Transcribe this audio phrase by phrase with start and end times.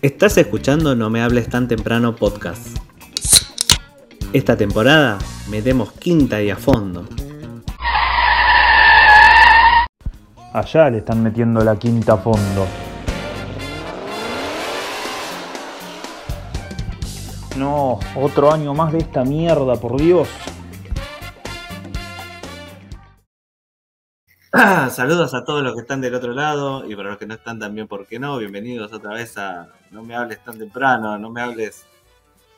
[0.00, 2.68] Estás escuchando No me hables tan temprano podcast.
[4.32, 5.18] Esta temporada
[5.50, 7.08] metemos quinta y a fondo.
[10.52, 12.64] Allá le están metiendo la quinta a fondo.
[17.56, 20.28] No, otro año más de esta mierda, por Dios.
[24.90, 27.58] Saludos a todos los que están del otro lado y para los que no están
[27.58, 28.38] también, ¿por qué no?
[28.38, 31.84] Bienvenidos otra vez a No me hables tan temprano, no me hables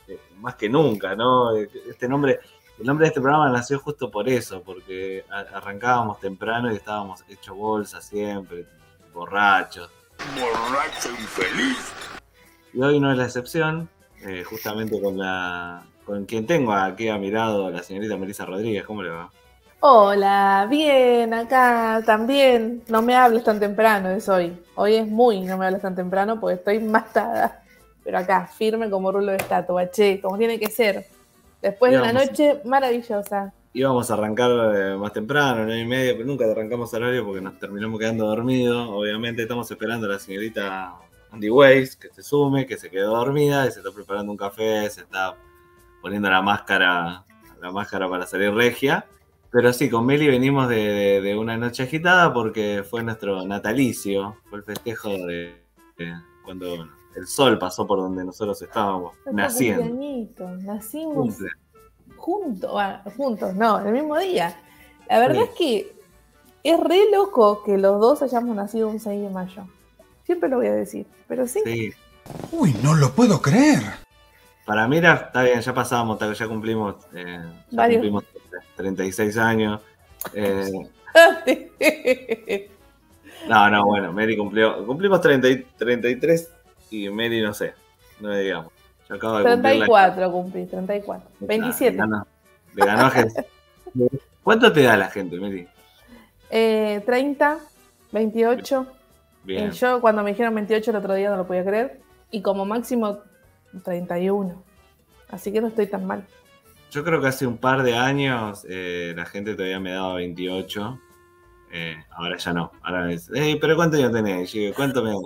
[0.06, 1.56] eh, más que nunca, ¿no?
[1.56, 2.38] Este nombre,
[2.78, 7.24] el nombre de este programa nació justo por eso, porque a- arrancábamos temprano y estábamos
[7.28, 8.66] hechos bolsa siempre,
[9.12, 9.90] borrachos.
[10.38, 11.92] borracho infeliz.
[12.72, 13.88] Y hoy no es la excepción,
[14.22, 18.84] eh, justamente con la con quien tengo aquí a mi lado, la señorita Melissa Rodríguez,
[18.84, 19.30] ¿cómo le va?
[19.82, 22.82] Hola, bien, acá también.
[22.88, 24.54] No me hables tan temprano, es hoy.
[24.74, 27.62] Hoy es muy no me hables tan temprano porque estoy matada.
[28.04, 31.06] Pero acá, firme como rulo de estatua, che, como tiene que ser.
[31.62, 33.54] Después de una noche maravillosa.
[33.72, 37.40] Íbamos a arrancar eh, más temprano, nueve y media, pero nunca arrancamos al horario porque
[37.40, 38.86] nos terminamos quedando dormidos.
[38.90, 40.94] Obviamente estamos esperando a la señorita
[41.30, 44.90] Andy Weiss que se sume, que se quedó dormida y se está preparando un café,
[44.90, 45.36] se está
[46.02, 47.24] poniendo la máscara,
[47.62, 49.06] la máscara para salir regia.
[49.52, 54.36] Pero sí, con Meli venimos de, de- de una noche agitada porque fue nuestro natalicio,
[54.48, 55.60] fue el festejo de,
[55.98, 60.56] de cuando el sol pasó por donde nosotros estábamos Nuestro naciendo.
[60.62, 61.48] Nacimos Cumple.
[62.16, 64.56] juntos, bueno, juntos, no, el mismo día.
[65.08, 65.48] La verdad Sí.
[65.50, 66.00] es que
[66.62, 69.64] es re loco que los dos hayamos nacido un 6 de mayo.
[70.24, 71.60] Siempre lo voy a decir, pero sí.
[71.64, 71.92] Sí,
[72.52, 73.80] Uy, no lo puedo creer.
[74.64, 77.96] Para mí era, está bien, ya pasamos, ya cumplimos, eh, ya Varios.
[77.96, 78.24] cumplimos
[78.76, 79.80] 36 años.
[80.34, 80.70] Eh,
[83.48, 86.50] no, no, bueno, Mary cumplió, cumplimos 30 y- 33
[86.90, 87.74] y Mary no sé,
[88.20, 88.72] no le digamos.
[89.08, 91.30] Yo acabo de cumplir la- 34 cumplí, 34.
[91.40, 91.98] 27.
[92.00, 92.26] Ah,
[92.74, 93.46] le ganó a gente.
[94.42, 95.66] ¿Cuánto te da la gente, Mary?
[96.50, 97.58] Eh, 30,
[98.12, 98.86] 28.
[99.44, 99.68] Bien.
[99.68, 102.00] Eh, yo cuando me dijeron 28 el otro día no lo podía creer.
[102.30, 103.18] Y como máximo
[103.84, 104.62] 31.
[105.30, 106.24] Así que no estoy tan mal.
[106.90, 110.98] Yo creo que hace un par de años eh, la gente todavía me daba 28.
[111.72, 112.72] eh, ahora ya no.
[112.82, 113.96] Ahora es, "Ey, pero ¿cuánto?
[113.96, 115.16] Y yo, ¿cuánto me da?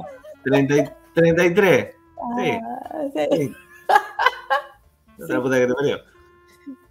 [0.45, 1.95] 30 y- 33.
[2.37, 2.51] Sí.
[2.63, 3.27] Ah, sí.
[3.33, 3.55] Sí.
[5.25, 5.99] Otra puta que te parió.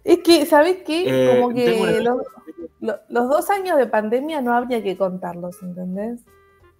[0.02, 1.04] Es que, ¿sabes qué?
[1.06, 2.16] Eh, como que los,
[2.80, 6.20] lo- los dos años de pandemia no habría que contarlos, ¿entendés?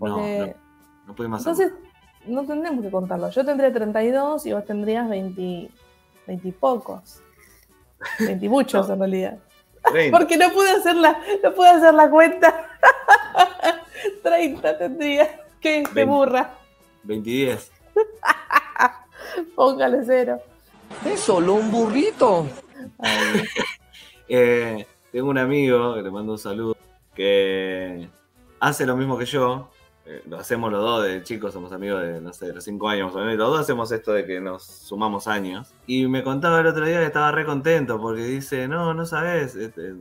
[0.01, 1.73] No, Porque no, no pudimos entonces
[2.27, 3.35] no tendremos que contarlos.
[3.35, 5.71] Yo tendría 32 y vos tendrías 20,
[6.27, 7.23] 20 y pocos.
[8.21, 9.33] 20 y muchos en realidad.
[9.33, 9.93] hacerlo.
[9.93, 10.19] 30.
[10.19, 12.69] Porque no pude hacer la, no pude hacer la cuenta.
[14.23, 15.27] 30 tendría.
[15.61, 15.83] ¿Qué?
[15.83, 16.05] Qué Veinte.
[16.05, 16.55] burra.
[17.05, 17.73] 20 y 10.
[19.55, 20.41] Póngale cero.
[21.05, 22.47] Es solo un burrito.
[22.99, 23.43] Ay,
[24.29, 26.75] Eh, tengo un amigo que le mando un saludo
[27.15, 28.09] que
[28.59, 29.69] hace lo mismo que yo.
[30.07, 32.89] Eh, lo hacemos los dos de chicos, somos amigos de, no sé, de los 5
[32.89, 35.75] años Los dos hacemos esto de que nos sumamos años.
[35.87, 39.57] Y me contaba el otro día que estaba re contento porque dice, no, no sabes.
[39.57, 39.95] este,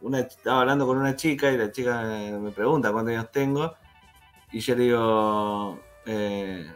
[0.00, 2.02] una, estaba hablando con una chica y la chica
[2.40, 3.74] me pregunta cuántos años tengo.
[4.50, 6.66] Y yo le digo, eh,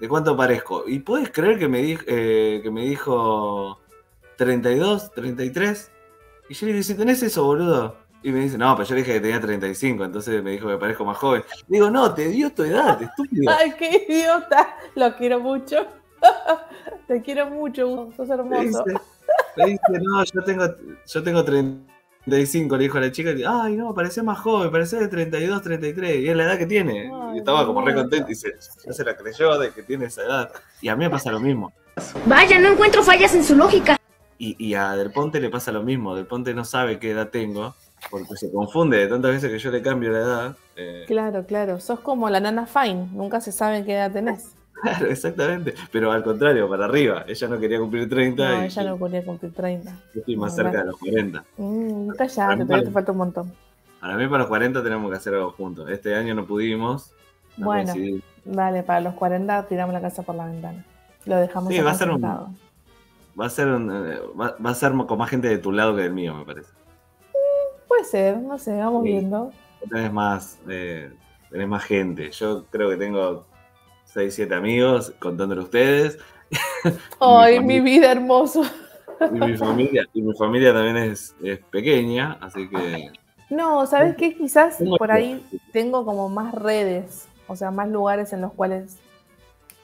[0.00, 0.84] ¿de cuánto parezco?
[0.86, 3.78] ¿Y puedes creer que me, di- eh, que me dijo
[4.36, 5.92] 32, 33?
[6.48, 7.96] Y yo le digo, si tenés eso, boludo.
[8.22, 10.76] Y me dice, no, pero yo le dije que tenía 35, entonces me dijo que
[10.76, 11.44] parezco más joven.
[11.68, 13.52] Digo, no, te dio tu edad, estúpido.
[13.56, 14.76] Ay, qué idiota.
[14.96, 15.86] Lo quiero mucho.
[17.06, 18.84] Te quiero mucho, sos Me hermoso.
[18.84, 19.00] dice,
[19.56, 20.64] me dice, no, yo tengo,
[21.06, 23.30] yo tengo 35, le dijo a la chica.
[23.30, 26.20] y, Ay, no, parecía más joven, parecía de 32, 33.
[26.20, 27.10] Y es la edad que tiene.
[27.14, 28.52] Ay, y estaba como re contento y se,
[28.84, 30.52] ya se la creyó de que tiene esa edad.
[30.82, 31.72] Y a mí me pasa lo mismo.
[32.26, 33.96] Vaya, no encuentro fallas en su lógica.
[34.36, 36.14] Y, y a Del Ponte le pasa lo mismo.
[36.14, 37.74] Del Ponte no sabe qué edad tengo,
[38.10, 40.56] porque se confunde de tantas veces que yo le cambio la edad.
[40.76, 41.80] Eh, Claro, claro.
[41.80, 43.08] Sos como la nana Fine.
[43.12, 44.54] Nunca se sabe qué edad tenés.
[44.82, 45.74] claro, exactamente.
[45.90, 47.24] Pero al contrario, para arriba.
[47.26, 49.90] Ella no quería cumplir 30 No, y ella no quería cumplir 30.
[50.14, 51.44] yo estoy más No, cerca de los 40.
[51.56, 52.82] Mm, callate, vale.
[52.84, 53.52] te falta un montón.
[54.00, 55.90] Para mí, para los 40 tenemos que hacer algo juntos.
[55.90, 57.10] Este año no pudimos.
[57.56, 57.92] no Bueno.
[57.92, 58.22] coincidí.
[58.44, 60.84] Dale, para los 40 tiramos la casa por la ventana.
[61.26, 62.22] Lo dejamos Sí, va a ser un-.
[62.22, 65.94] Va a ser un, eh, va, va a ser con más gente de tu lado
[65.94, 66.70] que del mío, me parece.
[67.88, 69.08] Puede ser, no sé, vamos Sí.
[69.12, 69.50] viendo.
[69.90, 71.10] Tenés más, eh,
[71.50, 72.30] tenés más gente.
[72.30, 73.46] Yo creo que tengo
[74.04, 76.18] 6, 7 amigos, contándole a ustedes.
[77.20, 78.62] Ay, mi vida hermoso.
[79.20, 83.10] Y mi familia, y mi familia también es, es pequeña, así que
[83.50, 84.36] No, ¿sabes qué?
[84.36, 88.96] Quizás por ahí tengo como más redes, o sea, más lugares en los cuales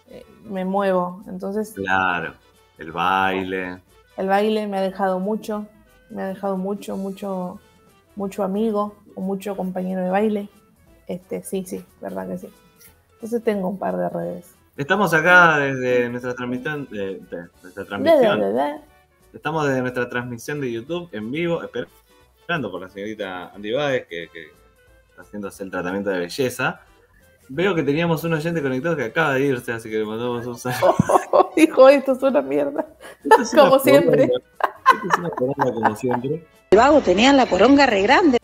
[0.09, 1.23] eh, me muevo.
[1.27, 2.35] Entonces, Claro,
[2.79, 3.81] el baile.
[4.17, 5.67] el baile me ha dejado mucho,
[6.11, 7.59] me ha dejado mucho, mucho,
[8.17, 10.49] mucho amigo o mucho compañero de baile.
[11.07, 12.49] Este, sí, sí, verdad que sí.
[13.15, 14.55] Entonces tengo un par de redes.
[14.77, 18.43] Estamos acá desde nuestra transmisión, de, de nuestra transmisión.
[19.33, 21.87] Estamos desde nuestra transmisión de YouTube en vivo, esper-
[22.39, 24.47] esperando por la señorita Andy Baez, que, que
[25.11, 26.81] está haciéndose el tratamiento de belleza.
[27.49, 30.57] Veo que teníamos un oyente conectado que acaba de irse, así que le mandamos un
[30.59, 30.95] saludo.
[31.57, 32.87] Hijo, esto es una mierda.
[33.25, 34.25] Una Como siempre.
[34.25, 34.41] Esto
[35.09, 36.47] es una como siempre.
[36.75, 38.37] El vago tenía la poronga re grande.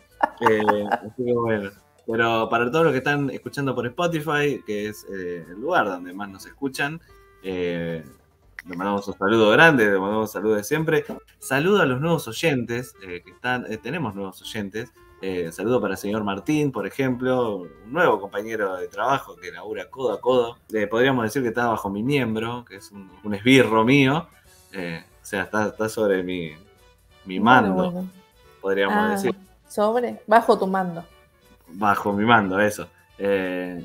[0.49, 1.73] Eh, así que bueno.
[2.07, 6.13] Pero para todos los que están escuchando por Spotify, que es eh, el lugar donde
[6.13, 7.01] más nos escuchan,
[7.43, 8.05] eh,
[8.69, 11.05] le mandamos un saludo grande, le mandamos un saludo de siempre.
[11.41, 14.93] Saludo a los nuevos oyentes, eh, que están, eh, tenemos nuevos oyentes.
[15.21, 19.91] Eh, saludo para el señor Martín, por ejemplo, un nuevo compañero de trabajo que labura
[19.91, 20.57] codo a codo.
[20.73, 24.29] Eh, podríamos decir que está bajo mi miembro, que es un, un esbirro mío.
[24.73, 26.53] Eh, o sea, está, está sobre mi,
[27.25, 28.20] mi mando, Bueno, bueno.
[28.61, 29.35] Podríamos Ah, decir
[29.69, 31.05] Sobre, bajo tu mando.
[31.69, 32.89] bajo mi mando, eso.
[33.19, 33.85] Eh,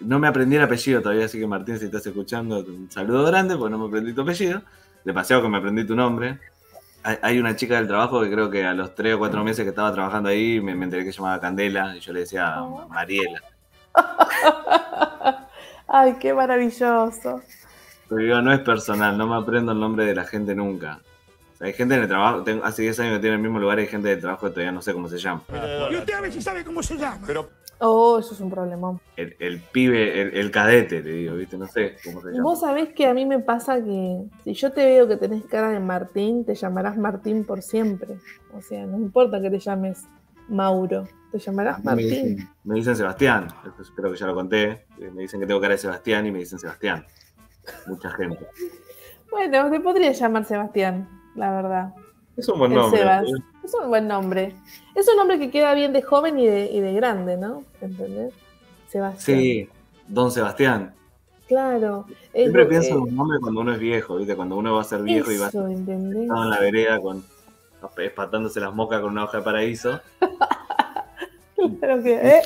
[0.00, 3.56] no me aprendí el apellido todavía, así que Martín, si estás escuchando, un saludo grande,
[3.56, 4.62] porque no me aprendí tu apellido.
[5.04, 6.38] Demasiado que me aprendí tu nombre.
[7.02, 9.70] Hay, una chica del trabajo que creo que a los tres o cuatro meses que
[9.70, 12.86] estaba trabajando ahí me, me enteré que se llamaba Candela y yo le decía Oh.
[12.90, 13.40] Mariela.
[15.88, 17.40] Ay, qué maravilloso.
[18.08, 21.00] Pero digo, no es personal, no me aprendo el nombre de la gente nunca.
[21.60, 23.82] Hay gente en el trabajo, tengo- hace 10 años que tiene el mismo lugar y
[23.82, 25.42] hay gente del trabajo que todavía no sé cómo se llama.
[25.90, 27.20] Y usted a ver si sabe cómo se llama.
[27.82, 29.00] Oh, eso es un problemón.
[29.16, 31.56] El, el pibe, el, el cadete, te digo, ¿viste?
[31.56, 32.42] No sé cómo se llama.
[32.42, 35.70] Vos sabés que a mí me pasa que si yo te veo que tenés cara
[35.70, 38.16] de Martín, te llamarás Martín por siempre.
[38.54, 40.04] O sea, no importa que te llames
[40.48, 42.06] Mauro, te llamarás Me Martín.
[42.36, 43.48] dicen, me dicen Sebastián,
[43.96, 44.86] creo que ya lo conté.
[44.98, 47.04] Eh, Me dicen que tengo cara de Sebastián y me dicen Sebastián.
[47.86, 48.46] Mucha gente.
[49.30, 51.08] Bueno, te podría llamar Sebastián,
[51.40, 51.94] la verdad.
[52.36, 53.00] Es un buen El nombre.
[53.00, 53.26] Sebas.
[53.64, 54.54] Es un buen nombre.
[54.94, 57.64] Es un nombre que queda bien de joven y de, y de grande, ¿no?
[57.80, 58.34] ¿Entendés?
[58.88, 59.38] Sebastián.
[59.38, 59.68] Sí,
[60.06, 60.94] Don Sebastián.
[61.48, 62.04] Claro.
[62.32, 64.36] Siempre pienso en un nombre cuando uno es viejo, ¿viste?
[64.36, 67.24] Cuando uno va a ser viejo y va a estar en la vereda con
[67.96, 70.00] espatándose las mocas con una hoja de paraíso.
[71.78, 72.40] Claro que, ¿eh?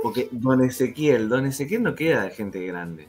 [0.00, 3.08] Porque Don Ezequiel, Don Ezequiel no queda de gente grande.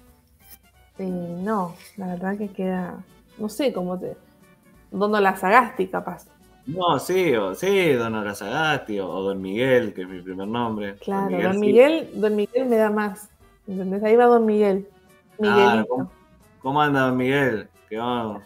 [0.97, 3.03] Eh, no, la verdad que queda.
[3.37, 4.17] No sé cómo te.
[4.91, 6.25] Dono la Sagasti, capaz.
[6.65, 10.95] No, sí, o, sí, Don Horazagasti o, o Don Miguel, que es mi primer nombre.
[10.97, 11.41] Claro.
[11.41, 13.29] Don Miguel, Don Miguel me da más.
[13.67, 14.03] ¿Entendés?
[14.03, 14.87] Ahí va Don Miguel.
[15.39, 15.87] Miguelito.
[15.87, 16.11] ¿cómo,
[16.61, 17.69] cómo anda Don Miguel?
[17.89, 18.41] ¿Qué va?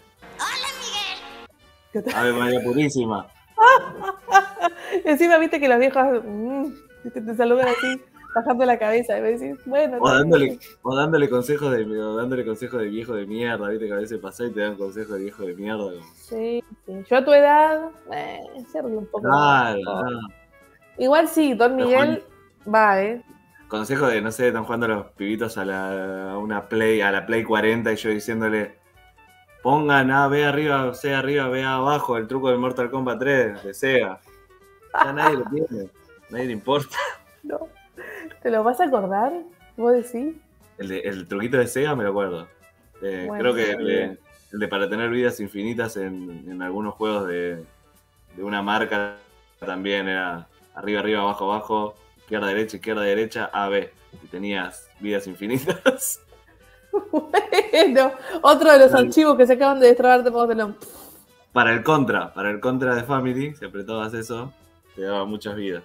[1.92, 2.16] ¿Qué tal?
[2.16, 3.28] Ave María Purísima.
[5.06, 6.66] Encima viste que los viejos mm,
[7.04, 8.02] viste, te saludan así,
[8.36, 10.60] bajando la cabeza y me decís, bueno, O dándole, bien.
[10.82, 14.20] o dándole consejos de o dándole consejos de viejo de mierda, viste que a veces
[14.20, 15.84] pasás y te dan consejos de viejo de mierda.
[15.92, 16.94] como, Sí, sí.
[17.10, 18.40] Yo a tu edad, eh,
[18.84, 19.22] un poco.
[19.22, 19.80] Claro.
[20.98, 22.24] Igual sí, Don Miguel
[22.74, 23.22] va, ¿eh?
[23.68, 27.26] Consejos de, no sé, están jugando los pibitos a, la, a una Play, a la
[27.26, 28.78] Play 40 y yo diciéndole,
[29.64, 33.74] pongan A, B arriba, C arriba, B abajo, el truco del Mortal Kombat 3 de
[33.74, 34.20] Sega.
[35.04, 35.90] Ya nadie lo tiene,
[36.30, 36.98] nadie le importa.
[37.44, 37.68] No.
[38.44, 39.34] ¿Te lo vas a acordar?
[39.76, 40.36] ¿Vos decís?
[40.78, 42.48] El, de- el truquito de Sega me lo acuerdo.
[43.02, 44.20] Eh, Bueno, creo que el de, bien.
[44.52, 47.68] el de para tener vidas infinitas en, en algunos juegos de,
[48.36, 49.18] de una marca
[49.60, 53.94] también era arriba, arriba, abajo, abajo, izquierda, derecha, izquierda, derecha, A, B.
[54.24, 56.22] Y tenías vidas infinitas.
[57.12, 58.12] Bueno,
[58.44, 60.78] otro de los archivos que se acaban de destrabar de Potelón.
[61.54, 64.54] para el contra, para el contra de Family, si apretabas eso,
[64.96, 65.84] te daba muchas vidas.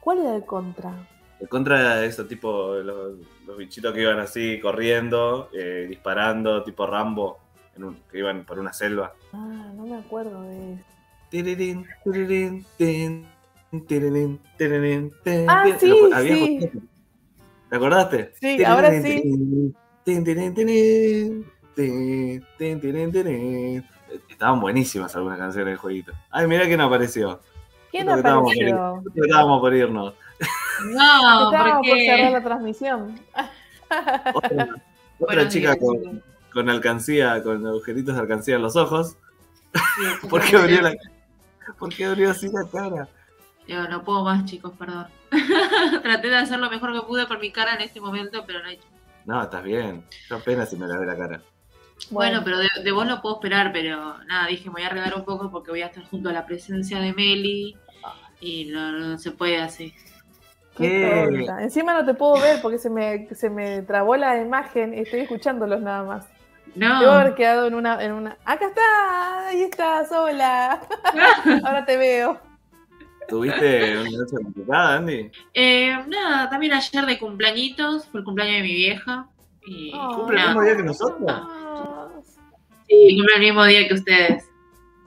[0.00, 1.08] ¿Cuál era el contra?
[1.40, 3.14] El contra era eso, tipo los,
[3.46, 7.38] los bichitos que iban así corriendo, eh, disparando, tipo Rambo,
[7.76, 9.14] en un- que iban por una selva.
[9.32, 10.84] Ah, no me acuerdo de eso.
[11.30, 12.64] Tirirín, tirirín,
[14.56, 15.12] tirirín,
[15.48, 16.70] Ah, sí, Lo- había sí.
[17.68, 18.32] ¿Te acordaste?
[18.40, 19.22] Sí, ahora sí.
[24.28, 26.12] Estaban buenísimas algunas canciones del jueguito.
[26.30, 27.40] Ay, mira quién apareció.
[27.90, 29.02] ¿Quién apareció?
[29.16, 30.14] Estábamos por irnos.
[30.86, 32.30] No, Estábamos por cerrar porque.
[32.32, 33.20] la transmisión.
[35.18, 35.76] Otra, chica
[36.52, 39.16] con, alcancía, con agujeritos de alcancía en los ojos.
[39.72, 40.94] Sí, ¿Por qué abrió, la,
[41.78, 43.08] ¿Por qué abrió así la cara?
[43.66, 45.06] Yo no puedo más, chicos, perdón.
[46.02, 48.68] Traté de hacer lo mejor que pude con mi cara en este momento, pero no
[48.68, 48.78] hay.
[49.24, 50.04] No, estás bien.
[50.28, 51.40] Yo apenas si me la ve la cara.
[52.10, 55.14] Bueno, pero de, de vos lo puedo esperar, pero nada, dije, me voy a arreglar
[55.14, 57.76] un poco porque voy a estar junto a la presencia de Meli
[58.40, 59.94] y no, no se puede así.
[60.76, 61.46] Qué.
[61.60, 65.20] Encima no te puedo ver porque se me, se me trabó la imagen y estoy
[65.20, 66.26] escuchándolos nada más.
[66.74, 67.00] No.
[67.00, 68.36] Debo haber quedado en una, en una.
[68.44, 69.46] ¡Acá está!
[69.48, 70.80] Ahí estás, hola.
[71.64, 72.40] Ahora te veo.
[73.28, 75.30] ¿Tuviste una noche complicada, Andy?
[75.54, 79.26] Eh, nada, también ayer de cumpleañitos, fue el cumpleaños de mi vieja.
[79.66, 80.16] Y Oh.
[80.16, 81.22] ¿Cumple el mismo día que nosotros?
[81.28, 82.08] Ah,
[82.88, 84.50] Sí, cumple el mismo día que ustedes.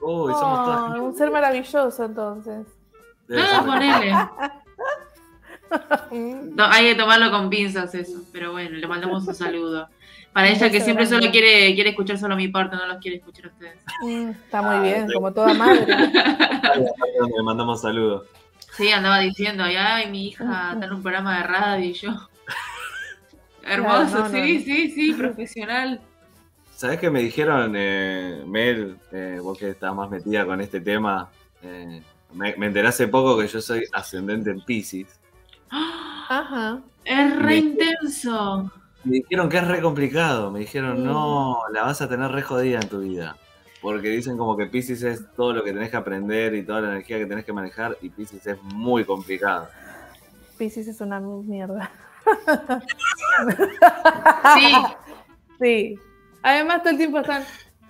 [0.00, 0.98] Uy, somos todas.
[0.98, 2.66] oh, un ser maravilloso entonces.
[3.28, 4.12] Debe No, ser- ponele.
[6.10, 9.88] No, hay que tomarlo con pinzas eso, pero bueno, le mandamos un saludo.
[10.32, 13.46] Para ella que siempre solo quiere, quiere escuchar solo mi parte, no los quiere escuchar
[13.46, 13.78] a ustedes.
[14.02, 15.86] Mm, Está muy bien, como toda madre.
[17.36, 18.26] Le mandamos saludos.
[18.76, 22.10] Sí, andaba diciendo, ay, ay, mi hija está en un programa de radio y yo.
[23.64, 24.64] Hermoso, no, sí, no.
[24.64, 26.00] sí, sí, profesional.
[26.76, 31.28] ¿Sabés qué me dijeron, eh, Mel, eh, vos que estás más metida con este tema?
[31.62, 32.00] eh,
[32.32, 35.18] me, me enteré hace poco que yo soy ascendente en Pisces.
[35.70, 36.80] Ajá.
[37.04, 38.70] Es re Me- intenso.
[39.04, 40.50] Me dijeron que es re complicado.
[40.50, 41.04] Me dijeron, Mm.
[41.06, 43.36] no, la vas a tener re jodida en tu vida.
[43.80, 46.88] Porque dicen como que Pisces es todo lo que tenés que aprender y toda la
[46.92, 47.96] energía que tenés que manejar.
[48.02, 49.68] Y Pisces es muy complicado.
[50.58, 51.90] Pisces es una mierda.
[54.54, 54.72] Sí,
[55.60, 55.98] Sí.
[56.42, 57.42] Además, todo el tiempo están.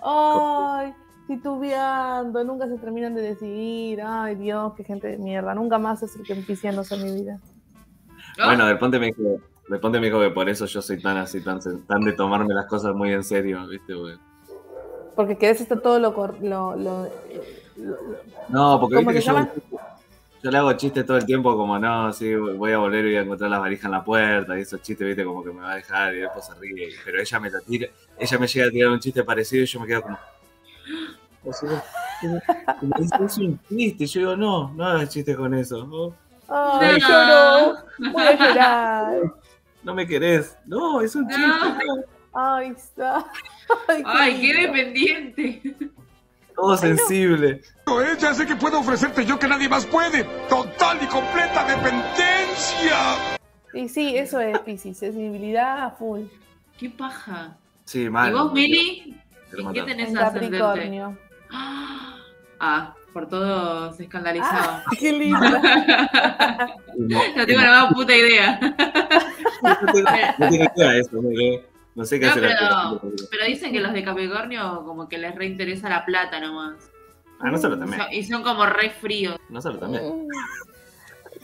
[0.03, 0.95] Ay,
[1.27, 4.01] titubeando, nunca se terminan de decidir.
[4.03, 5.55] Ay, Dios, qué gente de mierda.
[5.55, 7.39] Nunca más acerquen piscianos a mi vida.
[8.45, 11.17] Bueno, Del Ponte me dijo, Del Ponte me dijo que por eso yo soy tan
[11.17, 13.95] así, tan, tan de tomarme las cosas muy en serio, ¿viste?
[13.95, 14.19] Porque-
[15.17, 16.11] Porque querés estar todo lo.
[16.41, 17.09] lo, lo-
[17.77, 17.99] lo-
[18.49, 19.77] No, porque ¿Cómo viste que
[20.41, 23.17] yo, le hago chistes todo el tiempo como, no, sí, voy a volver y voy
[23.17, 25.73] a encontrar las valijas en la puerta y esos chistes, viste, como que me va
[25.73, 26.91] a dejar y después se ríe.
[27.05, 29.81] Pero ella me lo tira, ella me llega a tirar un chiste parecido y yo
[29.81, 30.19] me quedo como...
[31.45, 31.83] O sea,
[33.23, 35.85] es un chiste, yo digo, no, no hagas chistes con eso.
[35.87, 36.15] No,
[36.49, 37.09] Ay, No.
[37.09, 37.77] lloró.
[38.13, 39.13] Voy a llorar.
[39.83, 40.57] no me querés.
[40.67, 41.43] No, es un chiste.
[41.47, 41.75] No.
[41.75, 42.03] no.
[42.35, 43.25] Ay, está.
[43.89, 45.63] Ay, ay, qué dependiente.
[46.57, 47.61] Todo sensible.
[47.87, 50.25] Eh, Ya sé que puedo ofrecerte yo que nadie más puede.
[50.49, 52.97] Total y completa dependencia.
[53.75, 56.23] Y sí, eso es Pisces, sensibilidad a full.
[56.79, 57.57] Qué paja.
[57.85, 58.31] Sí, mal.
[58.31, 59.21] ¿Y vos, Mili?
[59.57, 60.59] ¿En qué tenés En ascendente?
[60.59, 61.19] Capricornio.
[62.61, 64.85] Ah, por todo se escandalizaba.
[64.99, 65.61] Qué linda.
[66.99, 68.59] No tengo la más puta idea.
[69.63, 69.93] No
[70.49, 72.43] tengo idea de eso, no, sé- no sé qué No, hacer.
[72.43, 76.91] pero, pero dicen que los de Capricornio como que les reinteresa la plata nomás.
[77.41, 78.03] Ah, nosotros también.
[78.13, 79.37] Y son como re fríos.
[79.49, 80.27] Nosotros también.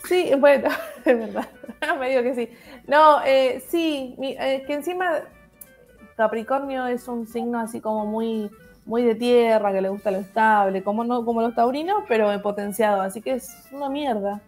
[0.08, 0.68] Sí, bueno,
[1.04, 1.48] es verdad.
[2.00, 2.48] Me digo que sí.
[2.86, 5.20] No, eh, sí, mi- eh, que encima
[6.16, 8.50] Capricornio es un signo así como muy,
[8.86, 13.00] muy de tierra, que le gusta lo estable, como no, como los taurinos, pero potenciado,
[13.02, 14.40] así que es una mierda.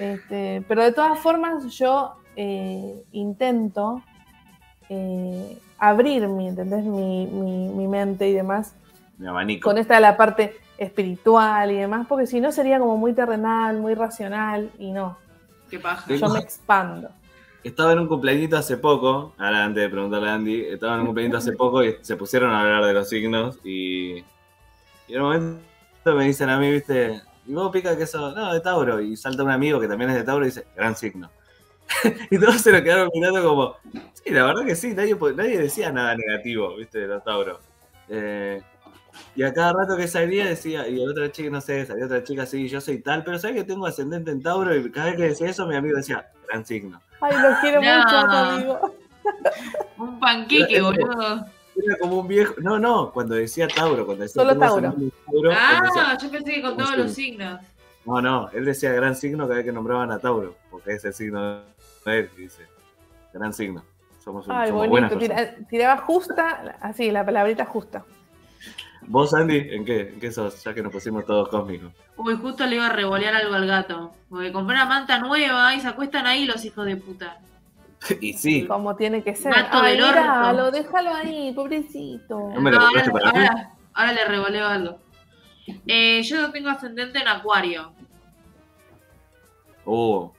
[0.00, 4.02] Este, pero de todas formas, yo eh, intento
[4.88, 6.84] eh, abrir mi, ¿entendés?
[6.84, 8.74] Mi, mi- mi mente y demás
[9.18, 9.68] Mi abanico.
[9.68, 13.78] con esta de la parte espiritual y demás, porque si no sería como muy terrenal,
[13.78, 15.16] muy racional, y no,
[15.70, 16.04] Qué paja.
[16.06, 16.18] Sí.
[16.18, 17.08] yo me expando.
[17.64, 21.06] Estaba en un cumpleañito hace poco, ahora antes de preguntarle a Andy, estaba en un
[21.06, 24.18] cumpleañito hace poco y se pusieron a hablar de los signos y,
[25.08, 25.60] y en un momento
[26.14, 28.34] me dicen a mí, viste, ¿y vos pica que sos?
[28.34, 29.00] No, de Tauro.
[29.00, 31.30] Y salta un amigo que también es de Tauro y dice, gran signo.
[32.30, 33.76] y todos se lo quedaron mirando como,
[34.12, 37.60] sí, la verdad que sí, nadie, nadie decía nada negativo, viste, de los Tauros.
[38.08, 38.62] Eh,
[39.34, 42.42] y a cada rato que salía decía, y otra chica, no sé, salía otra chica
[42.42, 44.74] así, yo soy tal, pero ¿sabes que tengo ascendente en Tauro?
[44.74, 47.00] Y cada vez que decía eso, mi amigo decía, gran signo.
[47.20, 47.96] Ay, lo quiero No.
[47.98, 48.94] mucho, a amigo.
[49.98, 51.46] Un panqueque, boludo.
[51.76, 52.54] Era como un viejo.
[52.58, 54.92] No, no, cuando decía Tauro, cuando decía Solo Tauro.
[54.92, 57.60] Tauro, decía- Ah, yo pensé que con todos los signos.
[58.06, 61.12] no, no, él decía gran signo cada vez que nombraban a Tauro, porque es el
[61.12, 61.60] signo
[62.04, 62.62] de él, dice.
[63.34, 63.82] Gran signo.
[64.24, 65.18] Somos, un- Ay, somos bonito.
[65.18, 68.04] tira- tiraba justa, así, la palabrita justa.
[69.02, 70.00] ¿Vos, Andy, en qué?
[70.10, 70.62] ¿En qué sos?
[70.64, 71.92] Ya que nos pusimos todos cósmicos.
[72.16, 74.12] Uy, justo le iba a revolear algo al gato.
[74.28, 77.38] Porque compré una manta nueva y se acuestan ahí los hijos de puta.
[78.20, 79.54] y sí, Como tiene que ser.
[79.54, 80.76] Gato Ay, del míralo, orto.
[80.76, 82.50] déjalo ahí, pobrecito.
[82.54, 83.04] ¿No me lo ahora,
[83.96, 84.14] mí?
[84.14, 84.98] le revoleo algo.
[85.86, 87.92] Eh, yo tengo ascendente en acuario.
[89.88, 90.30] Uh.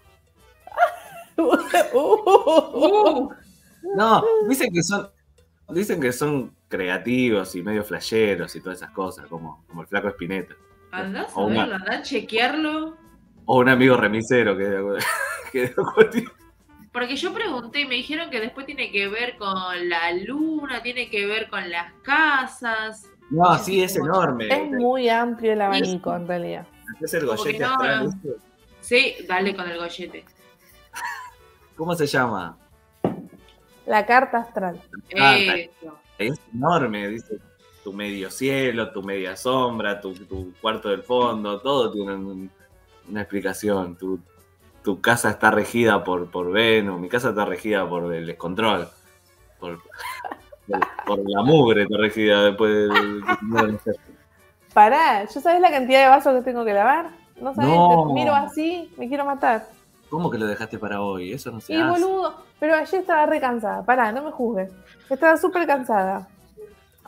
[1.94, 3.30] Uh,
[3.96, 5.10] No, dicen que son.
[5.70, 10.10] Dicen que son creativos y medio flasheros y todas esas cosas, como, como el flaco
[10.10, 10.56] Espineta.
[10.92, 12.98] andás a O una- verlo, andá a chequearlo.
[13.46, 14.98] O un amigo remisero que,
[15.52, 16.32] que de acuerdo.
[16.92, 21.10] Porque yo pregunté y me dijeron que después tiene que ver con la luna, tiene
[21.10, 23.08] que ver con las casas.
[23.30, 24.48] No, sí, es enorme.
[24.48, 26.66] Es muy amplio el abanico, en realidad.
[27.02, 28.10] Es el que gollete no, astral.
[28.80, 30.26] Sí, dale con el gollete.
[31.76, 32.58] ¿Cómo se llama?
[33.86, 34.82] La carta astral.
[35.10, 36.00] Eso.
[36.18, 37.38] Es enorme, dice
[37.84, 42.52] tu medio cielo, tu media sombra, tu, tu cuarto del fondo, todo tiene un-
[43.10, 43.96] una explicación.
[43.96, 44.20] Tu,
[44.84, 48.90] tu casa está regida por, por Venus, mi casa está regida por el descontrol.
[49.60, 49.80] Por,
[50.68, 53.24] por, por la mugre está regida después del...
[54.74, 57.10] Pará, ¿yo sabés la cantidad de vasos que tengo que lavar?
[57.42, 58.06] No sabés, No.
[58.08, 59.68] te miro así, me quiero matar.
[60.10, 61.34] ¿Cómo que lo dejaste para hoy?
[61.34, 62.02] Eso no se Y hace.
[62.04, 63.84] boludo, pero ayer estaba re cansada.
[63.84, 64.72] Pará, no me juzgues.
[65.10, 66.28] Estaba súper cansada.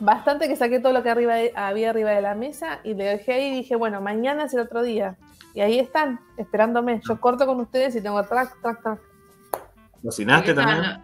[0.02, 3.04] Bastante que saqué todo lo que arriba de- había arriba de la mesa y le
[3.06, 5.18] dejé ahí y dije, bueno, mañana es el otro día.
[5.54, 7.02] Y ahí están, esperándome.
[7.08, 9.00] Yo corto con ustedes y tengo track, track, track.
[9.00, 9.58] ¿De
[10.02, 10.78] qué, ¿Cocinaste también?
[10.78, 11.04] estaban,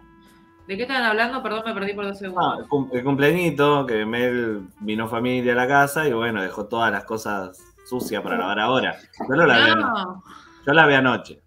[0.66, 1.42] ¿De qué estaban hablando?
[1.42, 2.58] Perdón, me perdí por dos Ah, segundos.
[2.60, 6.90] el cum- el cumpleañito, que Mel vino familia a la casa y bueno, dejó todas
[6.90, 8.96] las cosas sucias para lavar ahora.
[9.28, 10.22] Yo lo lavé, no,
[10.66, 11.40] yo lavé anoche.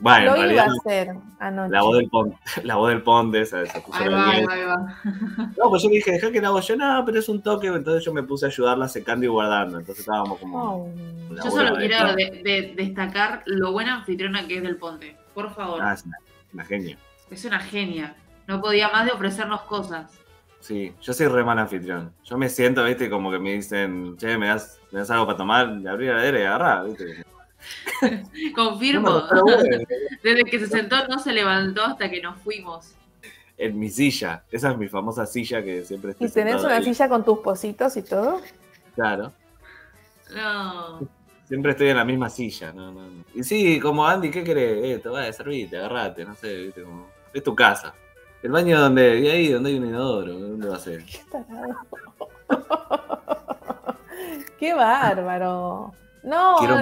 [0.00, 1.70] Bueno, lo en iba a hacer anoche.
[1.72, 4.48] la voz del ponte, la voz del ponte se puso ahí la va, ahí 10.
[4.48, 5.52] va, ahí va.
[5.56, 7.66] No, pues yo le dije, dejá que la hago yo, no, pero es un toque,
[7.68, 9.78] entonces yo me puse a ayudarla secando y guardando.
[9.78, 10.62] Entonces estábamos como.
[10.62, 10.90] Oh.
[11.30, 15.16] Yo solo de- quiero de- de- destacar lo buena anfitriona que es del Ponte.
[15.34, 15.80] Por favor.
[15.82, 16.16] Ah, es una,
[16.52, 16.98] una genia.
[17.30, 18.14] Es una genia.
[18.46, 20.12] No podía más de ofrecernos cosas.
[20.60, 22.12] Sí, yo soy re mal anfitrión.
[22.24, 25.36] Yo me siento, viste, como que me dicen, che, me das, me das algo para
[25.36, 27.24] tomar, le abrí la heladera y agarrá, viste.
[28.54, 29.08] Confirmo.
[29.10, 29.84] No, pero bueno,
[30.22, 32.92] Desde que se sentó no se levantó hasta que nos fuimos.
[33.58, 34.42] en mi silla.
[34.50, 36.84] Esa es mi famosa silla que siempre estoy ¿Y tenés una ahí.
[36.84, 38.40] silla con tus positos y todo?
[38.94, 39.32] Claro.
[40.34, 41.00] No.
[41.46, 42.72] Siempre estoy en la misma silla.
[42.72, 43.24] No, no.
[43.34, 44.84] Y sí, como Andy, ¿qué querés?
[44.84, 47.06] Eh, te vas a servite, agarrate, no sé, viste, como.
[47.32, 47.94] Es tu casa.
[48.42, 51.04] El baño donde, y ahí donde hay un inodoro, ¿dónde va a ser?
[51.06, 51.76] Qué tarado.
[54.58, 55.92] Qué bárbaro.
[56.22, 56.78] No, Quiero-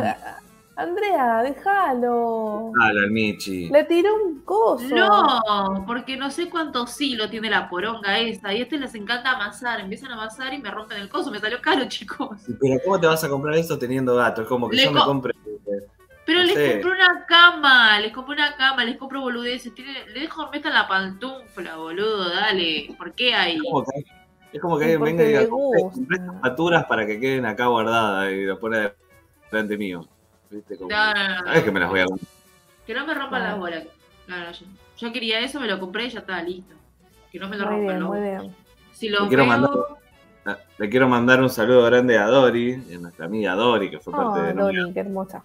[0.83, 2.73] Andrea, déjalo.
[2.81, 3.69] Habla el Michi.
[3.69, 4.95] Le tiró un coso.
[4.95, 6.87] No, porque no sé cuánto
[7.17, 8.53] lo tiene la poronga esa.
[8.53, 9.81] Y a este les encanta amasar.
[9.81, 11.31] Empiezan a amasar y me rompen el coso.
[11.31, 12.43] Me salió caro, chicos.
[12.61, 14.43] Pero ¿cómo te vas a comprar eso teniendo gato?
[14.43, 15.33] Es como que Le yo me co- compre.
[16.25, 16.73] Pero No les sé.
[16.75, 19.75] compré una cama, les compré una cama, les compro boludeces.
[19.75, 22.95] Tiene, le dejo meta la pantufla, boludo, dale.
[22.97, 23.57] ¿Por qué hay?
[24.53, 25.95] Es como que, alguien venga y diga, compré, gusta.
[25.99, 26.43] compré estas
[26.85, 28.93] para que queden acá guardadas y lo pone
[29.51, 30.07] delante mío.
[30.53, 30.77] ¿Viste?
[30.77, 31.47] Como, No, no, no, no.
[31.47, 32.29] ¿Sabes que me las voy a comprar?
[32.87, 33.85] Que no me rompan las bolas.
[34.29, 34.67] Yo,
[34.99, 36.75] yo quería eso, me lo compré y ya estaba listo.
[37.31, 38.43] Que no me lo Muy rompan bien, los muy bolas.
[38.43, 38.55] bien.
[38.93, 39.71] Si lo Te quiero veo, mandar-
[40.45, 44.13] Ah, Le quiero mandar un saludo grande a Dori, a nuestra amiga Dori, que fue
[44.13, 45.41] parte Oh, de Dori, qué hermosa.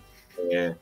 [0.51, 0.75] eh,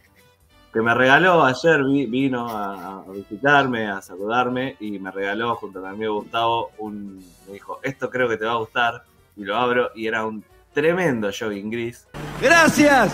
[0.72, 5.80] que me regaló ayer, vi- vino a, a visitarme, a saludarme y me regaló junto
[5.80, 9.04] a mi amigo Gustavo un, me dijo, esto creo que te va a gustar
[9.36, 12.08] y lo abro y era un tremendo jogging gris.
[12.42, 13.14] Gracias.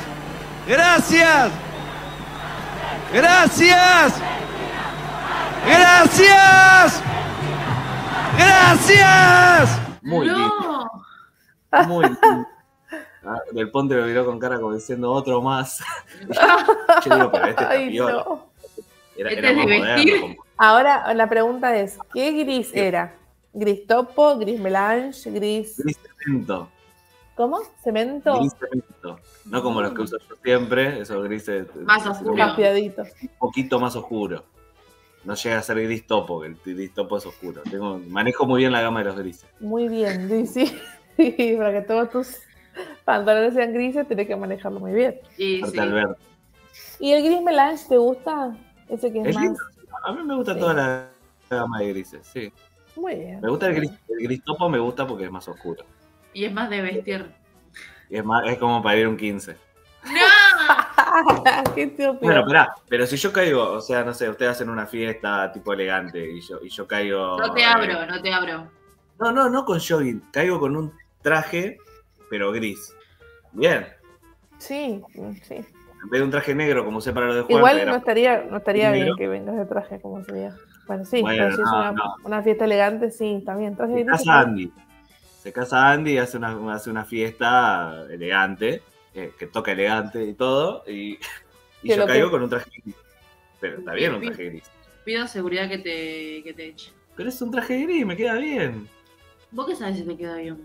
[0.67, 1.51] Gracias.
[3.13, 4.21] Gracias.
[5.65, 7.03] Gracias.
[8.37, 9.79] Gracias.
[10.01, 10.89] Muy no.
[11.87, 12.47] muy lindo.
[13.23, 15.83] Ah, Del Ponte me miró con cara como diciendo otro más.
[17.05, 18.49] Yo digo, pero este Ay, no.
[19.15, 20.21] Era, Este era es más moderno.
[20.21, 23.13] como- Ahora la pregunta es, ¿qué gris era?
[23.53, 25.75] ¿Gris topo, gris melange, gris...
[25.83, 26.69] Gris cemento.
[27.41, 27.59] ¿Cómo?
[27.83, 28.37] ¿Cemento?
[28.39, 29.19] Gris cemento.
[29.45, 31.65] No como los que uso yo siempre, esos grises.
[31.75, 32.35] Más eh, oscuro.
[32.35, 33.01] Capeadito.
[33.01, 34.43] un poquito más oscuro.
[35.23, 37.63] No llega a ser gris topo, que el gris topo es oscuro.
[37.63, 39.49] Tengo, manejo muy bien la gama de los grises.
[39.59, 40.71] Muy bien, Luis, sí.
[41.17, 42.37] Sí, para que todos tus
[43.05, 45.19] pantalones sean grises, tenés que manejarlo muy bien.
[45.39, 45.79] Y sí.
[45.79, 46.15] Al verde.
[46.99, 48.55] ¿Y el gris melange te gusta?
[48.87, 49.43] Ese que es, Es más...
[49.45, 49.59] lindo.
[50.03, 50.59] A mí me gusta Sí.
[50.59, 51.09] toda la
[51.49, 52.53] gama de grises, sí.
[52.95, 53.41] Muy bien.
[53.41, 55.83] Me gusta el gris, el gris topo, me gusta porque es más oscuro.
[56.33, 57.31] Y es más de vestir.
[58.09, 59.55] Y es, más, es como para ir un 15.
[60.03, 60.11] ¡No!
[61.75, 62.13] ¡Qué estúpido!
[62.21, 65.73] Bueno, esperá, pero si yo caigo, o sea, no sé, ustedes hacen una fiesta tipo
[65.73, 67.37] elegante y yo, y yo caigo.
[67.37, 68.71] No te eh, abro, no te abro.
[69.19, 71.77] no, no, no con jogging, caigo con un traje,
[72.29, 72.95] pero gris.
[73.51, 73.87] Bien.
[74.57, 75.01] Sí,
[75.43, 75.55] sí.
[75.55, 78.43] En vez de un traje negro como usé para lo de Juan, Igual no estaría,
[78.49, 79.17] no estaría bien Negro.
[79.17, 80.55] que vengas de traje, como sería.
[80.87, 82.15] Bueno, sí, Bueno, pero si es una, no.
[82.23, 83.75] una fiesta elegante, sí, está bien.
[83.75, 84.27] Traje gris.
[84.27, 84.73] Andy.
[85.41, 88.83] Se casa Andy y hace una, hace una fiesta elegante,
[89.15, 91.17] eh, que toca elegante y todo, y,
[91.81, 92.95] yo caigo que- con un traje gris.
[93.59, 94.63] Pero está bien un traje gris.
[95.03, 96.91] Pido seguridad que te, que te eche.
[97.15, 98.87] Pero es un traje gris, me queda bien.
[99.49, 100.61] ¿Vos qué sabes si te queda bien?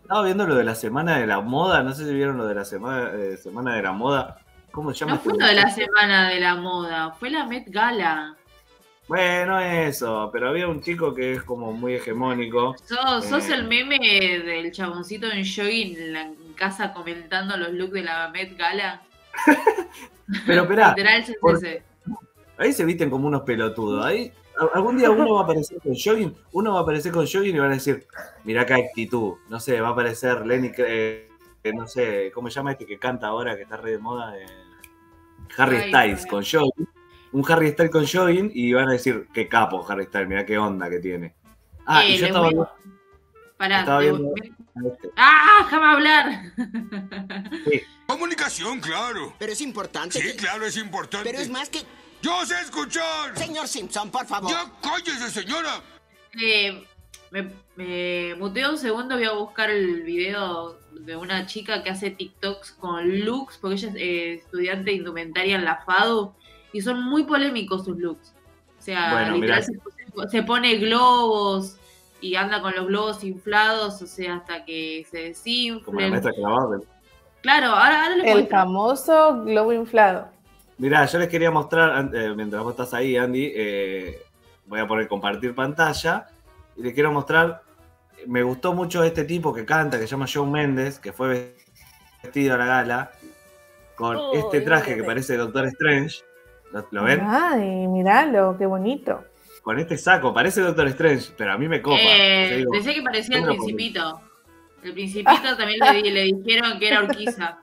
[0.00, 2.54] Estaba viendo lo de la semana de la moda, no sé si vieron lo de
[2.54, 4.40] la semana, eh, semana de la moda.
[4.70, 5.12] ¿Cómo se llama?
[5.12, 8.34] No este fue lo de la semana de la moda, fue la Met Gala.
[9.10, 12.76] Bueno, eso, pero había un chico que es como muy hegemónico.
[12.84, 13.54] Sos, sos Eh.
[13.54, 18.56] el meme del chaboncito en jogging en la casa comentando los looks de la Met
[18.56, 19.02] Gala.
[20.46, 21.82] Pero esperá, Literal, es por- ese.
[22.56, 24.06] Ahí se visten como unos pelotudos.
[24.06, 24.32] Ahí
[24.74, 27.58] algún día uno va a aparecer con jogging, uno va a aparecer con jogging y
[27.58, 28.06] van a decir,
[28.44, 29.38] mirá qué actitud.
[29.48, 31.28] No sé, va a aparecer Lenny, eh,
[31.74, 34.38] no sé, ¿cómo se llama este que canta ahora, que está re de moda?
[34.38, 34.46] Eh,
[35.56, 36.86] Harry Styles con jogging.
[37.32, 40.58] Un Harry Styles con jogging y van a decir, qué capo Harry Styles, mirá qué
[40.58, 41.34] onda que tiene.
[41.86, 42.70] Ah, y Eh, yo le estaba voy- viendo
[43.56, 44.34] Pará, Estaba te- viendo-
[44.90, 45.58] este, ¡Ah!
[45.64, 46.42] ¡Déjame hablar!
[48.06, 49.34] Comunicación, claro.
[49.38, 50.18] Pero es importante.
[50.20, 51.28] Sí, que- claro, es importante.
[51.30, 51.80] Pero es más que...
[52.22, 53.36] ¡Yo sé escuchar!
[53.36, 54.50] Señor Simpson, por favor.
[54.50, 55.80] ¡Ya cállese, señora!
[56.42, 56.84] Eh,
[57.30, 62.10] me, me muteo un segundo, voy a buscar el video de una chica que hace
[62.10, 66.34] TikToks con looks, porque ella es eh, estudiante de indumentaria en la FADU,
[66.72, 68.34] y son muy polémicos sus looks.
[68.78, 69.72] O sea, Bueno, literal se,
[70.30, 71.76] se pone globos
[72.20, 75.18] y anda con los globos inflados, o sea, hasta que se
[75.84, 76.10] como la desinflen.
[76.10, 76.78] maestra clavada.
[77.42, 78.58] Claro, ahora, ahora les El muestro.
[78.58, 80.28] famoso globo inflado.
[80.78, 84.22] Mirá, yo les quería mostrar, eh, mientras vos estás ahí, Andy, eh,
[84.66, 86.26] voy a poner compartir pantalla
[86.76, 87.62] y les quiero mostrar,
[88.26, 91.54] me gustó mucho este tipo que canta, que se llama Shawn Mendes, que fue
[92.22, 93.10] vestido a la gala
[93.94, 96.20] con Oh, este traje que parece Doctor Strange.
[96.72, 97.20] ¿Lo, lo ven?
[97.22, 99.24] Ay, miralo, qué bonito.
[99.62, 101.98] Con este saco, parece Doctor Strange, pero a mí me copa.
[102.00, 104.20] Eh, digo, decía que parecía el principito.
[104.82, 107.58] El principito también le, di- le dijeron que era Urquiza.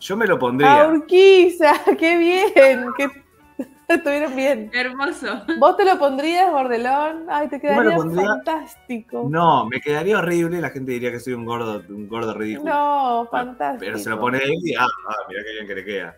[0.00, 0.82] yo me lo pondría.
[0.82, 1.72] ¡Ah, Urquiza!
[1.98, 2.86] ¡Qué bien!
[2.96, 3.08] ¡Qué...
[3.88, 4.70] Estuvieron bien.
[4.72, 5.42] Hermoso.
[5.58, 7.26] ¿Vos te lo pondrías, Bordelón?
[7.28, 9.26] Ay, te quedaría fantástico.
[9.30, 12.72] No, me quedaría horrible, la gente diría que soy un gordo, un gordo ridículo.
[12.72, 13.84] No, fantástico.
[13.84, 16.16] Pero se lo pone él y ah, ah, mirá qué bien que le queda.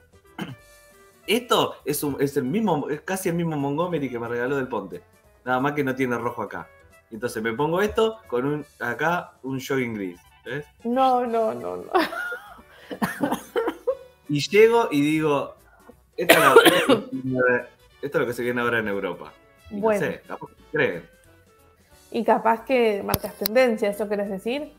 [1.26, 4.68] Esto es, un, es el mismo, es casi el mismo Montgomery que me regaló del
[4.68, 5.02] Ponte.
[5.44, 6.68] Nada más que no tiene rojo acá.
[7.10, 10.20] Entonces me pongo esto con un acá un jogging gris.
[10.44, 10.64] ¿ves?
[10.84, 11.84] No, no, no, no.
[14.28, 15.54] Y llego y digo,
[16.16, 17.64] esto es, lo, esto es lo que se viene-
[18.02, 19.32] esto es lo que se viene ahora en Europa.
[19.70, 21.08] Y Bueno, No sé, capaz que creen.
[22.10, 24.72] y capaz que marcas tendencia, ¿eso querés decir?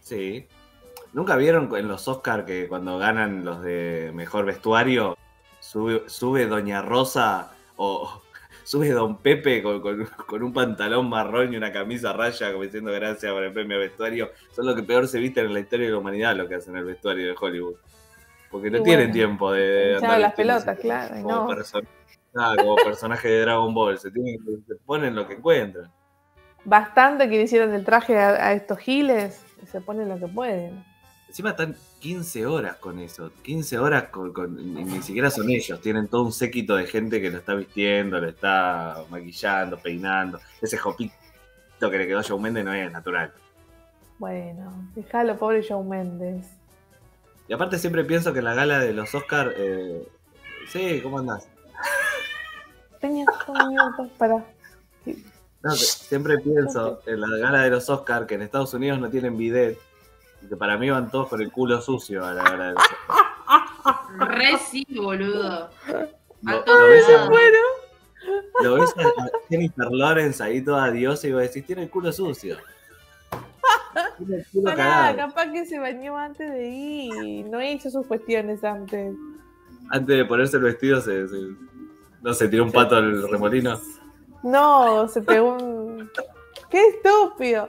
[0.00, 0.46] Sí.
[1.12, 5.16] ¿Nunca vieron en los Oscar que cuando ganan los de mejor vestuario
[5.70, 8.22] sube, sube Doña Rosa o
[8.64, 12.92] sube Don Pepe con, con- con un pantalón marrón y una camisa raya como diciendo
[12.92, 14.30] gracias por el premio vestuario?
[14.52, 16.74] Son los que peor se visten en la historia de la humanidad lo que hacen
[16.74, 17.74] en el vestuario de Hollywood.
[18.50, 21.48] Porque no tienen tiempo de, de andar las pelotas, claro, como, no.
[21.48, 21.86] person-
[22.56, 23.98] como personaje de Dragon Ball.
[23.98, 25.90] Se, tienen, se ponen lo que encuentran.
[26.64, 30.84] Bastante que le hicieron el traje a, a estos giles se ponen lo que pueden.
[31.36, 33.30] Encima están 15 horas con eso.
[33.42, 35.78] 15 horas con, con- ni siquiera son ellos.
[35.82, 40.40] Tienen todo un séquito de gente que lo está vistiendo, lo está maquillando, peinando.
[40.62, 41.12] Ese jopito
[41.78, 43.34] que le quedó a Shawn Mendes no es natural.
[44.18, 46.46] Bueno, déjalo, pobre Shawn Mendes.
[47.48, 49.52] Y aparte siempre pienso que en la gala de los Oscar...
[49.58, 50.08] Eh,
[50.72, 51.48] sí, ¿cómo andás?
[52.98, 54.42] Tenía dos minutos para.
[55.62, 59.36] No, siempre pienso en la gala de los Oscar que en Estados Unidos no tienen
[59.36, 59.78] bidet.
[60.42, 62.82] Y que para mí van todos con el culo sucio a la gala de los
[62.82, 64.28] Oscar.
[64.28, 65.70] Re sí, boludo.
[66.42, 67.28] Lo, A todos lo ves a-
[68.62, 69.02] lo ves a
[69.48, 72.56] Jennifer Lawrence ahí toda diosa y vos decís, tiene el culo sucio.
[74.18, 75.16] Tiene el culo Pará, cagado.
[75.28, 77.46] capaz que se bañó antes de ir.
[77.46, 79.14] No hizo sus cuestiones antes.
[79.90, 81.54] Antes de ponerse el vestido se, se-
[82.22, 83.78] no se tiró un pato al remolino.
[84.42, 86.10] No, se pegó un.
[86.70, 87.68] ¡Qué estúpido!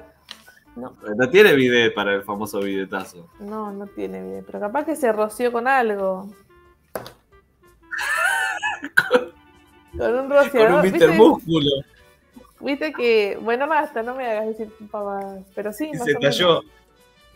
[0.77, 3.27] No, No tiene bidet para el famoso bidetazo.
[3.39, 4.43] no, no tiene bien.
[4.45, 6.29] Pero capaz que se roció con algo.
[9.97, 10.71] Con un Con rociador.
[10.85, 11.07] un ¿Viste.
[11.07, 11.71] Músculo.
[12.59, 13.37] viste que.
[13.41, 15.43] Bueno, basta, no me hagas decir pavadas.
[15.55, 16.37] Pero sí, Y más se o menos.
[16.37, 16.61] talló.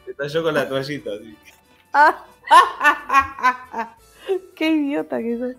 [0.05, 1.09] Se talló con la toallita.
[1.11, 1.37] así.
[1.93, 2.25] Ah.
[4.55, 5.55] ¡Qué idiota que sos!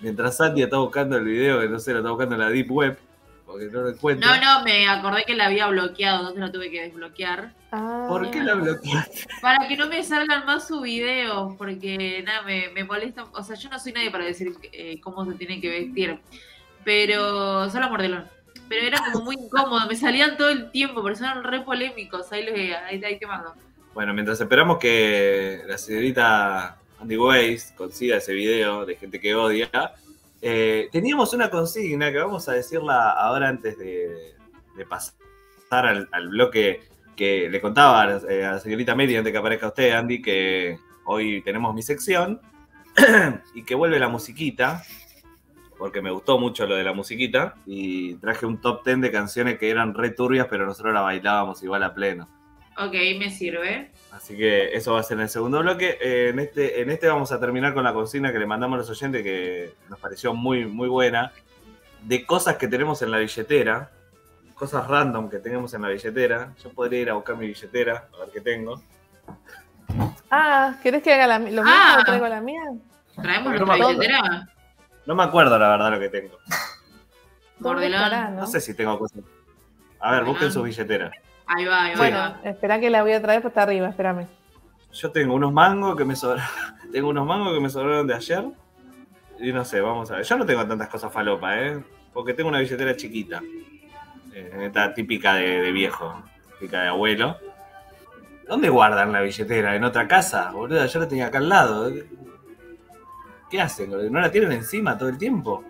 [0.00, 2.70] Mientras Sandy está buscando el video, que no sé, lo está buscando en la Deep
[2.70, 2.98] Web,
[3.46, 4.36] porque no lo encuentra.
[4.36, 7.52] No, no, me acordé que la había bloqueado, entonces la tuve que desbloquear.
[7.70, 9.26] Ah, ¿Por qué la bloqueaste?
[9.40, 13.24] Para que no me salgan más sus videos, porque nada, me, me molesta.
[13.32, 16.18] O sea, yo no soy nadie para decir eh, cómo se tiene que vestir.
[16.84, 18.26] Pero, solo mordelón.
[18.68, 22.32] Pero era como muy incómodo, me salían todo el tiempo, pero son re polémicos.
[22.32, 23.54] Ahí, los, ahí, ahí te mando.
[23.94, 29.70] Bueno, mientras esperamos que la señorita Andy Weiss consiga ese video de gente que odia,
[30.42, 34.34] eh, teníamos una consigna que vamos a decirla ahora antes de,
[34.88, 36.82] pasar al, al bloque
[37.16, 40.20] que le contaba a la, eh, a la señorita Mary antes que aparezca usted, Andy,
[40.20, 42.40] que hoy tenemos mi sección
[43.54, 44.82] y que vuelve la musiquita,
[45.78, 49.58] porque me gustó mucho lo de la musiquita y traje un top 10 de canciones
[49.58, 52.28] que eran re turbias, pero nosotros la bailábamos igual a pleno.
[52.78, 53.90] Ok, me sirve.
[54.12, 55.98] Así que eso va a ser en el segundo bloque.
[56.00, 58.78] Eh, en, este, en este vamos a terminar con la consigna que le mandamos a
[58.80, 61.32] los oyentes que nos pareció muy, muy buena.
[62.02, 63.90] de cosas que tenemos en la billetera,
[64.54, 66.52] cosas random que tenemos en la billetera.
[66.62, 68.80] Yo podría ir a buscar mi billetera, a ver qué tengo.
[70.30, 71.98] Ah, ¿querés que haga la, lo mismo Ah.
[72.00, 72.62] o traigo la mía?
[73.20, 74.48] Traemos nuestra me- billetera.
[75.06, 76.36] No me acuerdo la verdad lo que tengo.
[77.58, 78.02] ¿Dónde Mordelón.
[78.04, 78.40] estará, no?
[78.40, 79.20] No sé si tengo cosas.
[80.00, 81.10] A ver, busquen su billetera.
[81.46, 81.96] Ahí va, ahí va.
[81.96, 82.50] Bueno, ahí va.
[82.50, 84.26] espera que la voy a traer, pues está arriba, espérame.
[84.92, 86.44] Yo tengo unos mangos que me sobraron.
[86.92, 88.44] tengo unos mangos que me sobraron de ayer.
[89.38, 90.24] Y no sé, vamos a ver.
[90.24, 91.82] Yo no tengo tantas cosas falopa, ¿eh?
[92.12, 93.42] Porque tengo una billetera chiquita.
[94.32, 96.22] Eh, esta típica de, de viejo,
[96.58, 97.36] típica de abuelo.
[98.48, 99.74] ¿Dónde guardan la billetera?
[99.74, 100.50] ¿En otra casa?
[100.52, 101.92] Boludo, yo la tenía acá al lado.
[103.50, 103.90] ¿Qué hacen?
[103.90, 105.64] ¿No la tienen encima todo el tiempo?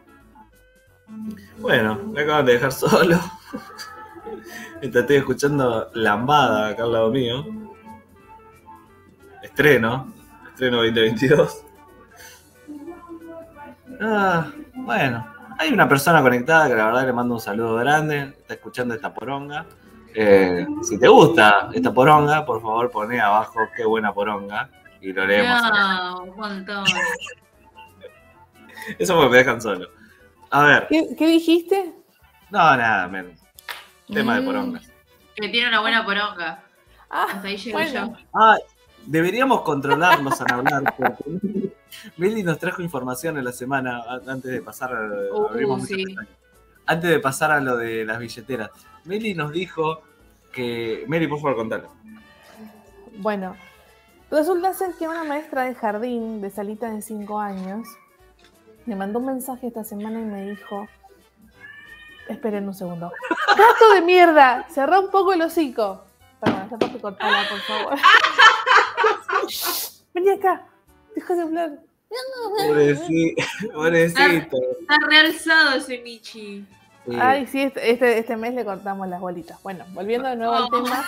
[1.58, 3.18] Bueno, me acaban de dejar solo.
[4.80, 7.44] Mientras estoy escuchando Lambada acá al lado mío.
[9.42, 10.12] Estreno.
[10.50, 11.64] Estreno 2022.
[14.00, 15.26] Ah, bueno.
[15.58, 18.34] Hay una persona conectada que la verdad le mando un saludo grande.
[18.38, 19.66] Está escuchando esta poronga.
[20.14, 24.68] Eh, si te gusta esta poronga, por favor poné abajo qué buena poronga.
[25.00, 25.62] Y lo leemos.
[25.62, 26.84] No, un montón.
[28.98, 29.88] Eso porque me dejan solo.
[30.50, 30.86] A ver.
[30.88, 31.94] ¿Qué, qué dijiste?
[32.50, 33.34] No, nada, men.
[34.12, 34.44] Tema de Mm.
[34.46, 34.90] porongas.
[35.34, 36.62] Que tiene una buena poronga.
[37.10, 38.16] Ah, Hasta ahí llego bueno.
[38.18, 38.26] yo.
[38.34, 38.56] Ah,
[39.04, 40.94] deberíamos controlarnos al hablar.
[40.96, 41.24] Porque
[42.16, 44.92] Meli nos trajo información en la semana antes de pasar.
[44.94, 46.04] a- Uh, abrimos sí.
[46.86, 48.70] Antes de pasar a lo de las billeteras.
[49.04, 50.02] Meli nos dijo
[50.52, 51.04] que.
[51.08, 51.90] Meli, por favor, contalo.
[53.18, 53.56] Bueno,
[54.30, 57.88] resulta ser que una maestra de jardín de Salita de 5 años
[58.84, 60.86] me mandó un mensaje esta semana y me dijo:
[62.28, 63.12] Esperen un segundo.
[63.56, 64.66] ¡Gato de mierda!
[64.70, 66.02] Cerrá un poco el hocico.
[66.40, 67.94] Perdón, esta parte cortala, por favor.
[70.14, 70.66] Vení acá.
[71.14, 71.70] Deja de hablar.
[72.66, 73.42] Pobrecito.
[73.72, 74.56] Pobrecito.
[74.80, 76.64] Está realzado ese Michi.
[77.06, 77.16] Sí.
[77.20, 79.62] Ay, sí, este, este, este mes le cortamos las bolitas.
[79.62, 80.82] Bueno, volviendo de nuevo al Oh.
[80.82, 81.04] tema.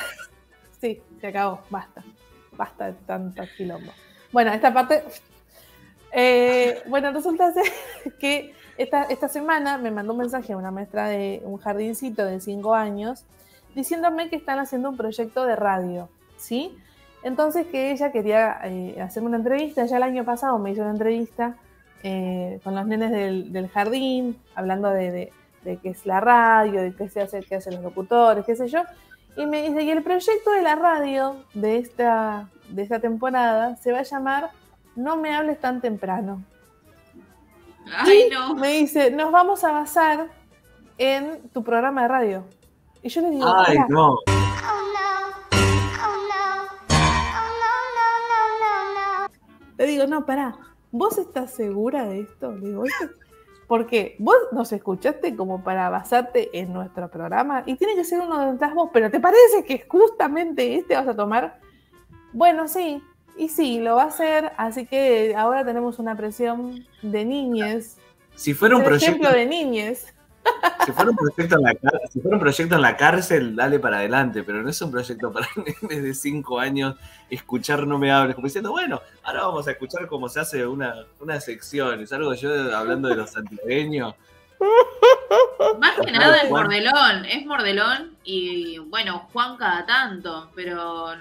[0.81, 1.61] Sí, se acabó.
[1.71, 2.05] Basta.
[2.53, 3.93] Basta de tanto quilombo.
[4.33, 5.03] Bueno, esta parte.
[6.13, 7.65] eh, bueno, resulta ser
[8.21, 13.25] que esta, semana me mandó un mensaje una maestra de un jardincito de 5 años
[13.75, 16.77] diciéndome que están haciendo un proyecto de radio, ¿sí?
[17.25, 19.85] Entonces que ella quería eh, hacerme una entrevista.
[19.85, 21.57] Ya el año pasado me hizo una entrevista
[22.05, 25.33] eh, con los nenes del, jardín, hablando de,
[25.64, 28.83] qué es la radio, de qué se hace, qué hacen los locutores, qué sé yo.
[29.37, 33.93] Y me dice, y el proyecto de la radio de esta, de esta temporada se
[33.93, 34.51] va a llamar
[34.95, 36.45] No me hables tan temprano.
[37.96, 38.55] Ay, no.
[38.55, 40.29] Me dice, nos vamos a basar
[40.98, 42.44] en tu programa de radio.
[43.03, 44.18] Y yo le digo, Ay, "Pará, no.
[49.77, 50.57] Le digo, no, pará,
[50.90, 52.53] ¿vos estás segura de esto?
[52.53, 53.14] Le digo, "¿Esto-
[53.68, 58.37] Porque vos nos escuchaste como para basarte en nuestro programa y tiene que ser uno
[58.38, 61.61] donde estás vos, pero ¿te parece que justamente este vas a tomar?
[62.33, 63.03] Bueno, sí,
[63.38, 67.96] y sí, lo va a hacer, así que ahora tenemos una presión de niñes,
[68.35, 69.07] Si fuera un un proyecto.
[69.16, 70.14] ejemplo de niñes.
[70.87, 73.79] Si fuera un proyecto en la cárcel, si fuera un proyecto en la cárcel, dale
[73.79, 75.46] para adelante, pero no es un proyecto para
[75.83, 76.94] nenes de 5 años
[77.29, 80.94] escuchar no me hables, como diciendo, bueno, ahora vamos a escuchar cómo se hace una,
[81.20, 84.14] una sección, es algo yo hablando de los santiagueños.
[85.79, 87.24] Más que nada es mordelón.
[87.27, 91.12] Es mordelón y bueno, Juan cada tanto, pero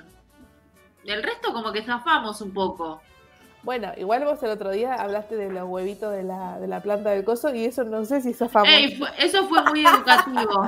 [1.08, 3.02] el resto como que zafamos un poco.
[3.64, 7.10] Bueno, igual vos el otro día hablaste de los huevitos de la, de la planta
[7.10, 8.70] del coso y eso no sé si zafamos.
[8.70, 10.66] Ey, fue- eso fue muy educativo.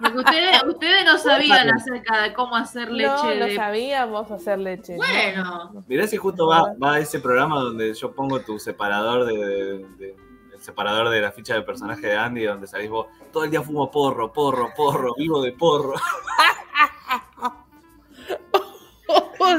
[0.00, 3.56] Porque ustedes, ustedes no sabían acerca de cómo hacer leche no, no de...
[3.56, 4.96] sabíamos hacer leche.
[4.96, 4.98] no.
[5.04, 5.84] Bueno.
[5.88, 9.86] Mirá si justo va, va a ese programa donde yo pongo tu separador de, de-
[9.98, 10.16] de-
[10.52, 13.62] el separador de la ficha del personaje de Andy, donde salís vos, todo el día
[13.62, 15.94] fumo porro, porro, porro, vivo de porro.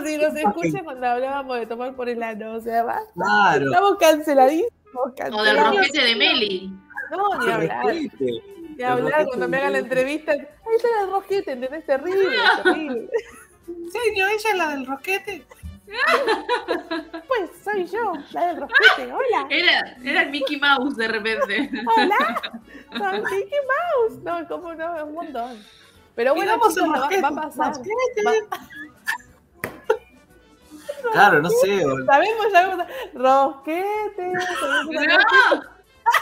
[0.06, 3.00] Si nos escucha cuando hablábamos de tomar por el ano, o sea, va.
[3.14, 3.66] Claro.
[3.66, 6.72] Estamos canceladísimos, O del roquete de Meli.
[7.12, 7.86] No, ni hablar,
[8.78, 9.26] ni hablar.
[9.28, 10.40] Cuando me hagan la entrevista, ahí
[10.76, 11.86] está el rosquete, ¿entendés?
[11.86, 13.10] Terrible, terrible.
[13.66, 15.46] Señor, ella es la del roquete.
[17.28, 19.14] Pues soy yo, la del rosquete.
[19.14, 21.70] Hola, Era, era el Mickey Mouse de repente.
[21.96, 22.42] hola.
[22.98, 24.20] Soy Mickey Mouse.
[24.24, 25.64] No, como no, es un montón.
[26.16, 27.74] Pero bueno, chicos, va, rosquete, va a pasar.
[28.26, 28.42] Va-
[31.12, 31.86] Claro, no sé.
[31.86, 32.86] O, sabemos, sabemos.
[33.14, 34.34] Rosquete.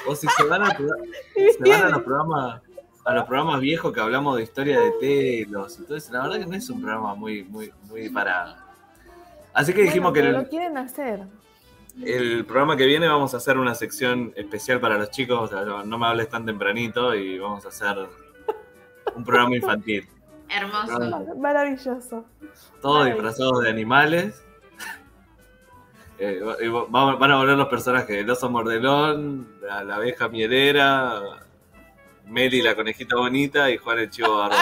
[0.06, 2.62] No, o si se van, a, se van a los programas
[3.06, 6.40] a los programas viejos que hablamos de historia de telos y todo eso, la verdad
[6.40, 8.56] que no es un programa muy, muy, muy para.
[9.54, 11.24] Así que dijimos Bueno, que lo quieren hacer.
[12.02, 15.84] El programa que viene vamos a hacer una sección especial para los chicos, o sea,
[15.84, 18.08] no me hables tan tempranito y vamos a hacer
[19.16, 20.08] un programa infantil.
[20.50, 21.00] Hermoso.
[21.00, 22.24] Mar- Maravilloso.
[22.82, 24.44] Todos disfrazados de animales.
[26.26, 31.22] Eh, va- van a volver los personajes, el oso mordelón, la, la abeja mielera,
[32.28, 34.56] Meli la conejita bonita y Juan el chivo barro.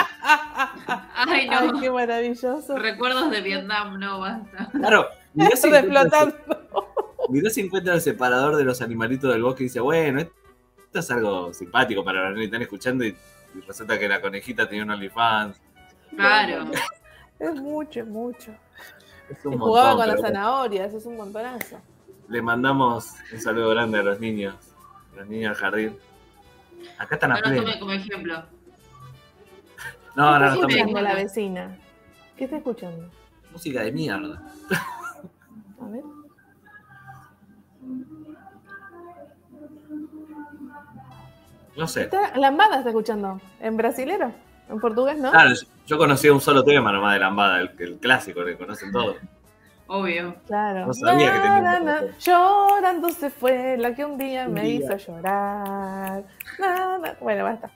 [1.14, 1.80] Ay, Ay, no.
[1.80, 2.76] qué maravilloso.
[2.76, 4.68] Recuerdos de Vietnam, no basta.
[4.72, 6.94] Claro, mirá si, encuentra el, Reflotando.
[7.28, 11.10] mirá si encuentra el separador de los animalitos del bosque y dice, bueno, esto es
[11.12, 13.16] algo simpático para los niños que están escuchando y,
[13.54, 15.60] y resulta que la conejita tenía un OnlyFans.
[16.16, 16.64] Claro.
[17.38, 18.52] Es mucho, es mucho.
[19.32, 21.76] Es un Y jugaba montón, con las zanahorias, es un montonazo.
[22.28, 24.54] Le mandamos un saludo grande a los niños,
[25.12, 25.98] a los niños del jardín.
[26.98, 27.62] Acá están No a nos pleno.
[27.64, 28.42] tome como ejemplo.
[30.14, 31.78] No, no, no, ¿Qué está estamos escuchando la vecina?
[32.36, 33.10] ¿Qué está escuchando?
[33.52, 34.42] música de mierda.
[35.80, 36.02] A ver.
[41.76, 42.02] No sé.
[42.02, 43.40] Está, lambada está escuchando.
[43.60, 44.32] ¿En brasilero?
[44.68, 45.30] ¿En portugués, no?
[45.30, 45.50] Claro,
[45.86, 49.16] yo- conocía un solo tema nomás de Lambada, el, el clásico, que conocen todos.
[49.88, 50.36] Obvio.
[50.46, 50.86] Claro.
[50.86, 52.24] No sabía que tenía Na, na, portugués.
[52.24, 54.74] Llorando se fue la que un día Un me día.
[54.86, 56.24] hizo llorar.
[56.58, 57.14] Na, na.
[57.20, 57.70] Bueno, basta.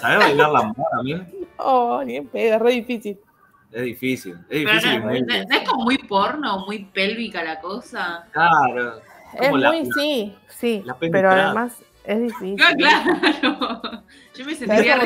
[0.00, 1.32] ¿Sabés bailar Lambada también?
[1.56, 3.18] Oh, ni en pedo, es re difícil.
[3.70, 4.36] Es difícil.
[4.50, 8.26] Es difícil no, muy no- no es como muy porno, muy pélvica la cosa.
[8.32, 9.00] Claro.
[9.40, 10.82] Es la- muy, sí, sí.
[10.84, 12.56] la pero además es difícil.
[12.76, 12.76] Claro,
[13.40, 14.02] claro.
[14.34, 14.96] Yo me sentiría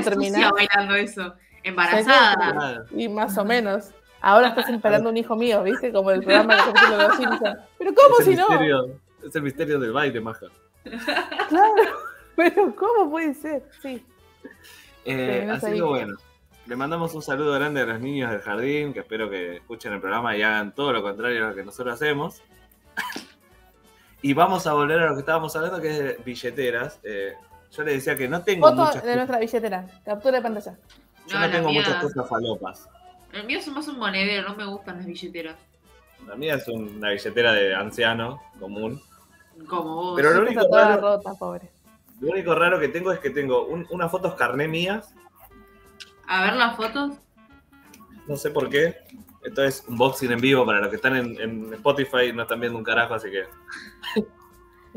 [0.50, 1.22] bailando eso.
[1.22, 2.84] ¿Sabes Embarazada.
[2.94, 3.90] Y más o menos.
[4.20, 5.92] Ahora estás esperando un hijo mío, ¿viste?
[5.92, 7.58] Como el programa de capítulo de los Simpsons.
[7.78, 8.46] Pero ¿cómo Es si no?
[9.24, 10.46] Es el misterio del baile, maja.
[11.48, 11.74] Claro.
[12.36, 13.64] Pero ¿cómo puede ser?
[13.82, 14.04] Sí.
[15.04, 15.76] Eh, no así sabía.
[15.76, 16.16] que bueno,
[16.66, 20.00] le mandamos un saludo grande a los niños del jardín, que espero que escuchen el
[20.00, 22.42] programa y hagan todo lo contrario a lo que nosotros hacemos.
[24.22, 27.00] y vamos a volver a lo que estábamos hablando, que es de billeteras.
[27.02, 27.34] Eh,
[27.72, 29.86] yo le decía que no tengo Foto muchas de nuestra billetera.
[30.04, 30.78] Captura de pantalla.
[31.26, 32.88] Yo no tengo mía- muchas cosas falopas.
[33.32, 35.56] El mío es más un monedero, no me gustan las billeteras.
[36.26, 39.00] La mía es una billetera de anciano común.
[39.66, 40.12] Como vos.
[40.16, 41.70] Pero lo único, toda raro, rota, pobre.
[42.20, 45.14] lo único raro que tengo es que tengo un- unas fotos carné mías,
[46.26, 47.16] A ver las fotos.
[48.26, 48.96] no sé por qué.
[49.44, 52.76] Esto es unboxing en vivo para los que están en, en Spotify, no están viendo
[52.78, 53.44] un carajo, así que.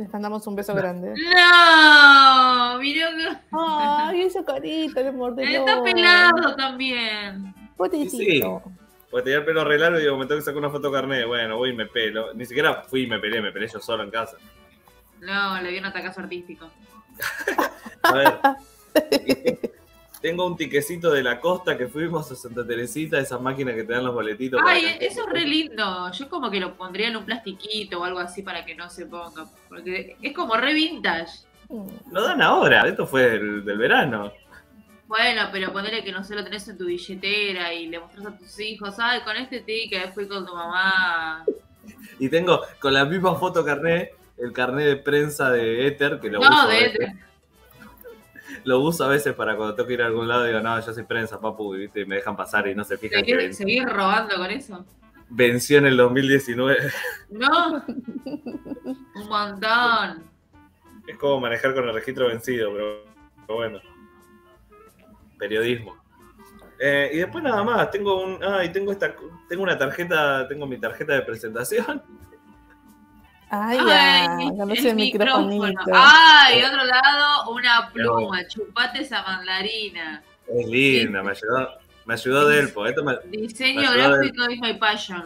[0.02, 1.10] Les mandamos un beso grande.
[1.14, 5.70] No, mirá que Ay, esa carita de mordelón.
[5.70, 7.54] está pelado también.
[7.78, 8.64] Potecito.
[9.12, 11.24] Porque tenía el pelo re largo y digo, me tengo que sacar una foto carné.
[11.26, 12.34] Bueno, voy y me pelo.
[12.34, 14.38] Ni siquiera fui y me pelé, me pelé yo solo en casa.
[15.20, 16.68] No, le dio un atacazo artístico.
[18.02, 18.40] A ver.
[20.22, 23.94] Tengo un tiquecito de la costa que fuimos a Santa Teresita, esas máquinas que te
[23.94, 24.62] dan los boletitos.
[24.64, 26.12] Ay, eso es re lindo.
[26.12, 29.08] Yo como que lo pondría en un plastiquito o algo así para que no se
[29.08, 29.46] ponga.
[29.68, 31.40] Porque es como re vintage.
[32.12, 34.32] Lo dan ahora, esto fue del, del verano.
[35.08, 38.38] Bueno, pero ponerle que no se lo tenés en tu billetera y le mostrás a
[38.38, 41.44] tus hijos, ay, con este ticket fui con tu mamá.
[42.20, 46.40] Y tengo con la misma foto carné, el carné de prensa de Ether, que lo
[46.40, 46.68] No, uso.
[46.68, 47.10] de veces.
[48.64, 50.94] Lo uso a veces para cuando tengo que ir a algún lado, digo, no, yo
[50.94, 52.02] soy prensa, papu, y ¿viste?
[52.02, 54.86] y me dejan pasar y no se fijan que Seguir, ven- seguir robando con eso.
[55.30, 56.78] venció en el 2019.
[57.30, 57.84] No.
[58.26, 60.24] Un montón.
[61.08, 63.04] Es como manejar con el registro vencido, pero,
[63.48, 63.80] pero bueno.
[65.38, 65.98] Periodismo.
[66.80, 68.44] Eh, y después nada más, tengo un.
[68.44, 69.16] Ay, tengo esta.
[69.48, 72.02] Tengo una tarjeta, tengo mi tarjeta de presentación.
[73.54, 74.38] Ay, ya.
[74.38, 75.80] Ay, Conoce el microfonito.
[75.94, 78.48] Ay, otro lado, una pluma.
[78.48, 80.24] Chupate esa mandarina.
[80.48, 81.70] Es linda, me ayudó.
[82.06, 82.86] Me ayudó Delpo.
[82.88, 85.24] Esto me, Diseño de- gráfico is my passion.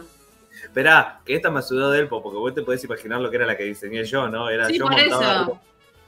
[0.62, 3.56] esperá, que esta me ayudó Delpo, porque vos te podés imaginar lo que era la
[3.56, 4.48] que diseñé yo, ¿no?
[4.50, 5.30] Era Sí, yo por montado eso.
[5.30, 5.60] arriba-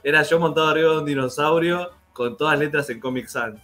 [0.03, 3.57] Era yo montado arriba de un dinosaurio con todas letras en Comic Sans.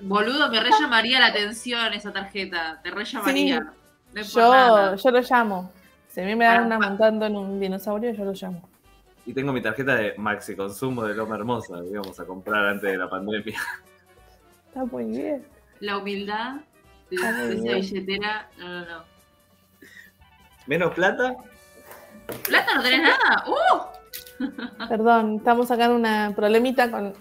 [0.00, 2.80] Boludo, me re llamaría la atención esa tarjeta.
[2.82, 3.72] Te re llamaría.
[4.12, 5.72] No Yo, yo lo llamo.
[6.12, 6.90] Si a mí me dan Ah, una ah.
[6.90, 8.68] montando en un dinosaurio, yo lo llamo.
[9.24, 12.90] Y tengo mi tarjeta de maxi consumo de Loma Hermosa, que íbamos a comprar antes
[12.90, 13.58] de la pandemia.
[14.68, 15.46] Está muy bien.
[15.80, 16.56] La humildad
[17.08, 17.16] de
[17.60, 17.80] bien.
[17.80, 18.50] billetera.
[18.58, 19.04] No, no, no.
[20.66, 21.34] ¿Menos plata?
[22.46, 23.44] ¿Plata no tenés nada?
[23.48, 24.84] ¡Uh!
[24.88, 27.14] Perdón, estamos sacando una problemita con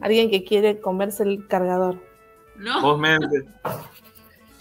[0.00, 1.96] alguien que quiere comerse el cargador.
[2.56, 2.80] No.
[2.82, 3.44] Vos mente.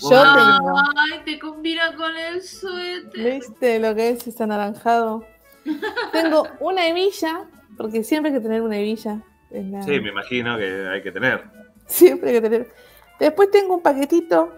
[0.01, 0.77] Yo tengo.
[0.97, 3.33] Ay, te combina con el suéter.
[3.39, 5.25] ¿Viste lo que es ese anaranjado?
[6.11, 7.45] Tengo una hebilla,
[7.77, 9.21] porque siempre hay que tener una hebilla.
[9.51, 11.43] Es la- Sí, me imagino que hay que tener.
[11.85, 12.73] Siempre hay que tener.
[13.19, 14.51] Después tengo un paquetito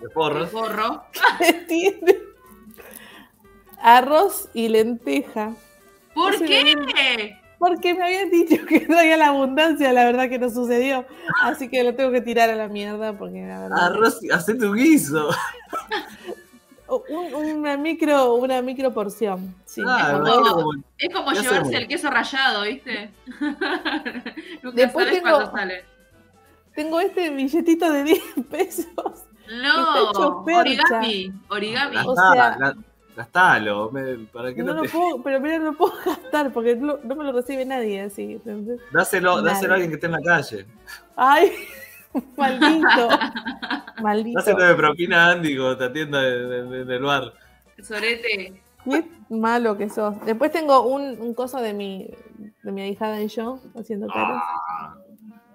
[0.00, 0.50] De porros.
[0.50, 1.04] Gorro.
[1.38, 2.16] que tiene
[3.80, 5.52] arroz y lenteja.
[6.14, 7.36] ¿Por Ese qué?
[7.66, 11.04] Porque me habían dicho que traía la abundancia, la verdad que no sucedió.
[11.42, 13.84] Así que lo tengo que tirar a la mierda porque la verdad.
[13.86, 15.30] Arroz, hacé tu guiso.
[16.88, 19.52] Un- una micro, una micro porción.
[19.64, 19.82] Sí.
[19.84, 21.72] Ah, como- imagino como- Es como ¿Qué llevarse hacemos?
[21.74, 23.10] el queso rallado, ¿viste?
[24.62, 25.84] Nunca Después sabes tengo- cuándo sale.
[26.76, 28.86] Tengo este billetito de 10 pesos.
[29.62, 31.96] No, origami, origami.
[32.06, 32.76] O sea- la-
[33.16, 33.90] gastalo.
[33.90, 36.76] me- ¿Para qué No no lo te- puedo, pero mira, no lo puedo gastar porque
[36.76, 38.40] no, no me lo recibe nadie así.
[38.92, 39.48] Dáselo, Nadie.
[39.54, 40.66] dáselo a alguien que esté en la calle.
[41.16, 41.52] Ay,
[42.36, 43.08] maldito.
[44.02, 44.38] Maldito.
[44.38, 47.32] Dáselo de propina a Andy cuando te atienda en, en- en el bar.
[47.82, 48.62] Sorete.
[48.84, 50.14] Qué malo que sos.
[50.24, 52.08] Después tengo un, un coso de mi,
[52.62, 54.40] de mi ahijada y yo haciendo caras.
[54.44, 54.94] Ah.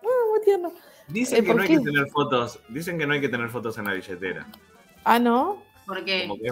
[0.03, 0.73] Ah, muy tierno.
[1.07, 1.77] Dicen Eh, que ¿por no hay qué?
[1.77, 2.59] que tener fotos.
[2.67, 4.45] Dicen que no hay que tener fotos en la billetera.
[5.05, 5.61] Ah, ¿no?
[5.85, 6.27] ¿Por qué?
[6.27, 6.49] Como que,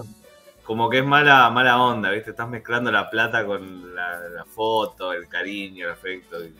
[0.69, 2.29] como que es mala, mala onda, ¿viste?
[2.29, 6.45] Estás mezclando la plata con la, la foto, el cariño, el afecto.
[6.45, 6.53] y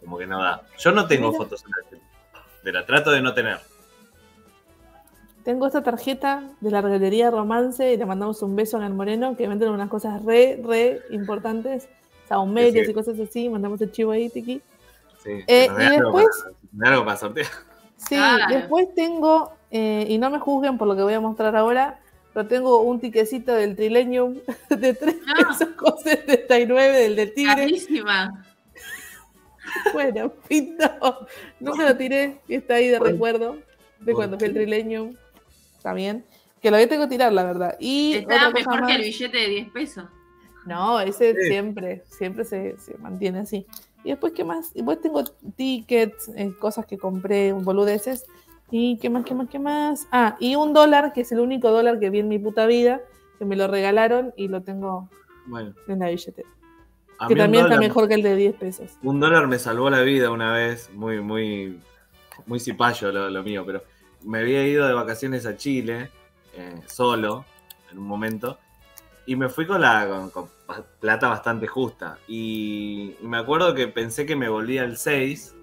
[0.00, 0.62] como que no da.
[0.78, 1.38] Yo no tengo Mira.
[1.44, 1.62] fotos
[2.64, 3.58] en la trato de no tener.
[5.44, 9.36] Tengo esta tarjeta de la regalería Romance y le mandamos un beso a Gan Moreno
[9.36, 11.86] que venden unas cosas re, re importantes.
[12.30, 12.92] Saumerios Sí.
[12.92, 13.50] y cosas así.
[13.50, 14.62] Mandamos el chivo ahí, Tiki.
[15.22, 16.44] Sí, Eh, y algo después-
[16.78, 17.46] para- algo para sortear.
[17.96, 18.54] Sí, Claro.
[18.54, 22.00] después tengo, eh, y no me juzguen por lo que voy a mostrar ahora,
[22.32, 24.38] pero tengo un tiquecito del Trilenium
[24.70, 25.48] de 3 Ah.
[25.48, 27.54] pesos con 79 del del Tigre.
[27.54, 28.44] Carísima.
[29.92, 31.26] Bueno, pinto.
[31.60, 33.56] Nunca lo tiré, y está ahí de ¿Por- recuerdo
[34.00, 35.16] de cuando fue el.
[35.76, 36.24] Está bien.
[36.60, 37.76] Que lo voy a tengo que tirar, la verdad.
[37.80, 40.04] Y cosa mejor que el billete de 10 pesos.
[40.66, 41.48] No, ese Sí.
[41.48, 43.66] siempre, siempre se, se mantiene así.
[44.04, 44.70] Y después, ¿qué más?
[44.74, 48.26] Y después tengo tickets, eh, cosas que compré, boludeces.
[48.70, 50.06] Y qué más, qué más, qué más.
[50.12, 53.00] Ah, y un dólar, que es el único dólar que vi en mi puta vida,
[53.38, 55.08] que me lo regalaron y lo tengo
[55.46, 56.48] Bueno, en la billetera.
[57.18, 58.92] a Que también está mejor que el de 10 pesos.
[59.02, 61.80] Un dólar me salvó la vida una vez, muy, muy,
[62.46, 63.82] muy cipayo lo, lo mío, pero
[64.22, 66.10] me había ido de vacaciones a Chile,
[66.54, 67.44] eh, solo,
[67.90, 68.58] en un momento,
[69.26, 72.18] y me fui con la con, con pa- plata bastante justa.
[72.28, 75.54] Y, y me acuerdo que pensé que me volvía el 6,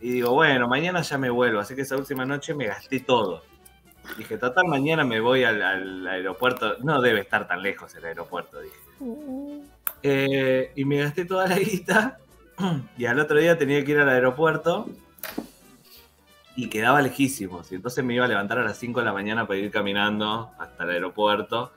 [0.00, 3.42] y digo, bueno, mañana ya me vuelvo, así que esa última noche me gasté todo.
[4.18, 8.76] Dije, total, mañana me voy al, aeropuerto, no debe estar tan lejos el aeropuerto, dije.
[10.02, 12.18] Eh, y me gasté toda la guita.
[12.96, 14.86] Y al otro día tenía que ir al aeropuerto.
[16.54, 17.72] Y quedaba lejísimos.
[17.72, 20.52] Y entonces me iba a levantar a las 5 de la mañana para ir caminando
[20.58, 21.72] hasta el aeropuerto.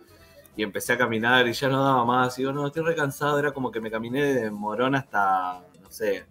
[0.56, 2.38] Y empecé a caminar y ya no daba más.
[2.38, 3.40] Y digo, no, estoy recansado.
[3.40, 6.28] Era como que me caminé de Morón hasta, no sé,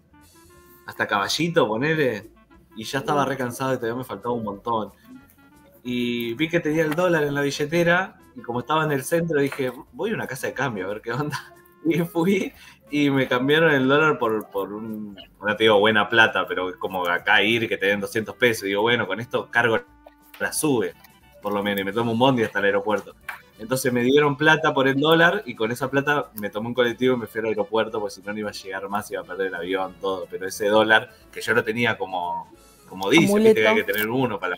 [0.87, 2.31] hasta Caballito, ponele.
[2.77, 4.93] Y ya estaba recansado y todavía me faltaba un montón.
[5.83, 8.19] Y vi que tenía el dólar en la billetera.
[8.35, 11.01] Y como estaba en el centro, dije, voy a una casa de cambio a ver
[11.01, 11.39] qué onda.
[11.89, 12.53] Y fui
[12.91, 16.77] y me cambiaron el dólar por, por un, no te digo buena plata, pero es
[16.77, 18.65] como acá ir que te den 200 pesos.
[18.65, 19.81] Y digo, bueno, con esto cargo
[20.41, 20.95] la sube,
[21.43, 23.15] por lo menos, y me tomo un bondi hasta el aeropuerto.
[23.59, 27.15] Entonces me dieron plata por el dólar y con esa plata me tomé un colectivo
[27.15, 29.25] y me fui al aeropuerto, porque si no, no iba a llegar más, iba a
[29.25, 30.27] perder el avión, todo.
[30.31, 32.53] Pero ese dólar, que yo lo tenía como,
[32.89, 34.57] como dice, viste que hay que tener uno para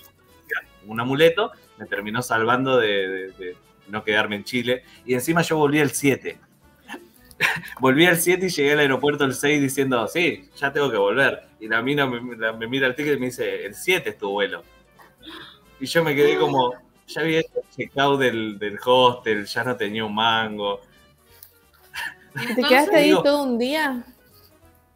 [0.86, 3.56] un amuleto, me terminó salvando de, de- de
[3.88, 4.82] no quedarme en Chile.
[5.06, 6.38] Y encima yo volví el 7.
[7.80, 11.42] volví el 7 y llegué al aeropuerto el 6 diciendo, sí, ya tengo que volver.
[11.60, 14.18] Y la mina me, la- me mira el ticket y me dice, el 7 es
[14.18, 14.62] tu vuelo.
[15.80, 16.74] Y yo me quedé como,
[17.08, 20.80] ya había hecho el checkout del, del hostel, ya no tenía un mango.
[22.34, 24.04] ¿Te Entonces, quedaste ahí todo un día?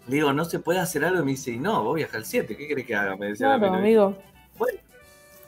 [0.07, 1.21] Le digo, ¿no se puede hacer algo?
[1.21, 3.17] Y me dice, y no, vos viajas al 7, ¿qué querés que haga?
[3.17, 4.19] Me decía la Claro, amigo.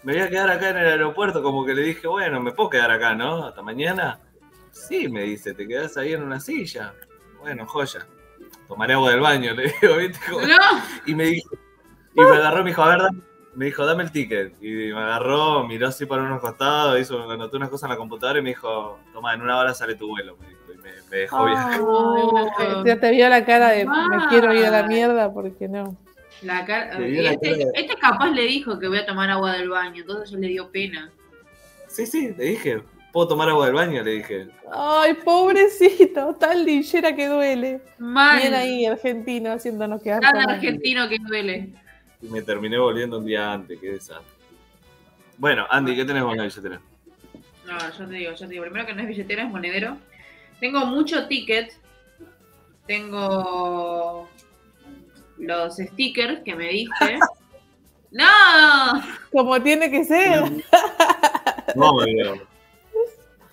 [0.02, 2.70] me voy a quedar acá en el aeropuerto, como que le dije, bueno, me puedo
[2.70, 3.46] quedar acá, ¿no?
[3.46, 4.20] Hasta mañana.
[4.70, 6.94] Sí, me dice, te quedás ahí en una silla.
[7.40, 8.06] Bueno, joya.
[8.68, 10.18] Tomaré agua del baño, le digo, ¿viste?
[10.30, 10.56] Como- No,
[11.06, 11.50] Y me dijo,
[12.14, 13.20] y me agarró, me dijo, a ver, dame,
[13.56, 14.54] me dijo, dame el ticket.
[14.62, 18.38] Y me agarró, miró así para unos costados, hizo, anotó unas cosas en la computadora
[18.38, 21.16] y me dijo, toma, en una hora sale tu vuelo, me dijo, y me, me
[21.18, 21.80] dejó viajar.
[22.58, 24.26] Ah, ya te vio la cara de me Ah.
[24.28, 25.96] quiero ir a la mierda porque no.
[26.42, 26.98] la cara.
[26.98, 30.30] La Este, cara este capaz le dijo que voy a tomar agua del baño, entonces
[30.30, 31.10] ya le dio pena.
[31.88, 32.82] Sí, sí, le dije,
[33.12, 34.02] ¿puedo tomar agua del baño?
[34.02, 34.48] Le dije.
[34.72, 37.80] Ay, pobrecito, tal linchera que duele.
[37.98, 38.40] Mal.
[38.40, 40.54] Bien ahí, argentino, haciéndonos quedar hambre.
[40.54, 41.72] argentino que duele.
[42.24, 44.32] Y me terminé volviendo un día antes, qué desastre.
[45.36, 46.80] Bueno, Andy, ¿qué tenés vos en la billetera?
[47.66, 48.64] No, yo te digo, yo te digo.
[48.64, 49.98] Primero que no es billetera, es monedero.
[50.58, 51.74] Tengo mucho ticket.
[52.86, 54.26] Tengo
[55.36, 57.18] los stickers que me diste.
[58.10, 58.24] ¡No!
[59.30, 60.44] Como tiene que ser.
[61.74, 62.40] No, me veo.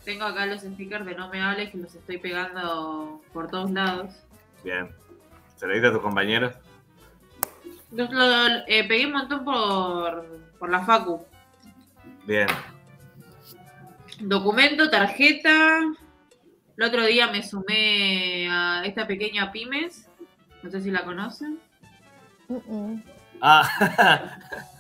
[0.05, 4.13] tengo acá los stickers de No Me Hables que los estoy pegando por todos lados.
[4.63, 4.89] Bien.
[5.57, 6.53] ¿Se lo diste a tus compañeros?
[7.91, 10.25] Lo- lo- eh, pegué un montón por,
[10.59, 11.25] por la Facu.
[12.25, 12.47] Bien.
[14.19, 15.79] Documento, tarjeta.
[16.77, 20.07] El otro día me sumé a esta pequeña pymes.
[20.63, 21.59] No sé si la conocen.
[23.41, 24.37] Ah,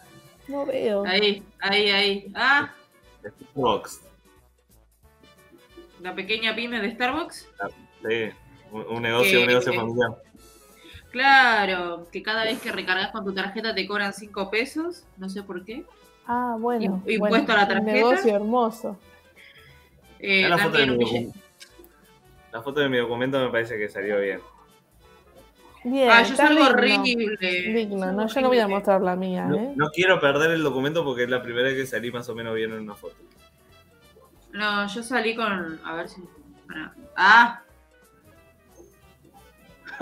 [0.47, 1.05] No veo.
[1.05, 2.31] Ahí, ahí, ahí.
[2.35, 2.71] Ah,
[3.53, 4.01] Box.
[6.01, 7.47] la pequeña pyme de Starbucks.
[8.07, 8.29] Sí.
[8.71, 10.09] Un, un negocio, Que- un negocio familiar.
[11.11, 15.03] Claro, que cada vez que recargas con tu tarjeta te cobran 5 pesos.
[15.17, 15.83] No sé por qué.
[16.25, 17.01] Ah, bueno.
[17.05, 17.91] ¿Y- bueno, impuesto a la Un tarjeta?
[17.91, 18.97] negocio hermoso.
[20.19, 21.33] Eh, la, foto de mi un billete- docu-
[22.53, 24.39] la foto de mi documento me parece que salió bien.
[25.83, 26.09] Bien.
[26.11, 27.35] Ah, yo salgo horrible.
[27.73, 29.73] Digno, no, yo no voy a mostrar la mía, No, ¿eh?
[29.75, 32.53] no quiero perder el documento porque es la primera vez que salí más o menos
[32.53, 33.15] bien en una foto.
[34.53, 35.81] No, yo salí con.
[35.83, 36.21] A ver si.
[37.15, 37.61] Ah,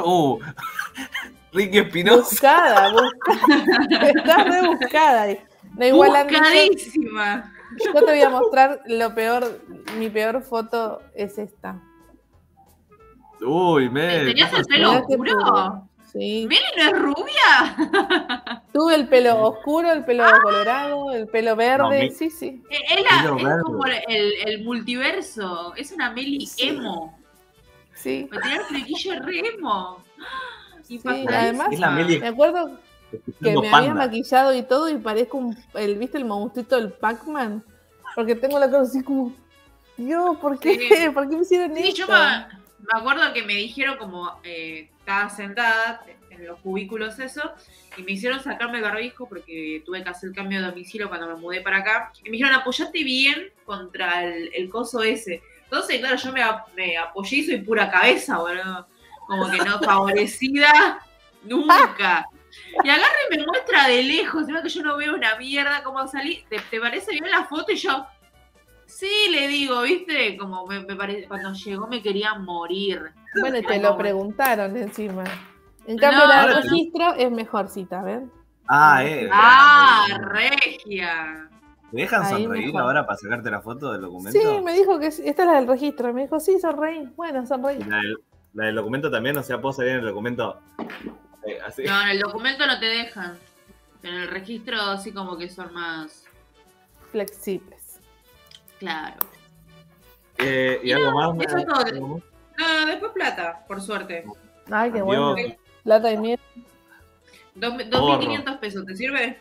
[0.03, 0.39] Uh,
[1.53, 2.21] Ricky Espinosa.
[2.29, 4.09] Buscada, buscada.
[4.09, 5.27] Está rebuscada.
[5.77, 7.53] No, igual Andy, yo- buscadísima.
[7.85, 9.61] yo te voy a mostrar lo peor.
[9.97, 11.81] Mi peor foto es esta.
[13.41, 14.25] Uy, me.
[14.25, 15.85] ¿Tenías el pelo oscuro?
[16.11, 16.47] Sí.
[16.49, 18.63] ¿Meli no es rubia?
[18.73, 21.83] Tuve el pelo oscuro, el pelo colorado, el pelo verde.
[21.83, 22.63] No, mi- Sí, sí.
[22.69, 23.03] Eh, Es,
[23.43, 25.73] la- como el, el multiverso.
[25.75, 26.69] Es una Meli Sí.
[26.69, 27.18] emo.
[27.99, 28.29] Sí.
[28.31, 30.03] Tenía el flequillo re emo.
[30.87, 32.19] Y Sí, además- Es la Meli.
[32.19, 32.79] Me acuerdo
[33.43, 37.63] que me había maquillado y todo y parezco un, el, ¿viste el monstruito del Pac-Man?
[38.15, 39.33] Porque tengo la cara así como,
[39.97, 40.75] Dios, ¿por qué?
[40.79, 41.09] Sí.
[41.13, 41.97] ¿Por qué me hicieron Sí, esto?
[42.01, 42.47] yo me,
[42.79, 47.51] me acuerdo que me dijeron como eh, estaba sentada en los cubículos eso
[47.97, 51.27] y me hicieron sacarme el barbijo porque tuve que hacer el cambio de domicilio cuando
[51.27, 55.41] me mudé para acá y me dijeron apoyate bien contra el, el coso ese.
[55.71, 56.41] Entonces, claro, yo me,
[56.75, 58.87] me apoyé y soy pura cabeza, boludo.
[59.27, 60.99] Como que no favorecida
[61.43, 62.27] nunca.
[62.83, 66.07] Y agarra y me muestra de lejos, se que yo no veo una mierda cómo
[66.07, 66.43] salí.
[66.49, 67.71] ¿Te, te parece bien la foto?
[67.71, 68.07] Y yo,
[68.87, 70.35] sí, le digo, ¿viste?
[70.37, 73.11] Como me, me parece, cuando llegó me quería morir.
[73.39, 75.23] Bueno, te lo preguntaron encima.
[75.85, 78.31] En cambio, No, la registro es mejorcita, ¿ven?
[78.67, 79.29] Ah, eh.
[79.31, 81.49] ¡Ah, regia!
[81.91, 84.39] ¿Me dejan Ahí sonreír ahora para sacarte la foto del documento?
[84.39, 86.13] Sí, me dijo que sí, esta es la del registro.
[86.13, 87.09] Me dijo, sí, sonreí.
[87.15, 87.77] Bueno, sonreí.
[87.79, 88.17] Y La del,
[88.53, 90.59] la del documento también, o sea, puedo salir en el documento.
[91.45, 91.83] eh, así.
[91.83, 93.37] No, en el documento no te dejan.
[94.03, 96.25] En el registro así como que son más
[97.11, 97.99] Flexibles.
[98.79, 99.17] claro.
[100.37, 101.45] Eh, y algo más.
[101.47, 102.21] eso todo.
[102.57, 104.23] No, después plata, por suerte.
[104.71, 105.05] Ay, qué Adiós.
[105.05, 105.35] bueno.
[105.83, 106.37] Plata y Porro.
[107.55, 109.39] 2.500 pesos, ¿te sirve?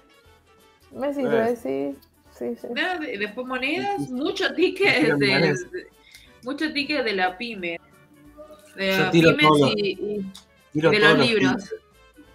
[0.90, 1.57] Me sirve, Eh.
[1.57, 2.08] sí.
[2.39, 2.66] Sí, sí.
[2.74, 4.12] No, de- Después monedas, Sí.
[4.12, 5.55] mucho ticket Tiran de,
[6.45, 7.80] mucho ticket de la pyme.
[8.76, 10.32] De Yo la tiro pymes todo y, y-
[10.72, 11.53] Tiro de todos los libros.
[11.57, 11.74] tickets.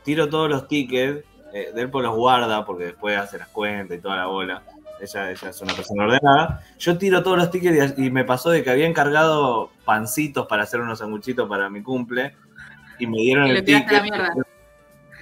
[0.04, 1.26] Tiro todos los tickets.
[1.54, 4.64] Eh, Delpo los guarda porque después hace las cuentas y toda la bola.
[5.00, 6.62] Ella, ella es una persona ordenada.
[6.80, 10.64] Yo tiro todos los tickets y, y me pasó de que había encargado pancitos para
[10.64, 12.36] hacer unos sanguchitos para mi cumple.
[13.00, 13.86] Y me dieron Y el ticket.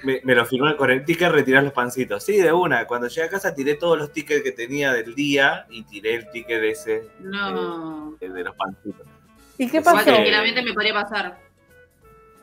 [0.04, 2.24] Me, me lo firmó con el ticket, retirar los pancitos.
[2.24, 2.86] Sí, de una.
[2.86, 6.30] Cuando llegué a casa tiré todos los tickets que tenía del día y tiré el
[6.30, 8.16] ticket ese No.
[8.20, 9.06] eh, de los pancitos.
[9.58, 10.04] ¿Y qué pasó?
[10.04, 11.38] tranquilamente me podría pasar.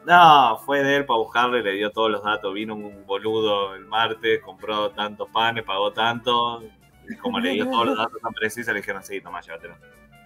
[0.06, 2.54] No, fue de él para buscarle, le dio todos los datos.
[2.54, 6.64] Vino un boludo el martes, compró tantos panes, pagó tanto.
[7.10, 9.76] Y como le dio todos los datos tan precisos, le dijeron, sí, toma, llévatelo.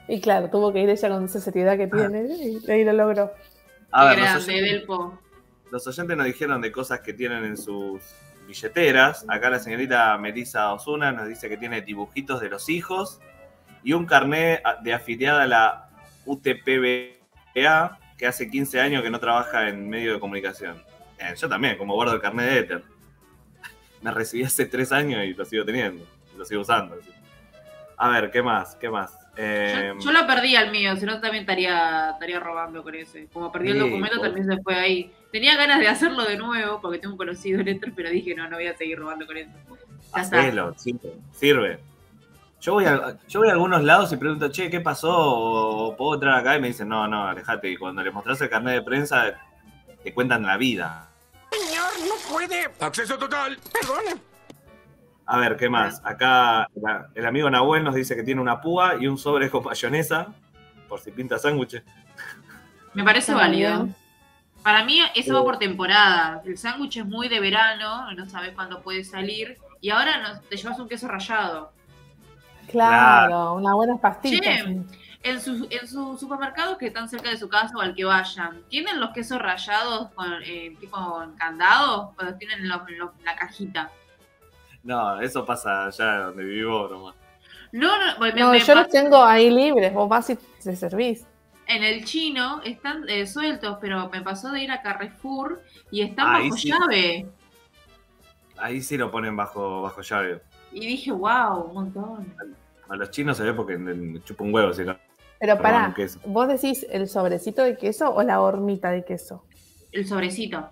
[0.08, 3.32] Y claro, tuvo que ir ella con esa seriedad que tiene y ahí lo logró.
[3.92, 5.20] A ver, grande, oyentes, Delpo.
[5.74, 8.00] Los oyentes nos dijeron de cosas que tienen en sus
[8.46, 9.26] billeteras.
[9.28, 13.20] Acá la señorita Melissa Osuna nos dice que tiene dibujitos de los hijos
[13.84, 15.90] y un carnet de afiliada a la
[16.28, 20.78] UTPBA que hace 15 años que no trabaja en medio de comunicación.
[21.18, 22.84] Eh, yo también, como guardo el carnet de Ether.
[24.04, 26.06] Me recibí hace 3 años y lo sigo teniendo,
[26.38, 27.00] lo sigo usando.
[27.98, 28.76] A ver, ¿qué más?
[28.76, 29.18] ¿Qué más?
[29.38, 33.26] Eh, Yo, yo lo perdí al mío, si no también estaría, estaría robando con ese.
[33.34, 35.12] Como perdí el Sí, documento, también se fue ahí.
[35.34, 38.48] Tenía ganas de hacerlo de nuevo porque tengo un conocido en Ether, pero dije, no,
[38.48, 39.50] no voy a seguir robando con eso.
[40.14, 41.14] Hacelo, sirve.
[41.32, 41.80] sirve.
[42.62, 45.12] Yo voy, a, yo voy a algunos lados y pregunto, che, ¿qué pasó?
[45.12, 47.68] O puedo entrar acá y me dicen, no, no, alejate.
[47.72, 49.34] Y cuando le mostrás el carnet de prensa,
[50.04, 51.10] te cuentan la vida.
[51.52, 52.70] Señor, no puede.
[52.80, 53.58] Acceso total.
[53.74, 54.22] Perdone.
[55.26, 56.00] A ver, ¿qué más?
[56.06, 59.64] Acá la- el amigo Nahuel nos dice que tiene una púa y un sobre con
[59.64, 60.28] mayonesa,
[60.88, 61.82] por si pinta sándwiches.
[62.94, 63.90] Me parece válido.
[64.64, 66.42] Para mí eso va por temporada.
[66.46, 69.58] El sándwich es muy de verano, no sabes cuándo puede salir.
[69.82, 71.72] Y ahora no- te llevas un queso rallado.
[72.72, 74.64] Claro, unas buenas pastillas.
[74.66, 74.82] Che,
[75.26, 78.62] En sus en su supermercados que están cerca de su casa o al que vayan,
[78.70, 83.00] ¿tienen los quesos rallados con, eh, tipo en candado o los tienen en, los- en
[83.00, 83.90] los- en la cajita?
[84.84, 87.16] No, eso pasa allá donde vivo nomás.
[87.72, 89.94] No, no, me- No, me yo los tengo ahí libres.
[89.94, 91.26] Vos vas y te servís.
[91.68, 95.62] En el chino están eh, sueltos, pero me pasó de ir a Carrefour
[95.92, 96.70] y están Ahí bajo sí.
[96.70, 97.28] llave.
[98.58, 100.42] Ahí sí lo ponen bajo, bajo llave.
[100.72, 102.34] Y dije, wow, un montón.
[102.90, 104.96] A los chinos se ve porque me chupa un huevo si no.
[105.40, 105.94] Pero pará.
[106.26, 109.44] ¿vos decís el sobrecito de queso o la hormita de queso?
[109.92, 110.70] El sobrecito.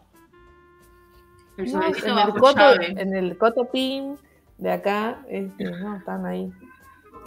[1.57, 2.87] El No, sobrecito en, el bajo coto, llave.
[2.97, 4.17] en el coto pin
[4.57, 6.51] de acá, este, no, están ahí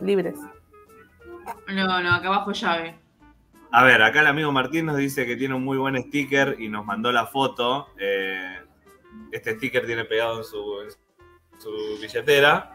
[0.01, 0.37] libres.
[1.69, 2.97] No, no, acá bajo llave.
[3.77, 6.69] A ver, acá el amigo Martín nos dice que tiene un muy buen sticker y
[6.69, 7.89] nos mandó la foto.
[7.99, 8.59] Eh,
[9.33, 12.73] este sticker tiene pegado en su, en su billetera.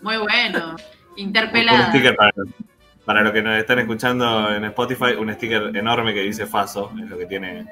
[0.00, 0.76] Muy bueno.
[0.76, 0.78] Un
[1.16, 1.88] Interpelada.
[1.88, 2.30] sticker para,
[3.04, 7.08] para los que nos están escuchando en Spotify, un sticker enorme que dice Faso, es
[7.10, 7.66] lo que tiene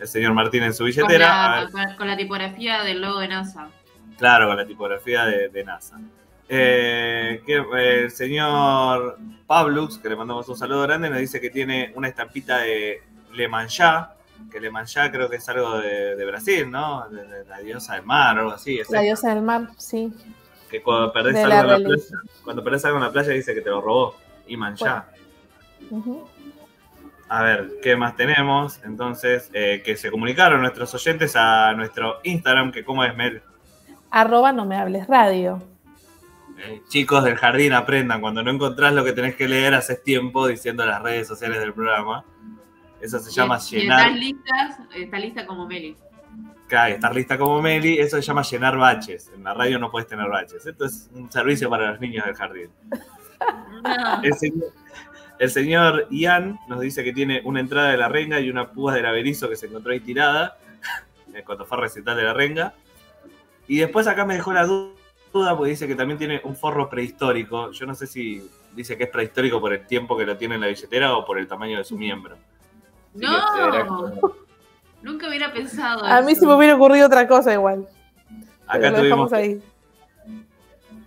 [0.00, 1.54] el señor Martín en su Con billetera.
[1.60, 3.68] A la, con- con la tipografía del logo de NASA.
[4.18, 5.98] claro, con la tipografía de, de NASA.
[6.50, 11.50] Eh, que, eh, el señor Pablux, que le mandamos un saludo grande, nos dice que
[11.50, 14.14] tiene una estampita de Le Manchá,
[14.50, 17.08] que Le Manchá creo que es algo de, de Brasil, ¿no?
[17.10, 18.80] De, de la diosa del mar o algo así.
[18.88, 20.12] La diosa del mar, sí.
[20.70, 23.54] que cuando perdés, algo la en la playa, cuando perdés algo en la playa dice
[23.54, 24.16] que te lo robó.
[24.46, 25.06] Y Manchá.
[27.28, 28.80] A ver, ¿qué más tenemos?
[28.84, 33.42] Entonces, eh, que se comunicaron nuestros oyentes a nuestro Instagram, que como es Mel.
[34.10, 35.62] Arroba no me hables radio.
[36.58, 40.46] Eh, chicos del jardín aprendan, cuando no encontrás lo que tenés que leer, haces tiempo
[40.46, 42.24] diciendo las redes sociales del programa.
[43.00, 44.00] Eso se llama Si llenar.
[44.08, 45.96] estás listas, está lista como Meli.
[46.66, 49.30] Claro, estar lista como Meli, eso se llama llenar baches.
[49.34, 50.66] En la radio no puedes tener baches.
[50.66, 52.70] Esto es un servicio para los niños del jardín.
[53.84, 54.22] No.
[54.22, 54.72] El señor,
[55.38, 58.92] el señor Ian nos dice que tiene una entrada de la renga y una púa
[58.94, 60.58] del averizo que se encontró ahí tirada
[61.46, 62.74] cuando fue a recitar de la renga.
[63.68, 64.94] Y después acá me dejó la du-
[65.32, 67.70] duda porque dice que también tiene un forro prehistórico.
[67.72, 70.60] Yo no sé si dice que es prehistórico por el tiempo que lo tiene en
[70.62, 72.36] la billetera o por el tamaño de su miembro.
[73.14, 74.12] Así que No.
[75.02, 76.40] Nunca hubiera pensado A mí eso.
[76.40, 77.86] se me hubiera ocurrido otra cosa igual.
[78.66, 79.62] Acá lo tuvimos dejamos ahí.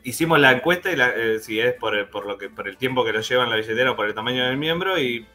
[0.03, 2.78] hicimos la encuesta y la- eh, si es por el, por lo que por el
[2.78, 5.26] tiempo que lo lleva en la billetera o por el tamaño del miembro y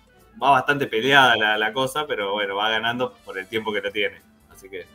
[0.43, 3.93] va bastante peleada la, la cosa, pero bueno, va ganando por el tiempo que lo
[3.93, 4.21] tiene.
[4.51, 4.87] Así que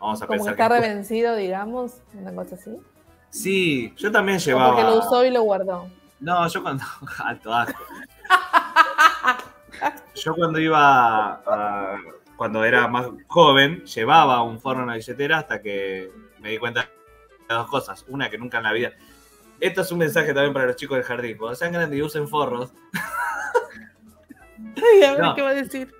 [0.00, 2.70] vamos a Como que pensar está que- revencido, digamos, una cosa así.
[3.32, 4.68] Sí, yo también O llevaba.
[4.76, 5.88] porque lo usó y lo guardó.
[6.20, 6.84] No, yo cuando.
[7.24, 7.82] Alto asco.
[10.14, 11.98] Yo cuando iba a-
[12.36, 16.10] Cuando era más joven, llevaba un forro en la billetera hasta que
[16.40, 16.82] me di cuenta
[17.48, 18.04] de dos cosas.
[18.08, 18.92] Una, que nunca en la vida.
[19.58, 21.36] Esto es un mensaje también para los chicos del jardín.
[21.36, 22.72] Cuando sean grandes y usen forros.
[24.76, 25.34] Ay, a ver No.
[25.34, 25.92] qué va a decir.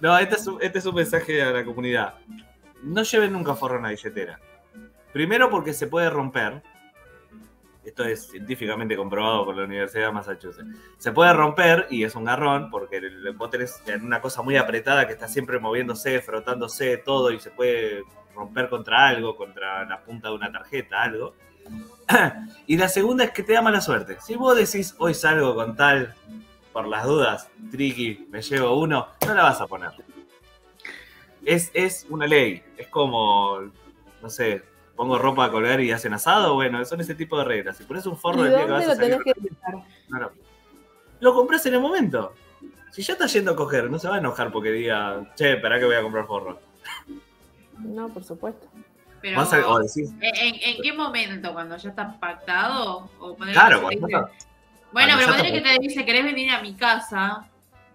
[0.00, 2.14] No, este es, un, este es un mensaje a la comunidad.
[2.82, 4.38] No lleven nunca forro en la billetera.
[5.16, 6.62] Primero porque se puede romper.
[7.82, 10.68] Esto es científicamente comprobado por la Universidad de Massachusetts.
[10.98, 14.58] Se puede romper y es un garrón porque el, vos tenés en una cosa muy
[14.58, 18.02] apretada que está siempre moviéndose, frotándose todo y se puede
[18.34, 21.32] romper contra algo, contra la punta de una tarjeta, algo.
[22.66, 24.18] Y la segunda es que te da mala suerte.
[24.20, 26.14] Si vos decís hoy salgo con tal,
[26.74, 29.92] por las dudas, tricky, me llevo uno, no la vas a poner.
[31.42, 32.62] Es, es una ley.
[32.76, 33.62] Es como,
[34.20, 36.54] no sé, pongo ropa a colgar y hacen asado.
[36.54, 37.76] Bueno, son ese tipo de reglas.
[37.76, 39.74] Si pones un forro ¿Y el día que vas a salir, que dejar?
[40.08, 40.30] no, no.
[41.20, 42.32] lo compras en el momento.
[42.90, 45.78] Si ya estás yendo a coger, no se va a enojar porque diga, che, espera
[45.78, 46.58] que voy a comprar forro.
[47.78, 48.66] No, por supuesto.
[49.20, 51.52] Pero, Vas a- o decís, ¿en, en qué momento?
[51.52, 53.10] ¿Cuando ya está pactado?
[53.18, 54.28] ¿O ponerle claro, cuando Bueno,
[54.92, 57.48] cuando pero poner que te dice, ¿querés venir a mi casa?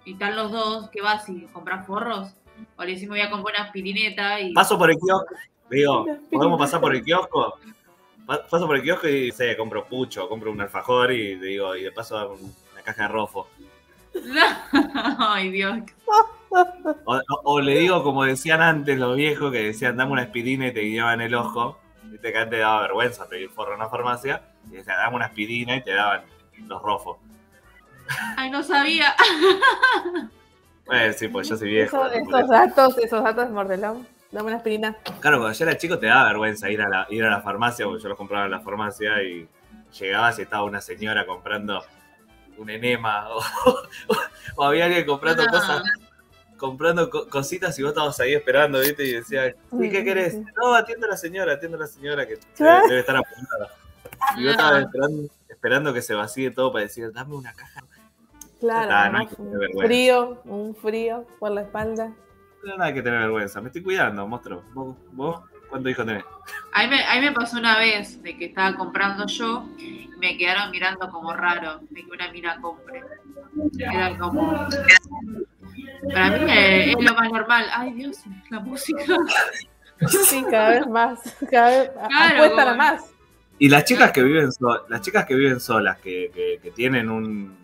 [0.05, 1.27] Y están los dos, ¿qué vas?
[1.29, 2.33] ¿Y comprar forros?
[2.75, 4.53] O le decimos, voy a comprar una aspirineta y...
[4.53, 5.35] paso por el kiosco,
[5.78, 7.57] digo, ¿podemos pasar por el kiosco?
[8.26, 11.76] Pa- Paso por el kiosco y sé, compro pucho, compro un alfajor y le digo,
[11.76, 12.38] y de paso
[12.74, 13.47] una caja de rofo.
[15.19, 15.80] Ay, Dios.
[16.49, 20.67] O, o- o le digo, como decían antes los viejos, que decían, dame una aspirina
[20.67, 21.80] y te guiaban el ojo.
[22.03, 24.41] Viste que antes daba vergüenza pedir forro en una farmacia.
[24.67, 26.24] Y decían, dame una aspirina y te daban
[26.67, 27.17] los rofos.
[28.36, 29.15] Ay, no sabía.
[30.86, 32.05] Bueno, sí, pues yo soy viejo.
[32.05, 34.07] Eso- esos datos, esos datos de Mordelón.
[34.32, 34.95] Dame una aspirina.
[35.19, 37.86] Claro, cuando yo era chico te daba vergüenza ir a la, ir a la farmacia,
[37.86, 39.47] porque yo los compraba en la farmacia y
[39.99, 41.84] llegabas y estaba una señora comprando
[42.57, 43.41] un enema o,
[44.55, 45.51] o había alguien comprando No.
[45.51, 45.84] cosas,
[46.57, 49.03] comprando co- cositas y vos estabas ahí esperando, ¿viste?
[49.03, 50.38] Y decías, ¿y qué querés?
[50.61, 53.73] No, atiendo a la señora, atiendo a la señora que debe, debe estar apurada.
[54.38, 54.86] Y yo estaba No.
[54.86, 57.82] esperando, esperando que se vacíe todo para decir, dame una caja.
[58.61, 62.13] Claro, no un frío, un frío por la espalda.
[62.64, 63.59] No, no hay que tener vergüenza.
[63.62, 64.64] Me estoy cuidando, monstruo.
[64.74, 66.24] ¿Vos, vos cuántos hijos tenés?
[66.74, 71.09] A mí, me, pasó una vez de que estaba comprando yo y me quedaron mirando
[71.09, 73.03] como raro de que una mina compre.
[73.80, 74.68] Era como.
[76.14, 77.66] Para mí es, es lo más normal.
[77.74, 79.03] Ay, Dios, la música.
[80.28, 81.20] Sí, cada vez más.
[81.49, 83.12] Cada vez Claro, apuestan a más.
[83.59, 87.09] Y las chicas que viven so- las chicas que viven solas, que, que- que tienen
[87.09, 87.55] un.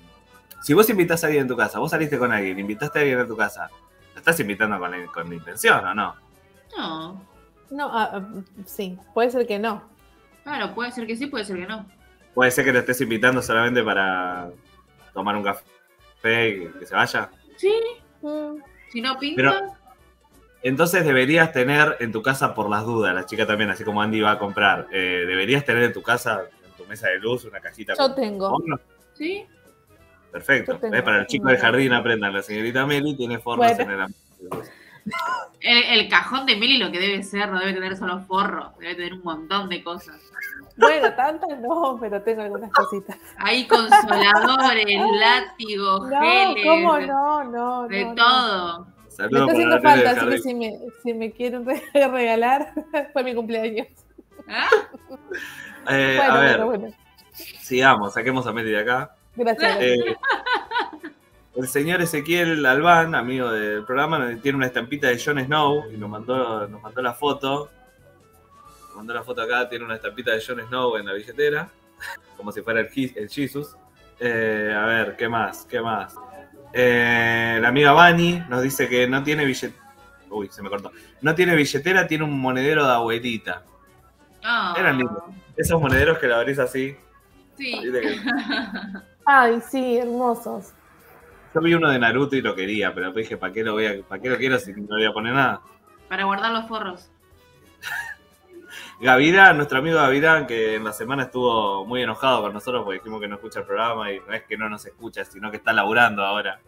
[0.62, 3.20] Si vos invitas a alguien en tu casa, vos saliste con alguien, invitaste a alguien
[3.20, 3.97] a tu casa, ¿lo
[4.28, 6.16] estás invitando con, la- con la intención o no?
[6.78, 7.26] No.
[7.70, 8.22] No, ah, ah,
[8.66, 9.82] sí, puede ser que no.
[10.44, 11.86] Claro, puede ser que sí, puede ser que no.
[12.34, 14.50] Puede ser que lo estés invitando solamente para
[15.14, 17.30] tomar un café y que se vaya.
[17.58, 17.74] Sí,
[18.22, 18.56] Mm,
[18.92, 19.36] si no pinta.
[19.42, 19.78] Pero-
[20.64, 24.22] Entonces deberías tener en tu casa por las dudas, la chica también, así como Andy
[24.22, 27.60] va a comprar, eh, deberías tener en tu casa, en tu mesa de luz, una
[27.62, 28.48] cajita Yo con tengo.
[28.50, 28.80] horno.
[29.14, 29.46] Sí.
[30.46, 30.80] Perfecto.
[30.80, 33.92] Para el chico del jardín aprendan, la señorita Meli tiene formas Bueno.
[33.92, 34.64] en el ámbito.
[35.62, 38.96] El, el cajón de Mili lo que debe ser, no debe tener solo forro, debe
[38.96, 40.16] tener un montón de cosas.
[40.76, 43.18] Bueno, tantas no, pero tengo algunas cositas.
[43.38, 44.86] Hay consoladores,
[45.20, 47.44] látigos, No, geles, ¿cómo no?
[47.46, 48.16] No, de no, no.
[48.16, 48.88] todo.
[49.18, 52.74] Me está haciendo falta, así que si me, si me quieren re- regalar,
[53.14, 53.88] fue mi cumpleaños.
[54.48, 54.68] ¿Ah?
[55.90, 56.96] Eh, bueno, a ver, bueno, bueno.
[57.60, 59.16] sigamos, saquemos a Meli de acá.
[59.38, 59.78] Gracias.
[59.80, 60.16] Eh,
[61.56, 66.10] el señor Ezequiel Albán, amigo del programa, tiene una estampita de Jon Snow y nos
[66.10, 67.70] mandó, nos mandó la foto.
[68.88, 71.70] Nos mandó la foto acá, tiene una estampita de Jon Snow en la billetera,
[72.38, 73.76] como si fuera el, el Jesus.
[74.20, 75.66] Eh, a ver, ¿qué más?
[75.70, 76.16] ¿Qué más?
[76.74, 79.84] Eh, la amiga Bani nos dice que no tiene billetera.
[80.30, 80.92] Uy, se me cortó.
[81.22, 83.64] No tiene billetera, tiene un monedero de abuelita.
[84.44, 85.24] Ah, Eran lindos.
[85.56, 86.96] Esos monederos que la abrís así.
[87.58, 87.80] Sí.
[87.82, 88.20] ¿viste que-
[89.30, 90.74] Ay, sí, hermosos.
[91.54, 94.02] Yo vi uno de Naruto y lo quería, pero dije, ¿para qué lo voy a,
[94.08, 95.62] para qué lo quiero si no le voy a poner nada?
[96.08, 97.12] Para guardar los forros.
[99.02, 103.20] Gavirán, nuestro amigo Gavirán, que en la semana estuvo muy enojado con nosotros porque dijimos
[103.20, 105.74] que no escucha el programa y no es que no nos escucha, sino que está
[105.74, 106.62] laburando ahora.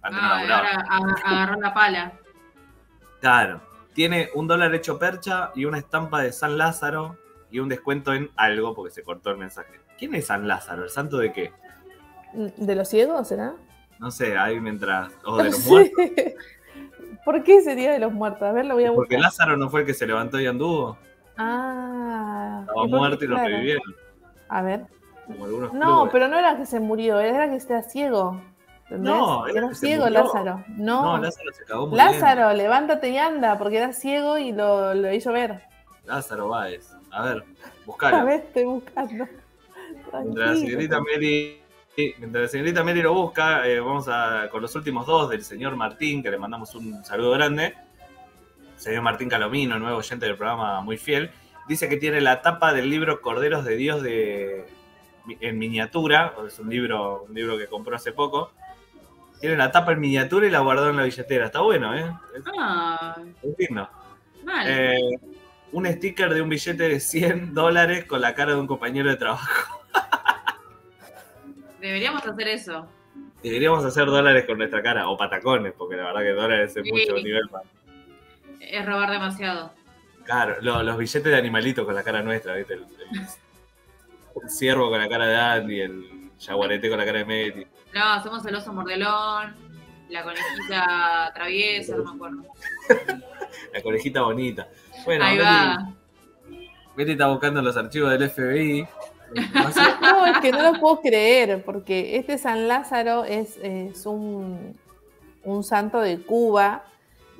[0.00, 2.12] Antes Ah, ahora agarró la pala.
[3.20, 3.60] Claro.
[3.92, 7.18] Tiene un dólar hecho percha y una estampa de San Lázaro
[7.50, 9.80] y un descuento en algo porque se cortó el mensaje.
[9.98, 10.84] ¿Quién es San Lázaro?
[10.84, 11.52] ¿El santo de qué?
[12.32, 13.54] ¿De los ciegos será?
[13.98, 15.12] No sé, ahí mientras.
[15.24, 16.04] O de los muertos.
[17.24, 18.42] ¿Por qué sería de los muertos?
[18.42, 19.20] A ver, lo voy a Porque buscar.
[19.32, 20.96] Lázaro no fue el que se levantó y anduvo.
[21.36, 22.60] Ah.
[22.66, 23.50] Estaba muerto y lo Claro.
[23.50, 23.94] revivieron.
[24.48, 24.86] A ver.
[25.26, 26.12] Como algunos No, clubes.
[26.12, 28.40] pero no era que se murió, era que estaba ciego.
[28.84, 29.12] ¿Entendés?
[29.12, 30.22] No, era ciego murió.
[30.22, 30.64] Lázaro.
[30.68, 32.12] No, No, Lázaro se cagó muriendo.
[32.12, 35.62] Lázaro, levántate y anda, porque era ciego y lo, lo hizo ver.
[36.06, 36.90] Lázaro Báez.
[37.10, 38.24] A ver, A buscalo.
[38.24, 39.26] ver, estoy buscando.
[39.90, 40.56] Mientras la Tranquilo.
[40.56, 41.57] señorita Mary,
[42.18, 45.76] mientras la señorita Mary lo busca, eh, vamos a, con los últimos dos del señor
[45.76, 47.74] Martín, que le mandamos un saludo grande.
[48.76, 51.30] Señor Martín Calomino, nuevo oyente del programa muy fiel.
[51.68, 54.66] Dice que tiene la tapa del libro Corderos de Dios de,
[55.40, 56.34] en miniatura.
[56.46, 58.52] Es un libro, un libro que compró hace poco.
[59.40, 61.46] Tiene la tapa en miniatura y la guardó en la billetera.
[61.46, 62.12] Está bueno, ¿eh?
[62.58, 63.16] Ah,
[63.58, 63.88] es mal.
[64.66, 65.00] Eh,
[65.72, 69.16] un sticker de un billete de 100 dólares con la cara de un compañero de
[69.16, 69.77] trabajo.
[71.80, 72.86] Deberíamos hacer eso.
[73.42, 76.90] Deberíamos hacer dólares con nuestra cara, o patacones, porque la verdad que dólares es Sí.
[76.92, 77.62] mucho nivel más.
[78.60, 79.72] Es robar demasiado.
[80.24, 82.74] Claro, lo- los billetes de animalitos con la cara nuestra, ¿viste?
[82.74, 83.20] El, el-
[84.42, 87.66] el ciervo con la cara de Andy, el jaguarete con la cara de Meti.
[87.94, 89.56] No, somos el oso mordelón,
[90.10, 92.42] la conejita traviesa, no me acuerdo.
[93.72, 94.68] La conejita bonita.
[95.04, 95.92] Bueno, Ahí Meti, va.
[96.96, 98.86] Meti está buscando los archivos del FBI.
[99.34, 104.74] No, es que no lo puedo creer, porque este San Lázaro es, es un,
[105.44, 106.84] un santo de Cuba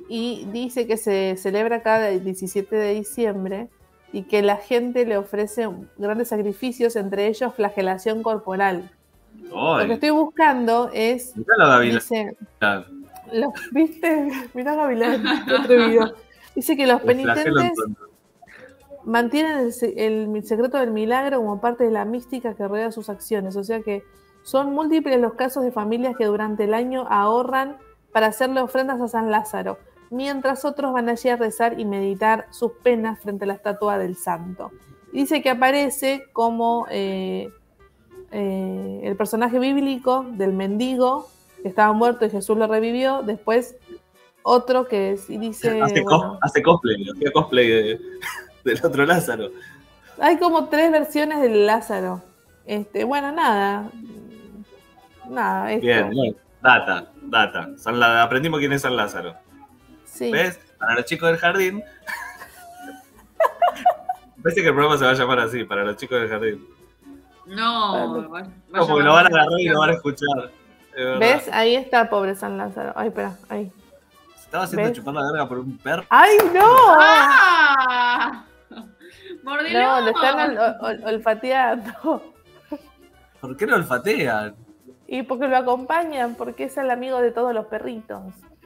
[0.07, 3.67] y dice que se celebra cada 17 de diciembre
[4.11, 8.91] y que la gente le ofrece grandes sacrificios, entre ellos flagelación corporal.
[9.51, 12.35] Lo que estoy buscando es, dice,
[13.31, 14.29] los, ¿viste?
[14.53, 15.23] Mirá Gavilán.
[16.55, 17.71] Dice que los penitentes.
[19.03, 23.09] Mantienen el, se- el secreto del milagro como parte de la mística que rodea sus
[23.09, 23.55] acciones.
[23.55, 24.03] O sea que
[24.43, 27.77] son múltiples los casos de familias que durante el año ahorran
[28.11, 29.77] para hacerle ofrendas a San Lázaro,
[30.09, 34.15] mientras otros van allí a rezar y meditar sus penas frente a la estatua del
[34.15, 34.71] santo.
[35.13, 37.49] Y dice que aparece como eh,
[38.31, 41.27] eh, el personaje bíblico del mendigo
[41.61, 43.21] que estaba muerto y Jesús lo revivió.
[43.23, 43.75] Después
[44.43, 45.81] otro que es, y dice...
[45.81, 47.99] hace, cos- bueno, hace cosplay, hacía cosplay de-
[48.63, 49.49] del otro Lázaro.
[50.19, 52.21] Hay como tres versiones del Lázaro.
[52.65, 53.89] Este, bueno, nada.
[55.29, 55.85] Nada, esto.
[55.85, 56.35] Bien, bien.
[56.61, 57.69] Data, data.
[57.77, 59.35] San La- Aprendimos quién es San Lázaro.
[60.05, 60.31] Sí.
[60.31, 60.59] ¿Ves?
[60.77, 61.83] Para los chicos del jardín.
[64.43, 66.65] Parece que el programa se va a llamar así, para los chicos del jardín.
[67.45, 68.39] No, va- va
[68.73, 70.51] a Como que lo van a agarrar y lo van a escuchar.
[71.19, 71.49] ¿Ves?
[71.51, 72.93] Ahí está, pobre San Lázaro.
[72.95, 73.71] Ay, espera, ahí.
[74.35, 74.97] Se estaba haciendo ¿Ves?
[74.97, 76.03] chupar la verga por un perro.
[76.09, 76.65] ¡Ay, no!
[76.99, 78.43] ¡Ah!
[79.49, 79.81] ¡Mordilón!
[79.83, 82.33] No, lo están ol- ol- olfateando.
[83.41, 84.55] ¿Por qué lo olfatean?
[85.07, 88.21] Y porque lo acompañan, porque es el amigo de todos los perritos.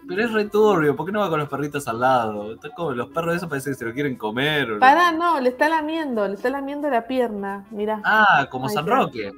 [0.08, 2.54] Pero es returbio, ¿por qué no va con los perritos al lado?
[2.56, 4.72] Está como los perros esos parece que se lo quieren comer.
[4.74, 7.66] o- Pará, no, le está lamiendo, le está lamiendo la pierna.
[7.72, 8.02] Mirá.
[8.04, 8.96] Ah, como Ahí San está.
[8.98, 9.32] Roque.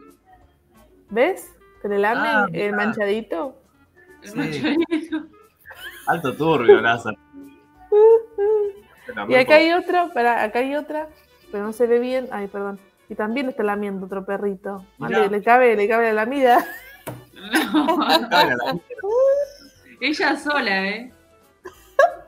[1.12, 1.52] ¿Ves?
[1.84, 3.62] Que le lame Ah, el manchadito.
[4.24, 4.38] El Sí.
[4.38, 5.26] manchadito.
[6.08, 7.18] Alto turbio, Lázaro.
[9.30, 11.08] Y acá hay otro, pará, acá hay otra,
[11.52, 12.28] pero no se ve bien.
[12.32, 12.80] Ay, perdón.
[13.10, 14.84] Y también está lamiendo otro perrito.
[15.00, 16.66] Le, cabe, le cabe la lamida.
[17.74, 18.82] No,
[20.02, 21.14] ella sola, ¿eh?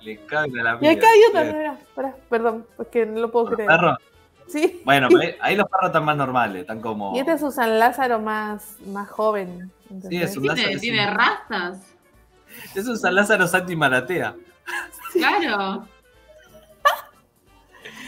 [0.01, 3.31] le caben a la Y acá hay otra, mirá, pará, perdón, es que no lo
[3.31, 3.69] puedo ¿Los creer.
[3.69, 3.97] perros?
[4.47, 4.81] Sí.
[4.85, 7.13] Bueno, pero ahí, los perros están más normales, están como.
[7.15, 9.71] Y este es un San Lázaro más, más joven.
[9.89, 10.09] ¿entendés?
[10.09, 10.55] Sí, es un Lázaro.
[10.67, 11.95] Tiene, es tiene un- rastas.
[12.75, 14.35] Es un San Lázaro Santi Maratea.
[15.11, 15.85] Claro.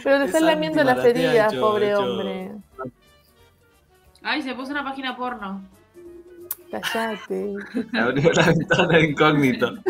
[0.03, 2.51] Pero le es están lamiendo las heridas, pobre hecho- hombre.
[4.21, 5.61] Ay, se puso una página porno.
[6.71, 7.53] Callate.
[7.99, 9.73] Abrió la ventana de incógnito.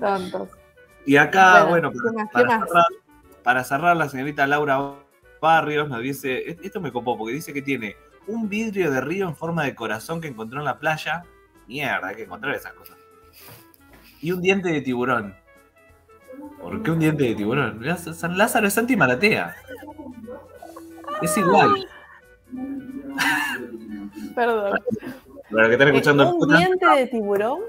[0.00, 0.48] Tontos.
[1.04, 2.30] Y acá, bueno, Bueno, ¿qué más?
[2.32, 2.68] para, ¿Qué más?
[2.68, 2.84] cerrar,
[3.42, 4.94] para cerrar, la señorita Laura
[5.40, 7.96] Barrios nos dice, esto me copó, porque dice que tiene
[8.26, 11.22] un vidrio de río en forma de corazón que encontró en la playa.
[11.68, 12.96] Mierda, hay que encontrar esas cosas.
[14.20, 15.36] Y un diente de tiburón.
[16.60, 17.80] ¿Por qué un diente de tiburón?
[17.96, 19.54] San Lázaro es Santi Maratea.
[21.22, 21.86] Es igual.
[24.34, 24.78] Perdón.
[25.50, 27.60] Para que están escuchando Eh, ¿Un podcast, diente de tiburón?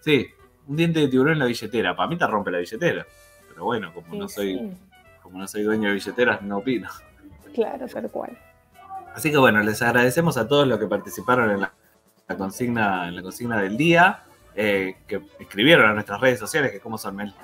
[0.00, 0.26] Sí,
[0.66, 1.94] un diente de tiburón en la billetera.
[1.96, 3.06] Para mí te rompe la billetera.
[3.48, 4.72] Pero bueno, como no soy, sí,
[5.22, 6.88] como no soy dueño de billeteras, no opino.
[7.54, 8.36] claro, tal cual.
[9.14, 11.72] Así que bueno, les agradecemos a todos los que participaron en la,
[12.28, 14.22] la consigna, en la consigna del día,
[14.54, 17.34] eh, que escribieron a nuestras redes sociales, que cómo son Mel.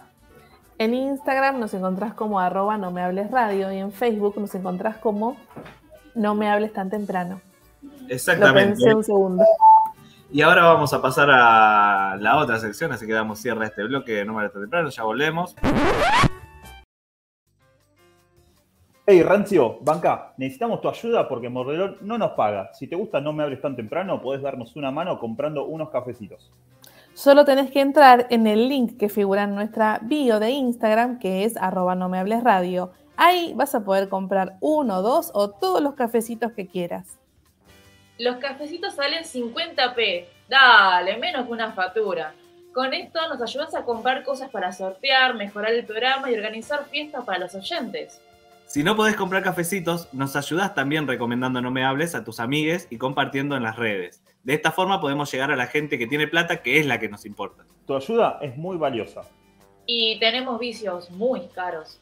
[0.78, 4.98] En Instagram nos encontrás como arroba no me hables radio y en Facebook nos encontrás
[4.98, 5.36] como
[6.14, 7.40] no me hables tan temprano.
[7.82, 8.74] Lo Exactamente.
[8.74, 9.44] pensé un segundo.
[10.30, 13.84] Y ahora vamos a pasar a la otra sección, así que damos cierre a este
[13.84, 15.54] bloque de número temprano, ya volvemos.
[19.06, 22.74] Hey, Rancio, banca, necesitamos tu ayuda porque Mordelón no nos paga.
[22.74, 26.50] Si te gusta No Me Hables Tan Temprano, podés darnos una mano comprando unos cafecitos.
[27.16, 31.44] Solo tenés que entrar en el link que figura en nuestra bio de Instagram, que
[31.44, 32.92] es arroba no me hables radio.
[33.16, 37.18] Ahí vas a poder comprar uno, dos o todos los cafecitos que quieras.
[38.18, 40.26] Los cafecitos salen 50p.
[40.46, 42.34] Dale, menos que una factura.
[42.74, 47.24] Con esto nos ayudas a comprar cosas para sortear, mejorar el programa y organizar fiestas
[47.24, 48.20] para los oyentes.
[48.66, 52.88] Si no podés comprar cafecitos, nos ayudás también recomendando No Me Hables a tus amigues
[52.90, 54.20] y compartiendo en las redes.
[54.46, 57.08] De esta forma podemos llegar a la gente que tiene plata, que es la que
[57.08, 57.64] nos importa.
[57.84, 59.22] Tu ayuda es muy valiosa.
[59.86, 62.00] Y tenemos vicios muy caros.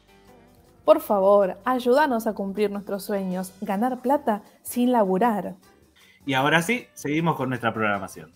[0.83, 5.55] Por favor, ayúdanos a cumplir nuestros sueños, ganar plata sin laburar.
[6.27, 8.31] Y ahora sí, seguimos con nuestra programación.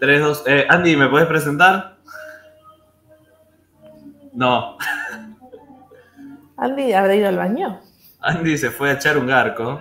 [0.00, 1.98] 3, 2, eh, Andy, ¿me podés presentar?
[4.32, 4.76] No,
[6.56, 7.80] Andy habrá ido al baño.
[8.18, 9.80] Andy se fue a echar un garco.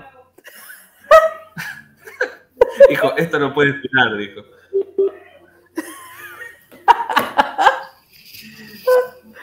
[2.89, 4.41] Dijo, esto no puede esperar, dijo.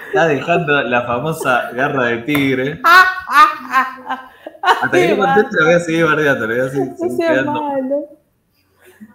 [0.07, 2.81] Está dejando la famosa garra de tigre.
[4.63, 6.93] Hasta que no conteste, lo voy a seguir bardeando, le voy a seguir,
[7.45, 8.09] malo.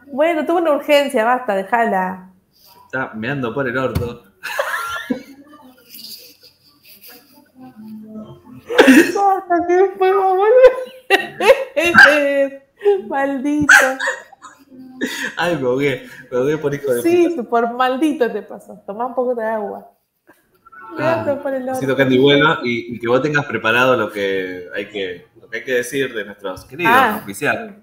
[0.07, 2.29] Bueno, tuvo una urgencia, basta, déjala.
[2.85, 4.23] Está meando por el orto.
[9.15, 10.71] Basta, que después va a volver.
[13.07, 13.73] Maldito.
[15.37, 16.07] Ay, me ahogué.
[16.31, 18.81] Me ahogué por hijo de Sí, por maldito te pasó.
[18.85, 19.91] Toma un poco de agua.
[20.97, 24.87] Ah, por el que Andy vuelva y, y que vos tengas preparado lo que hay
[24.87, 27.19] que, lo que, hay que decir de nuestros queridos Ah.
[27.21, 27.75] oficiales.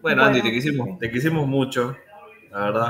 [0.00, 1.96] Bueno, Andy, te quisimos, te quisimos mucho,
[2.52, 2.88] la verdad.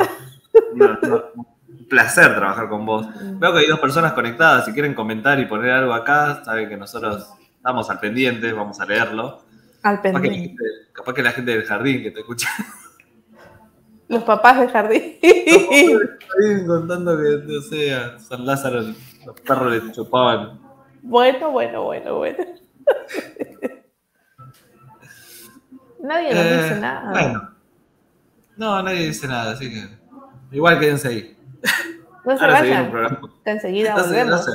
[0.74, 3.06] Un placer trabajar con vos.
[3.38, 4.66] Veo que hay dos personas conectadas.
[4.66, 8.86] Si quieren comentar y poner algo acá, saben que nosotros estamos al pendiente, vamos a
[8.86, 9.43] leerlo.
[9.84, 10.48] Al Capaz que, la pendiente.
[10.48, 12.48] gente, capaz que la gente del jardín que te escucha
[14.08, 15.18] Los papás del jardín.
[15.22, 20.60] jardín contando que, no sé, a San Lázaro los perros le chupaban.
[21.02, 22.36] bueno, bueno, bueno, bueno.
[26.02, 27.10] Nadie nos Eh, dice nada.
[27.10, 27.50] Bueno.
[28.56, 29.88] No, nadie dice nada, así que.
[30.54, 31.36] Igual quédense ahí.
[32.24, 32.90] no se Ahora se viene un vayan.
[32.90, 33.20] programa.
[33.46, 34.44] enseguida No no volvemos.
[34.44, 34.50] sé.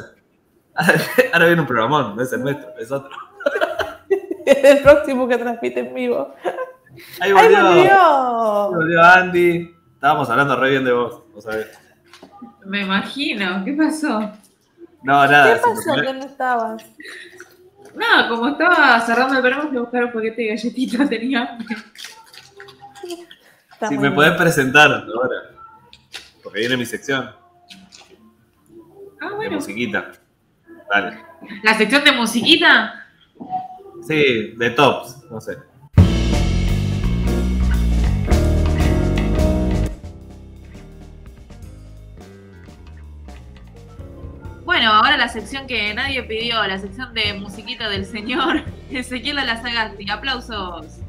[1.34, 3.10] Ahora viene un programón, no es el nuestro, es otro.
[4.64, 6.34] El próximo que transmite en vivo.
[7.20, 8.72] Ahí ¡Ay, volvió, ahí volvió!
[8.72, 9.76] volvió Andy.
[9.95, 11.68] Estábamos hablando re bien de vos, vos sabés.
[12.66, 13.64] Me imagino.
[13.66, 14.20] ¿Qué pasó?
[15.04, 15.56] No, nada.
[15.56, 16.86] ¿Qué pasó que no estabas?
[17.95, 21.76] No, como estaba cerrando el programa, fui a buscar un paquete de galletitas, tenía hambre.
[23.88, 25.36] Si muy me podés presentar ahora.
[26.43, 27.30] Porque viene mi sección
[29.22, 29.56] Ah, de bueno.
[29.56, 30.12] musiquita.
[30.93, 31.18] Dale.
[31.64, 32.99] La sección de musiquita.
[34.08, 35.58] Sí, de tops, no sé.
[44.66, 50.10] Bueno, ahora la sección que nadie pidió, la sección de musiquita del señor Ezequiel Alazagasti.
[50.10, 51.00] Aplausos.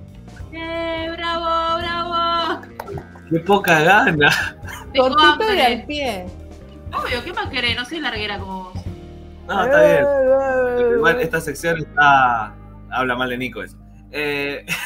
[0.53, 2.63] ¡Eh, bravo, bravo!
[3.31, 4.57] Qué poca gana.
[4.97, 6.27] Cortito y al pie.
[6.93, 7.77] Obvio, ¿qué más querés?
[7.77, 8.85] No soy larguera como vos.
[9.47, 10.95] No, está bien.
[10.97, 12.55] Igual esta sección está.
[12.91, 13.77] Habla mal de Nico eso.
[14.11, 14.67] Eh,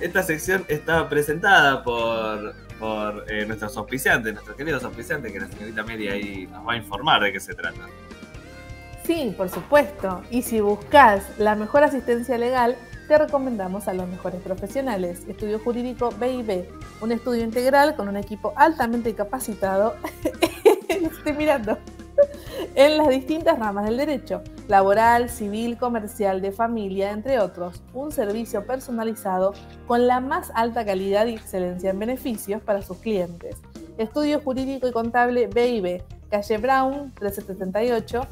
[0.00, 5.82] Esta sección está presentada por, por eh, nuestros auspiciantes, nuestros queridos auspiciantes, que la señorita
[5.82, 7.80] Mary ahí nos va a informar de qué se trata.
[9.04, 10.22] Sí, por supuesto.
[10.30, 12.76] Y si buscas la mejor asistencia legal,
[13.08, 15.24] te recomendamos a los mejores profesionales.
[15.28, 16.66] Estudio Jurídico BIB,
[17.00, 19.96] un estudio integral con un equipo altamente capacitado.
[20.88, 21.78] Estoy mirando.
[22.74, 27.82] En las distintas ramas del derecho, laboral, civil, comercial, de familia, entre otros.
[27.92, 29.54] Un servicio personalizado
[29.86, 33.56] con la más alta calidad y excelencia en beneficios para sus clientes.
[33.98, 38.26] Estudio Jurídico y Contable BIB, calle Brown, 1378,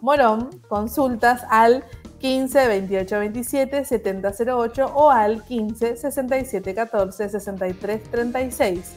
[0.00, 1.82] Morón, consultas al
[2.20, 8.94] 15 28 27 70 08 o al 15 67 14 63 36.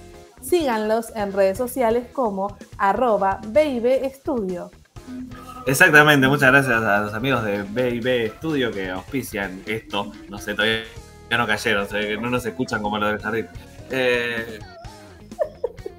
[0.47, 4.71] Síganlos en redes sociales como arroba Estudio.
[5.65, 10.11] Exactamente, muchas gracias a los amigos de B&B Studio que auspician esto.
[10.29, 10.83] No sé, todavía
[11.31, 11.87] no cayeron,
[12.21, 13.47] no nos escuchan como lo del jardín.
[13.91, 14.59] Eh,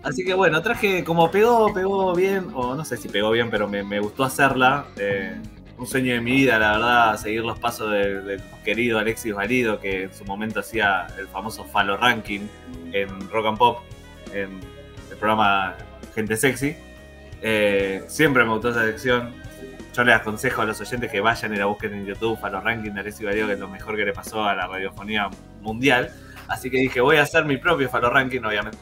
[0.03, 3.68] así que bueno, traje como pegó, pegó bien, o no sé si pegó bien, pero
[3.68, 4.86] me, gustó hacerla.
[4.96, 5.36] eh,
[5.76, 9.78] un sueño de mi vida, la verdad, seguir los pasos del del querido Alexis Valido,
[9.78, 12.40] que en su momento hacía el famoso Falo Ranking
[12.92, 13.78] en Rock and Pop,
[14.33, 14.61] en
[15.11, 15.76] el programa
[16.14, 16.76] Gente Sexy.
[17.43, 19.33] Eh, siempre me gustó esa sección.
[19.95, 22.62] Yo les aconsejo a los oyentes que vayan y la busquen en YouTube a los
[22.62, 25.29] rankings de Alessio Gallego, que es lo mejor que le pasó a la radiofonía
[25.61, 26.11] mundial.
[26.47, 28.79] Así que dije, voy a hacer mi propio Falo Ranking, obviamente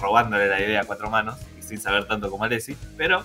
[0.00, 3.24] robándole la idea a cuatro manos y sin saber tanto como Alessi, pero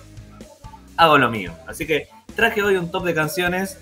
[0.96, 1.52] hago lo mío.
[1.66, 3.78] Así que traje hoy un top de canciones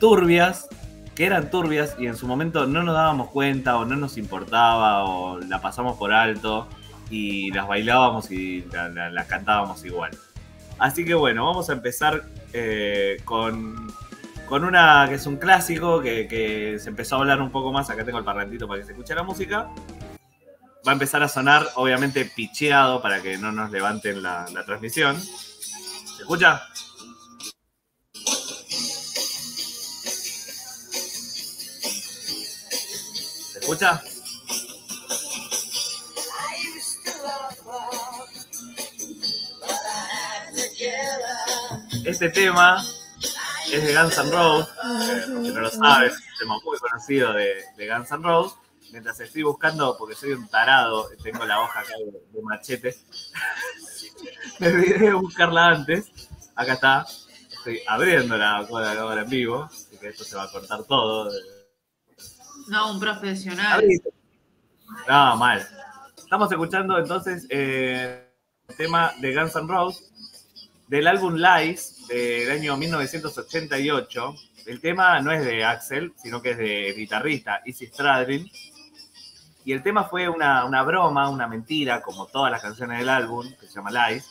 [0.00, 0.68] turbias,
[1.14, 5.04] que eran turbias y en su momento no nos dábamos cuenta o no nos importaba
[5.04, 6.68] o la pasamos por alto
[7.10, 10.10] y las bailábamos y la- la- las cantábamos igual.
[10.78, 13.92] Así que bueno, vamos a empezar eh, con,
[14.46, 17.90] con una que es un clásico, que, que se empezó a hablar un poco más.
[17.90, 19.68] Acá tengo el parlantito para que se escuche la música.
[20.86, 25.20] Va a empezar a sonar, obviamente, picheado para que no nos levanten la, la transmisión.
[25.20, 26.62] ¿Se escucha?
[33.52, 34.02] ¿Se escucha?
[42.08, 42.82] Este tema
[43.70, 46.78] es de Guns N' Roses, eh, por si no lo sabes, es un tema muy
[46.78, 48.58] conocido de, de Guns N' Roses.
[48.92, 52.96] Mientras estoy buscando, porque soy un tarado, tengo la hoja acá de, de machete,
[54.58, 56.10] me olvidé de buscarla antes.
[56.56, 57.06] Acá está,
[57.50, 61.30] estoy abriendo la la cámara en vivo, así que esto se va a cortar todo.
[62.68, 63.74] No, un profesional.
[63.74, 64.00] Abrí.
[65.06, 65.68] No, mal.
[66.16, 68.26] Estamos escuchando entonces eh,
[68.66, 70.08] el tema de Guns N' Roses
[70.88, 74.34] del álbum Lies del año 1988.
[74.66, 78.50] El tema no es de Axel, sino que es de guitarrista Izzy Stradlin.
[79.64, 83.46] Y el tema fue una, una broma, una mentira, como todas las canciones del álbum,
[83.60, 84.24] que se llama Lies.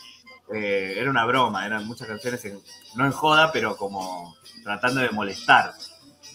[0.54, 2.60] Eh, era una broma, eran muchas canciones, en-
[2.96, 5.74] no en joda, pero como tratando de molestar.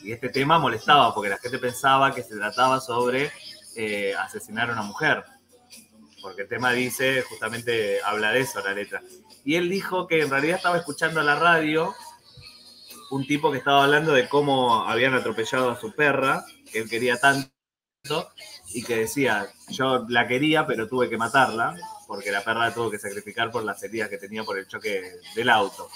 [0.04, 3.30] Y este tema molestaba porque la gente pensaba que se trataba sobre
[3.76, 5.24] eh, asesinar a una mujer.
[6.22, 9.02] Porque el tema dice, justamente habla de eso la letra.
[9.44, 11.94] Y él dijo que en realidad estaba escuchando a la radio
[13.10, 17.18] un tipo que estaba hablando de cómo habían atropellado a su perra, que él quería
[17.18, 17.50] tanto,
[18.72, 22.90] y que decía, yo la quería, pero tuve que matarla, porque la perra la tuvo
[22.90, 25.02] que sacrificar por las heridas que tenía por el choque
[25.34, 25.88] del auto.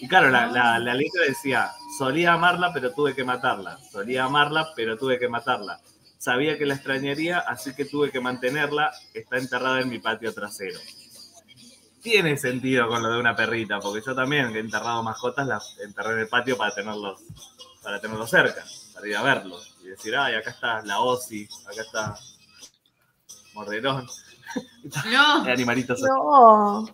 [0.00, 3.78] Y claro, la, la- la letra decía, Solía amarla, pero tuve que matarla.
[3.92, 5.80] Solía amarla, pero tuve que matarla.
[6.24, 8.94] Sabía que la extrañaría, así que tuve que mantenerla.
[9.12, 10.80] Está enterrada en mi patio trasero.
[12.00, 16.14] Tiene sentido con lo de una perrita, porque yo también he enterrado mascotas, las enterré
[16.14, 17.20] en el patio para tenerlos,
[17.82, 18.64] para tenerlos cerca,
[18.94, 19.76] para ir a verlos.
[19.82, 22.18] Y decir, ay, acá está la Osi, acá está
[23.52, 24.06] Morderón.
[25.10, 25.44] No.
[25.44, 26.00] Animalitos.
[26.00, 26.86] No,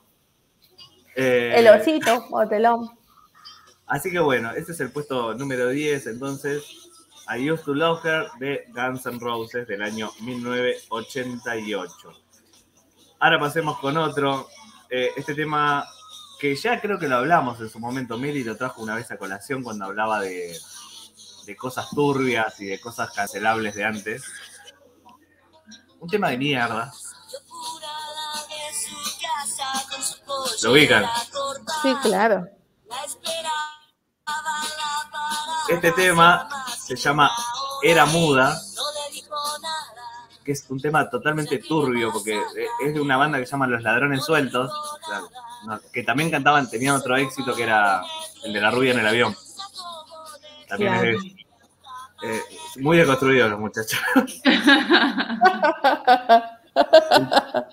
[1.15, 2.91] Eh, el osito o telón.
[3.87, 6.80] Así que bueno, ese es el puesto número 10, entonces,
[7.33, 12.13] I Used to Love Her de Guns N' Roses del año 1988.
[13.21, 14.49] Ahora pasemos con otro.
[14.89, 15.87] Eh, este tema
[16.41, 19.17] que ya creo que lo hablamos en su momento, Mili lo trajo una vez a
[19.17, 20.59] colación cuando hablaba de,
[21.47, 24.25] de cosas turbias y de cosas cancelables de antes.
[26.01, 26.93] Un tema de mierda.
[30.63, 31.05] ¿Lo ubican?
[31.83, 32.49] Sí, claro.
[35.69, 37.31] Este tema se llama
[37.83, 38.59] Era Muda,
[40.45, 42.41] que es un tema totalmente turbio, porque
[42.85, 44.71] es de una banda que se llama Los Ladrones Sueltos,
[45.93, 48.03] que también cantaban, tenían otro éxito que era
[48.45, 49.37] el de la rubia en el avión.
[50.69, 51.19] También Claro.
[51.19, 51.25] es
[52.23, 52.43] eh,
[52.81, 53.99] muy deconstruidos los muchachos.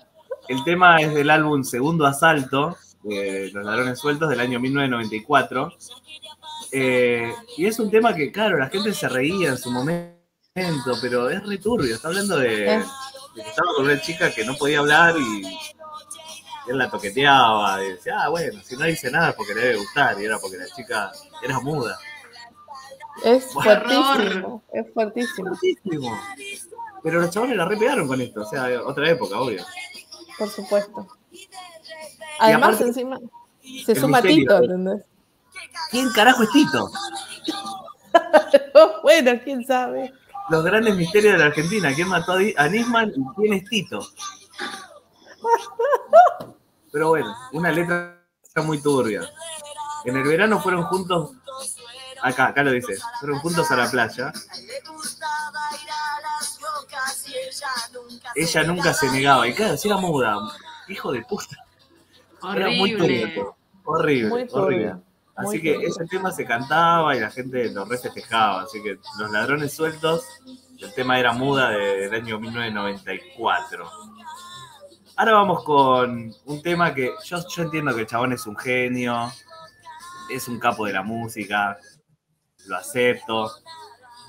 [0.48, 5.70] El tema es del álbum Segundo Asalto, de Los Ladrones Sueltos, del año 1994.
[6.72, 10.18] Eh, y es un tema que, claro, la gente se reía en su momento,
[11.00, 11.94] pero es re turbio.
[11.94, 12.82] Está hablando de,
[13.34, 15.46] que estaba con una chica que no podía hablar y
[16.68, 17.84] él la toqueteaba.
[17.84, 20.20] Y decía, ah, bueno, si no dice nada es porque le debe gustar.
[20.20, 21.12] Y era porque la chica
[21.42, 21.98] era muda.
[23.24, 24.62] Es fuertísimo.
[24.72, 26.20] Es fuertísimo, Fuertísimo.
[27.02, 28.42] Pero los chavales la re pegaron con esto.
[28.42, 29.64] O sea, otra época, obvio.
[30.38, 31.06] por supuesto.
[32.40, 33.18] Además, aparte- encima,
[33.84, 34.22] se suma.
[34.22, 35.02] Tito, ¿entendés?
[35.90, 36.90] ¿Quién carajo es Tito?
[39.02, 40.12] bueno, quién sabe.
[40.50, 41.94] Los grandes misterios de la Argentina.
[41.94, 44.00] ¿Quién mató a Nisman y quién es Tito?
[46.92, 48.18] Pero bueno, una letra
[48.64, 49.28] muy turbia.
[50.04, 51.32] En el verano fueron juntos.
[52.22, 52.94] Acá, acá lo dice.
[53.20, 54.32] Fueron juntos a la playa.
[58.34, 59.46] Ella nunca se negaba.
[59.46, 60.36] Y claro, si era muda.
[60.88, 61.56] Hijo de puta.
[62.54, 63.56] Era muy turbio.
[63.84, 64.28] Horrible.
[64.28, 64.96] Horrible, Muy horrible.
[65.38, 68.62] Así que ese tema se cantaba y la gente lo refestejaba.
[68.62, 70.24] Así que Los Ladrones Sueltos,
[70.78, 73.90] el tema era muda de- del año 1994.
[75.16, 79.32] Ahora vamos con un tema que yo, yo entiendo que el chabón es un genio,
[80.30, 81.76] es un capo de la música,
[82.66, 83.50] lo acepto.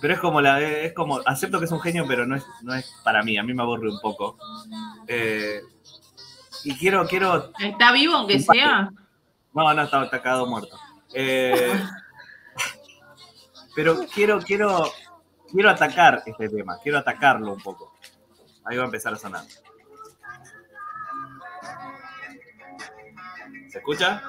[0.02, 2.74] Pero es como la es como acepto que es un genio, pero no es, no
[2.74, 4.38] es para mí, a mí me aburre un poco.
[5.08, 5.62] Eh,
[6.64, 8.90] y quiero, quiero ¿Está vivo aunque sea?
[9.54, 10.78] no, no, está, está cagado muerto.
[11.14, 11.80] Eh,
[13.76, 14.92] pero quiero, quiero,
[15.52, 17.94] quiero atacar este tema, quiero atacarlo un poco.
[18.66, 19.46] Ahí va a empezar a sonar.
[23.70, 24.22] ¿Se escucha?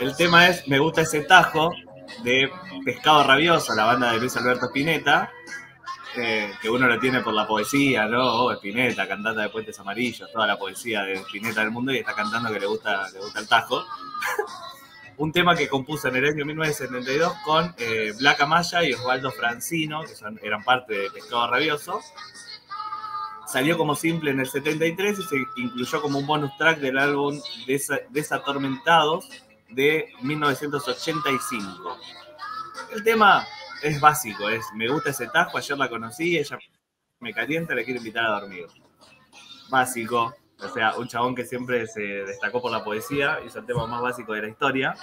[0.00, 1.72] El tema es Me gusta ese tajo
[2.22, 2.50] de
[2.84, 5.30] Pescado Rabioso, la banda de Luis Alberto Spinetta,
[6.18, 8.24] eh, que uno lo tiene por la poesía, ¿no?
[8.44, 12.14] Oh, Spinetta, cantante de Puentes Amarillos, toda la poesía de Spinetta del mundo y está
[12.14, 13.84] cantando que le gusta, le gusta el tajo.
[15.18, 20.02] Un tema que compuso en el año 1972 con eh, Black Amaya y Osvaldo Francino,
[20.04, 22.00] que eran parte de Pescado Rabioso.
[23.48, 27.40] Salió como simple en el 73 y se incluyó como un bonus track del álbum
[27.66, 29.28] Desa- Desatormentados
[29.70, 31.98] de 1985.
[32.92, 33.46] El tema
[33.82, 36.58] es básico, es me gusta ese tajo, ayer la conocí, ella
[37.20, 38.66] me calienta, le quiero invitar a dormir.
[39.70, 43.86] Básico, o sea, un chabón que siempre se destacó por la poesía, hizo el tema
[43.86, 44.94] más básico de la historia.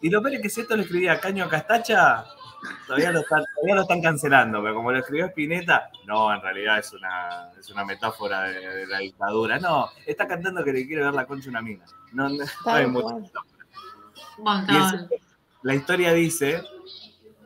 [0.00, 2.24] Y lo peor es que si esto lo escribía Caño Castacha,
[2.86, 6.78] todavía lo, están, todavía lo están cancelando, pero como lo escribió Spinetta, no, en realidad
[6.78, 9.58] es una, es una metáfora de, de la dictadura.
[9.58, 11.84] No, está cantando que le quiere ver la concha a una mina.
[12.12, 13.22] No, no, no hay mucho.
[15.62, 16.62] la historia dice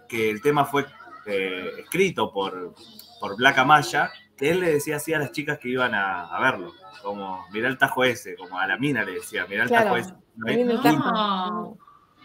[0.08, 0.86] que el tema fue
[1.26, 2.74] eh, escrito por,
[3.20, 6.40] por Black Amaya, que él le decía así a las chicas que iban a, a
[6.40, 6.72] verlo,
[7.02, 9.96] como, mirá el tajo ese, como a la mina le decía, mirá el Claro, tajo
[9.96, 10.14] ese.
[10.36, 10.82] viene el.
[10.82, 11.76] No.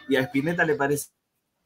[0.07, 1.11] Y a Spinetta le parecía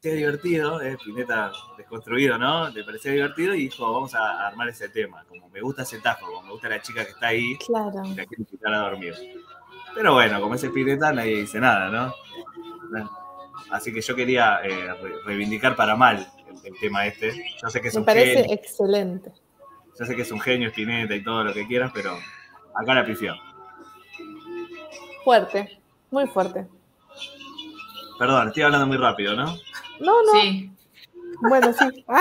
[0.02, 2.70] divertido, eh, Spinetta desconstruido, ¿no?
[2.70, 6.26] Le parecía divertido y dijo, vamos a armar ese tema, como me gusta ese tajo,
[6.28, 8.04] como me gusta la chica que está ahí, Claro.
[8.06, 9.16] y la quiero invitar a dormir.
[9.96, 12.14] Pero bueno, como es Spinetta nadie dice nada, ¿no?
[13.72, 17.32] Así que yo quería eh, re- reivindicar para mal el, el tema este.
[17.62, 18.54] Yo sé que es Me un parece genio.
[18.54, 19.32] excelente.
[20.00, 22.18] Ya sé que es un genio Spinetta y todo lo que quieras, pero
[22.76, 23.34] acá la pifió.
[25.24, 25.80] Fuerte,
[26.12, 26.68] muy fuerte.
[28.20, 29.46] Perdón, estoy hablando muy rápido, ¿no?
[30.00, 30.32] No, no.
[30.42, 30.72] Sí.
[31.50, 32.06] Bueno, sí.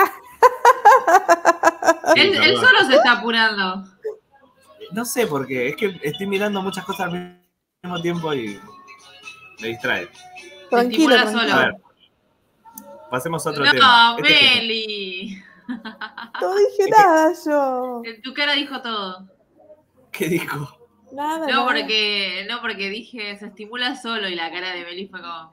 [2.09, 2.65] Ah, Él, Sí, él perdón.
[2.65, 3.83] solo se está apurando.
[4.91, 7.41] No sé por qué, es que estoy mirando muchas cosas al
[7.83, 8.59] mismo tiempo y
[9.61, 10.09] me distrae.
[10.69, 11.53] Tranquilo, solo.
[11.53, 11.75] A ver,
[13.09, 14.15] pasemos a otro No, tema.
[14.17, 14.55] Este tema.
[14.55, 15.43] Meli.
[16.41, 18.01] No dije nada yo.
[18.05, 19.27] En tu cara dijo todo.
[20.11, 20.77] ¿Qué dijo?
[21.11, 21.39] Nada.
[21.39, 21.65] No, nada.
[21.65, 25.51] porque, no, porque dije, se estimula solo y la cara de Meli fue como.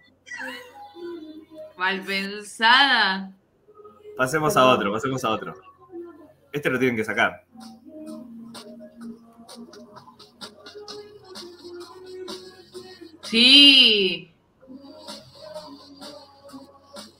[1.76, 3.32] Mal pensada.
[4.16, 5.54] Pasemos a otro, pasemos a otro.
[6.52, 7.44] Este lo tienen que sacar.
[13.22, 14.33] Sí.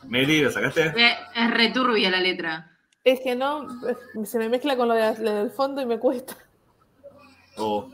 [0.09, 0.93] Meli, ¿lo sacaste?
[0.97, 2.71] Eh, Es returbia la letra.
[3.03, 3.67] Es que no,
[4.25, 6.37] se me mezcla con lo, de- lo del fondo y me cuesta.
[7.57, 7.91] Oh.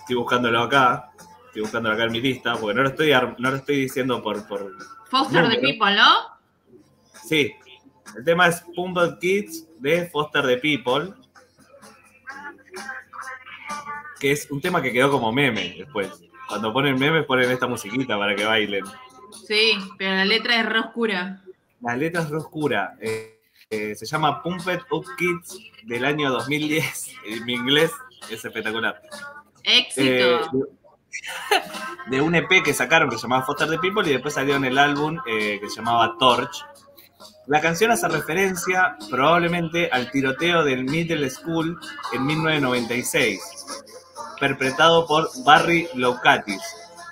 [0.00, 1.10] Estoy buscándolo acá.
[1.46, 4.46] Estoy buscándolo acá en mi lista, porque no lo estoy, no lo estoy diciendo por,
[4.46, 4.72] por...
[5.08, 6.10] Foster the People, ¿no?
[7.24, 7.54] Sí.
[8.16, 11.14] El tema es Pumble Kids de Foster the People.
[14.20, 16.22] Que es un tema que quedó como meme después.
[16.54, 18.84] Cuando ponen memes ponen esta musiquita para que bailen.
[19.44, 21.42] Sí, pero la letra es re oscura.
[21.80, 22.94] La letra es re oscura.
[23.00, 27.10] Eh, eh, se llama Pumped Up Kids del año 2010.
[27.26, 27.90] En mi inglés
[28.30, 29.02] es espectacular.
[29.64, 30.04] Éxito.
[30.04, 30.40] Eh,
[32.06, 34.64] de un EP que sacaron que se llamaba Foster the People y después salió en
[34.64, 36.64] el álbum que se llamaba Torch.
[37.48, 41.80] La canción hace referencia probablemente al tiroteo del Middle School
[42.12, 43.40] en 1996,
[44.38, 46.62] perpetrado por Barry Locatis.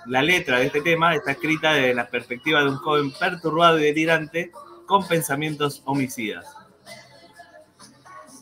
[0.06, 3.84] La letra de este tema está escrita desde la perspectiva de un joven perturbado y
[3.84, 4.50] delirante
[4.86, 6.46] con pensamientos homicidas.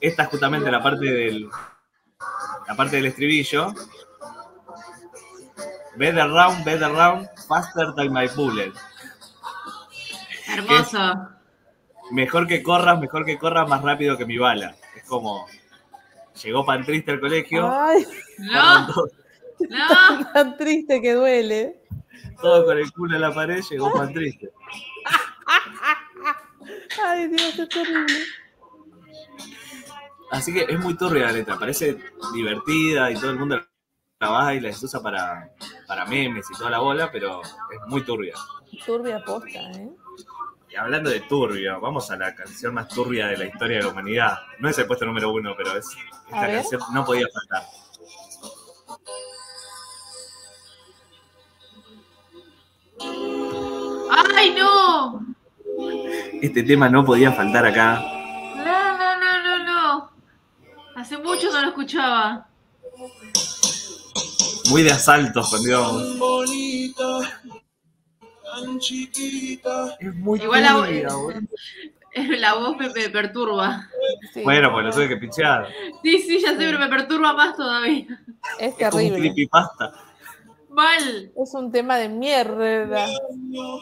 [0.01, 1.48] Esta es justamente la parte del,
[2.66, 3.74] la parte del estribillo.
[5.97, 8.73] Better round, better round, faster than my bullet.
[10.48, 11.28] Hermoso.
[12.11, 14.74] Mejor que corras, mejor que corras, más rápido que mi bala.
[14.97, 15.47] Es como.
[16.43, 17.69] Llegó pan triste al colegio.
[17.71, 18.07] Ay,
[18.39, 18.95] No, no.
[20.33, 21.83] tan triste que duele.
[22.41, 24.51] todo con el culo en la pared, llegó pan triste.
[27.03, 28.15] Ay, Dios, es terrible.
[30.31, 31.99] Así que es muy turbia la letra, parece
[32.33, 33.61] divertida y todo el mundo
[34.21, 35.51] la baila y se usa para,
[35.89, 38.35] para memes y toda la bola, pero es muy turbia.
[38.87, 39.91] Turbia posta, ¿eh?
[40.71, 43.89] Y hablando de turbio, vamos a la canción más turbia de la historia de la
[43.89, 44.39] humanidad.
[44.61, 45.87] No es el puesto número uno, pero es
[46.31, 47.65] A esta canción no podía faltar.
[54.37, 55.27] ¡Ay, no!
[56.41, 58.01] Este tema no podía faltar acá.
[58.57, 60.11] No, no, no, no, no.
[60.95, 62.47] Hace mucho no lo escuchaba.
[64.71, 66.03] Muy de asaltos cuando íbamos.
[70.01, 71.32] Es muy Igual la, boludo.
[72.39, 73.86] la voz me, me perturba.
[74.32, 74.43] Sí.
[74.43, 75.68] Bueno, pues lo tuve que pichear.
[76.02, 78.06] Sí, sí, ya sé, pero me perturba más todavía.
[78.59, 79.18] Es Es como un terrible.
[79.20, 79.93] creepypasta.
[80.70, 81.32] Mal.
[81.36, 83.06] Es un tema de mierda.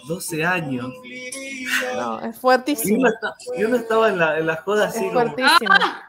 [0.09, 0.91] 12 años.
[1.97, 2.99] No, es fuertísimo.
[3.01, 5.71] uno, está- y uno estaba en la, en la joda así Es como, fuertísimo.
[5.71, 6.05] ¡Ah!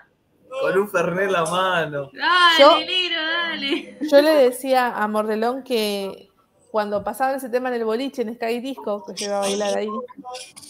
[0.61, 2.09] con un fernet en la mano.
[2.13, 2.79] Dale, Yo-
[3.15, 3.97] dale.
[4.09, 6.28] Yo le decía a Mordelón que
[6.71, 9.77] cuando pasaban ese tema en el boliche, en Sky Disco, que yo iba a bailar
[9.77, 9.89] ahí,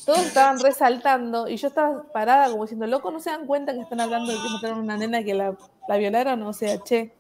[0.05, 3.81] todos estaban resaltando y yo estaba parada como diciendo, loco, ¿no se dan cuenta que
[3.81, 5.55] están hablando de que mataron a una nena que la,
[5.87, 6.41] la violaron?
[6.43, 7.11] O sea, che,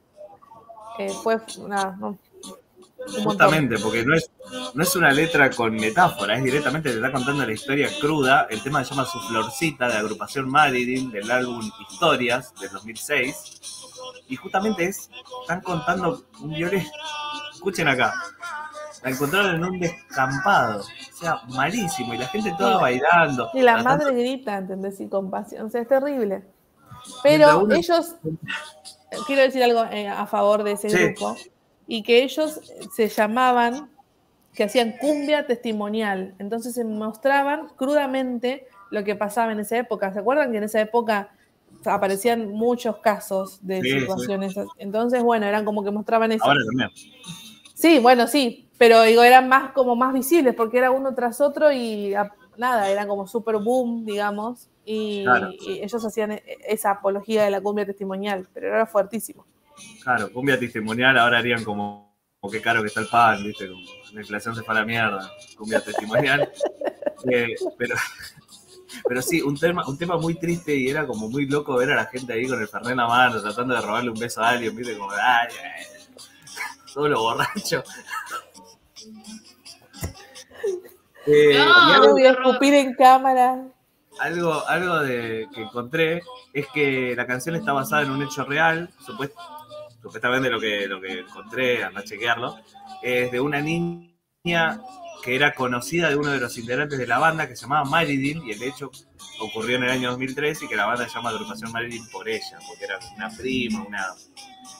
[0.97, 2.17] eh, fue nada, no.
[3.23, 4.29] Justamente, porque no es,
[4.73, 8.47] no es una letra con metáfora, es directamente te está contando la historia cruda.
[8.49, 13.61] El tema se llama Su Florcita, de agrupación Marilyn, del álbum Historias, del 2006.
[14.27, 15.09] Y justamente es,
[15.41, 16.85] están contando un violín.
[17.53, 18.13] Escuchen acá.
[19.03, 20.81] La encontraron en un descampado.
[20.81, 22.13] O sea, malísimo.
[22.13, 22.81] Y la gente toda Sí.
[22.81, 23.49] bailando.
[23.53, 24.99] Y la madre grita, ¿entendés?
[24.99, 26.43] Y compasión, o sea, es terrible.
[27.23, 28.15] Pero uno- ellos,
[29.25, 30.97] quiero decir algo eh, a favor de ese Sí.
[30.97, 31.35] grupo,
[31.87, 32.59] y que ellos
[32.93, 33.89] se llamaban,
[34.53, 40.11] que hacían cumbia testimonial, entonces se mostraban crudamente lo que pasaba en esa época.
[40.11, 41.29] ¿Se acuerdan que en esa época
[41.85, 43.99] aparecían muchos casos de sí.
[44.01, 44.55] situaciones?
[44.77, 46.43] Entonces, bueno, eran como que mostraban eso.
[46.43, 46.89] Ahora también.
[47.79, 51.71] Sí, bueno, sí, pero digo, eran más como más visibles porque era uno tras otro
[51.71, 55.49] y a- nada, eran como super boom, digamos, y, Claro.
[55.61, 59.45] y ellos hacían e- esa apología de la cumbia testimonial, pero era fuertísimo.
[60.03, 63.69] Claro, cumbia testimonial ahora harían como, como qué caro que está el pan, ¿viste?
[63.69, 63.81] Como
[64.11, 66.51] la inflación se fue a la mierda, cumbia testimonial.
[67.29, 67.95] Eh, pero
[69.07, 71.95] Pero sí, un tema, un tema muy triste y era como muy loco ver a
[71.95, 74.49] la gente ahí con el fernet en la mano, tratando de robarle un beso a
[74.49, 75.98] alguien, viste, como, ay, ay,
[76.99, 77.83] todo lo borracho.
[81.27, 83.63] Eh, No, algo- No voy a escupir en cámara.
[84.19, 86.21] algo, algo de, que encontré
[86.53, 89.33] es que la canción está basada en un hecho real, supuest-
[90.01, 92.57] supuestamente lo que, lo que encontré, anda a chequearlo,
[93.03, 94.81] es de una niña
[95.21, 98.43] que era conocida de uno de los integrantes de la banda que se llamaba Marilyn
[98.47, 98.89] y el hecho
[99.41, 102.57] ocurrió en el año 2003 y que la banda se llama Agrupación Marilyn por ella,
[102.67, 104.05] porque era una prima, una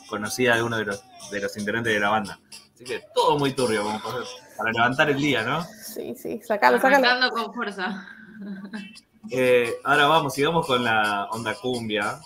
[0.09, 2.39] conocida de uno de los, de los integrantes de la banda.
[2.73, 4.17] Así que todo muy turbio como para,
[4.57, 5.63] para levantar el día, ¿no?
[5.63, 7.07] Sí, sí, sacalo, sacalo.
[7.07, 8.07] Arrancando con fuerza.
[9.31, 12.19] Eh, ahora vamos, sigamos con la onda cumbia.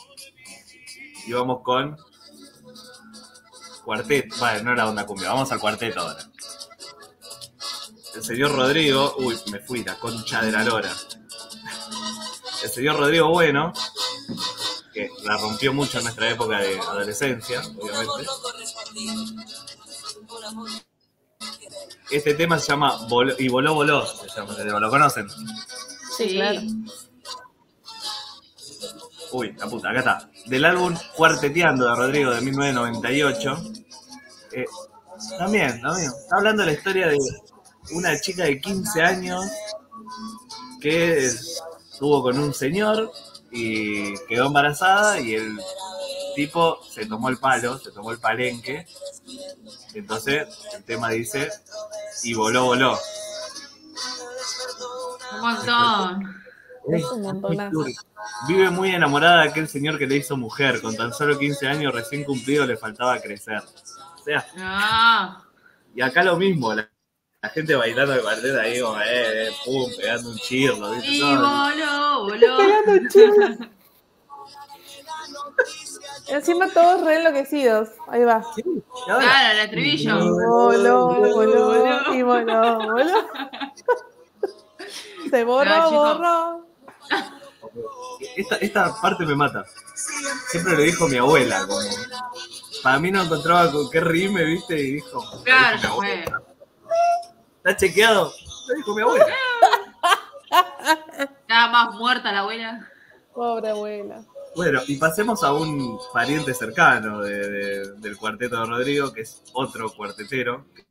[1.25, 1.97] Y vamos con
[3.83, 4.35] cuarteto.
[4.39, 6.23] Vale, no era onda cumbia, vamos al cuarteto ahora.
[8.15, 9.15] El señor Rodrigo.
[9.17, 10.91] Uy, me fui, la concha de la lora.
[12.63, 13.73] El señor Rodrigo Bueno,
[14.93, 18.25] que la rompió mucho en nuestra época de adolescencia, obviamente.
[22.11, 25.27] Este tema se llama Voló- Y Voló Voló, se llama, ¿lo conocen?
[26.17, 26.61] Sí, claro.
[29.31, 30.29] Uy, la puta, acá está.
[30.45, 33.63] Del álbum Cuarteteando de Rodrigo de 1998.
[34.51, 34.65] Eh,
[35.39, 36.11] también, también.
[36.11, 37.17] Está hablando de la historia de
[37.93, 39.43] una chica de 15 años
[40.79, 43.11] que estuvo con un señor
[43.53, 45.59] y quedó embarazada y el
[46.35, 48.87] tipo se tomó el palo, se tomó el palenque.
[49.93, 51.49] Entonces el tema dice,
[52.23, 52.97] y voló, voló.
[55.35, 56.43] Un montón.
[56.89, 57.85] Es un montonazo.
[58.47, 60.81] Vive muy enamorada de aquel señor que le hizo mujer.
[60.81, 63.61] Con tan solo 15 años recién cumplido le faltaba crecer.
[64.19, 65.43] O sea, Ah,
[65.93, 66.89] y acá lo mismo, la,
[67.43, 70.91] la gente bailando de cuarteto ahí como, eh, eh, pum, pegando un chirlo.
[70.91, 71.07] ¿viste?
[71.11, 71.35] y Todo.
[71.41, 72.57] voló, voló.
[72.57, 73.67] Pegando un chirlo.
[76.29, 77.89] Encima todos re enloquecidos.
[78.07, 78.45] Ahí va.
[79.05, 80.19] Claro, el estribillo.
[80.19, 83.27] Voló, voló, y voló, voló.
[85.29, 86.65] Se borró, No, borró.
[88.37, 89.65] esta, esta parte me mata.
[90.49, 91.67] Siempre lo dijo mi abuela.
[91.67, 91.79] Como,
[92.83, 94.79] para mí no encontraba con qué reírme, ¿viste?
[94.79, 96.23] Y dijo, Claro, fue.
[97.63, 98.33] ¿Está chequeado?
[98.67, 99.25] Lo dijo mi abuela.
[101.19, 102.89] Estaba más muerta la abuela.
[103.33, 104.23] Pobre abuela.
[104.55, 109.41] Bueno, y pasemos a un pariente cercano de- de- del cuarteto de Rodrigo, que es
[109.53, 110.85] otro cuartetero, que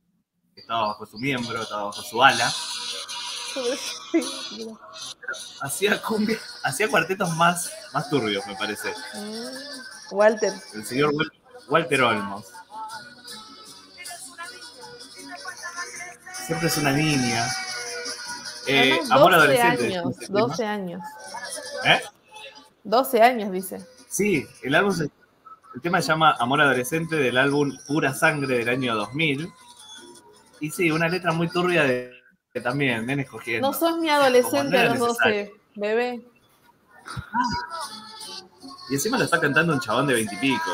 [0.61, 2.51] estaba bajo su miembro, estaba bajo su ala.
[5.61, 8.93] Hacía cumbia, hacía cuartetos más, más turbios, me parece.
[9.15, 10.53] Mm, Walter.
[10.73, 11.31] El señor Wal-
[11.69, 12.45] Walter Olmos.
[16.45, 17.45] Siempre es una niña.
[18.67, 19.85] Eh, Además, amor 12 adolescente.
[19.97, 20.07] años.
[20.09, 20.39] dice el tema.
[20.39, 21.01] 12 años.
[21.85, 22.01] ¿Eh?
[22.83, 23.85] 12 años, dice.
[24.09, 25.09] Sí, el álbum se-
[25.75, 29.51] el tema se llama Amor Adolescente del álbum Pura Sangre del año 2000.
[30.59, 32.11] Y sí, una letra muy turbia de,
[32.53, 33.67] de también, ven escogiendo.
[33.67, 36.21] No sos mi adolescente no a los 12, bebé.
[38.89, 40.71] Y encima lo está cantando un chabón de veintipico.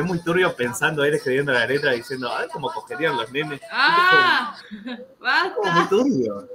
[0.00, 3.60] Es muy turbio pensando él escribiendo la letra diciendo, ay, cómo cogerían los nenes.
[3.70, 4.56] ¡Ah!
[4.72, 5.88] Es como muy ¡Basta!
[5.90, 6.48] turbio.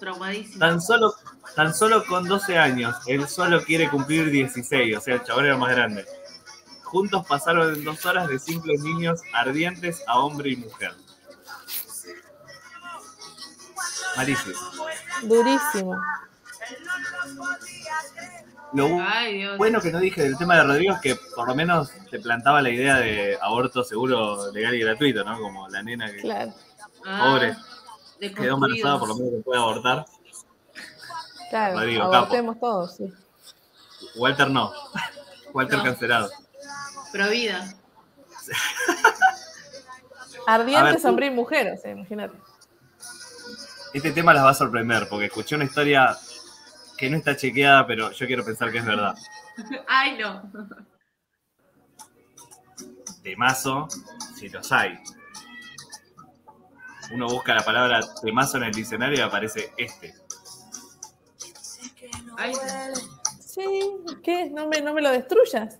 [0.00, 0.58] Traumadísimo.
[0.58, 1.14] Tan solo,
[1.54, 5.58] tan solo con 12 años, él solo quiere cumplir 16, o sea, el chabón era
[5.58, 6.06] más grande.
[6.84, 10.94] Juntos pasaron dos horas de simples niños ardientes a hombre y mujer.
[14.16, 14.58] Malísimo.
[15.22, 16.00] Durísimo.
[18.74, 19.56] Lo Ay, Dios.
[19.58, 22.60] bueno que no dije del tema de Rodrigo es que por lo menos te plantaba
[22.60, 25.38] la idea de aborto seguro, legal y gratuito, ¿no?
[25.38, 26.52] Como la nena que Claro.
[27.06, 27.56] Ah, pobre
[28.34, 30.04] quedó embarazada, por lo menos que puede abortar.
[31.50, 31.78] Claro.
[31.78, 32.16] Rodrigo, capo.
[32.16, 33.12] abortemos todos, sí.
[34.16, 34.72] Walter no.
[35.52, 35.84] Walter No.
[35.84, 36.30] cancelado.
[37.12, 37.74] Pro vida.
[40.46, 42.36] A Ardientes, ver, tú- hombre y mujer, o sea, imagínate.
[43.94, 46.18] Este tema las va a sorprender porque escuché una historia
[47.04, 49.14] que no está chequeada, pero yo quiero pensar que es verdad.
[49.86, 50.50] Ay, no.
[53.22, 53.88] Temazo,
[54.34, 54.98] si los hay.
[57.12, 60.14] Uno busca la palabra temazo en el diccionario y aparece este.
[62.38, 62.54] Ay,
[63.38, 63.68] Sí,
[64.22, 64.48] ¿qué?
[64.48, 65.78] No me, no me lo destruyas.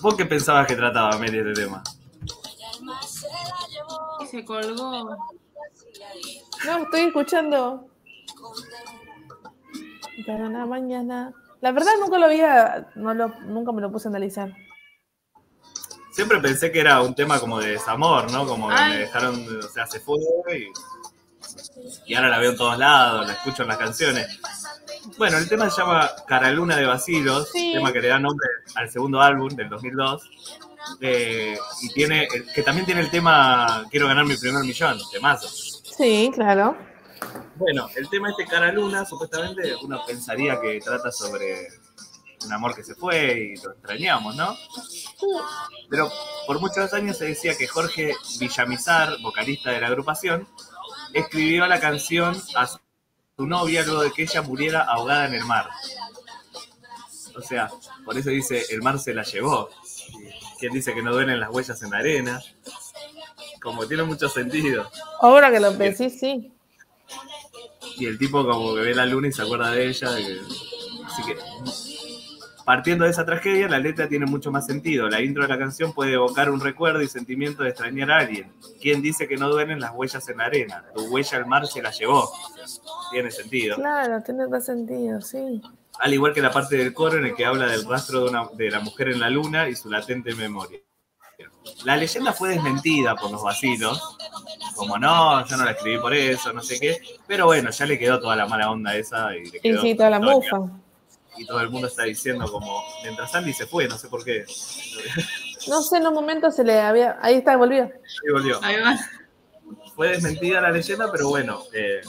[0.00, 1.82] ¿Vos qué pensabas que trataba, Meli, este tema?
[4.22, 5.18] y se colgó.
[6.64, 7.89] No, estoy escuchando.
[10.26, 11.32] Para la mañana.
[11.60, 14.52] La verdad nunca lo había, no lo, nunca me lo puse a analizar.
[16.12, 18.46] Siempre pensé que era un tema como de desamor, ¿no?
[18.46, 20.16] Como que me dejaron, o sea, se fue
[20.52, 20.68] y
[22.06, 24.40] Y ahora la veo en todos lados, la escucho en las canciones.
[25.16, 27.72] Bueno, el tema se llama Caraluna de Basilos, Sí.
[27.72, 30.30] tema que le da nombre al segundo álbum del 2002.
[31.00, 35.48] eh, y tiene, que también tiene el tema Quiero ganar mi primer millón, temazo.
[35.48, 36.76] Sí, claro.
[37.60, 41.68] Bueno, el tema este Cara Luna, supuestamente uno pensaría que trata sobre
[42.46, 44.56] un amor que se fue y lo extrañamos, ¿no?
[45.90, 46.10] Pero
[46.46, 50.48] por muchos años se decía que Jorge Villamizar, vocalista de la agrupación,
[51.12, 52.80] escribió la canción a su
[53.46, 55.68] novia luego de que ella muriera ahogada en el mar.
[57.36, 57.68] O sea,
[58.06, 59.68] por eso dice, el mar se la llevó.
[60.58, 62.40] Quien dice que no duelen las huellas en la arena.
[63.60, 64.90] Como tiene mucho sentido.
[65.20, 66.54] Ahora que lo pensé, sí.
[68.00, 70.08] Y el tipo como que ve la luna y se acuerda de ella.
[70.16, 70.40] que-
[71.04, 71.36] Así que,
[72.64, 75.08] partiendo de esa tragedia, la letra tiene mucho más sentido.
[75.08, 78.52] La intro de la canción puede evocar un recuerdo y sentimiento de extrañar a alguien.
[78.80, 80.84] ¿Quién dice que no duelen las huellas en la arena?
[80.94, 82.30] Tu huella al mar se la llevó.
[83.10, 83.76] Tiene sentido.
[83.76, 85.60] Claro, tiene más sentido, sí.
[85.98, 88.48] Al igual que la parte del coro en el que habla del rastro de, una-
[88.54, 90.78] de la mujer en la luna y su latente memoria.
[91.84, 94.16] La leyenda fue desmentida por los vacilos,
[94.80, 97.98] como no, yo no la escribí por eso, no sé qué, pero bueno, ya le
[97.98, 100.58] quedó toda la mala onda esa y le Y quedó sí, toda la mufa.
[101.36, 104.44] Y todo el mundo está diciendo como, mientras Andy se fue, no sé por qué.
[105.68, 107.18] No sé, en un momento se le había.
[107.20, 107.84] Ahí está, volvió.
[107.84, 108.58] Ahí volvió.
[108.62, 108.98] Ahí va.
[109.94, 112.00] Fue desmentida la leyenda, pero bueno, eh,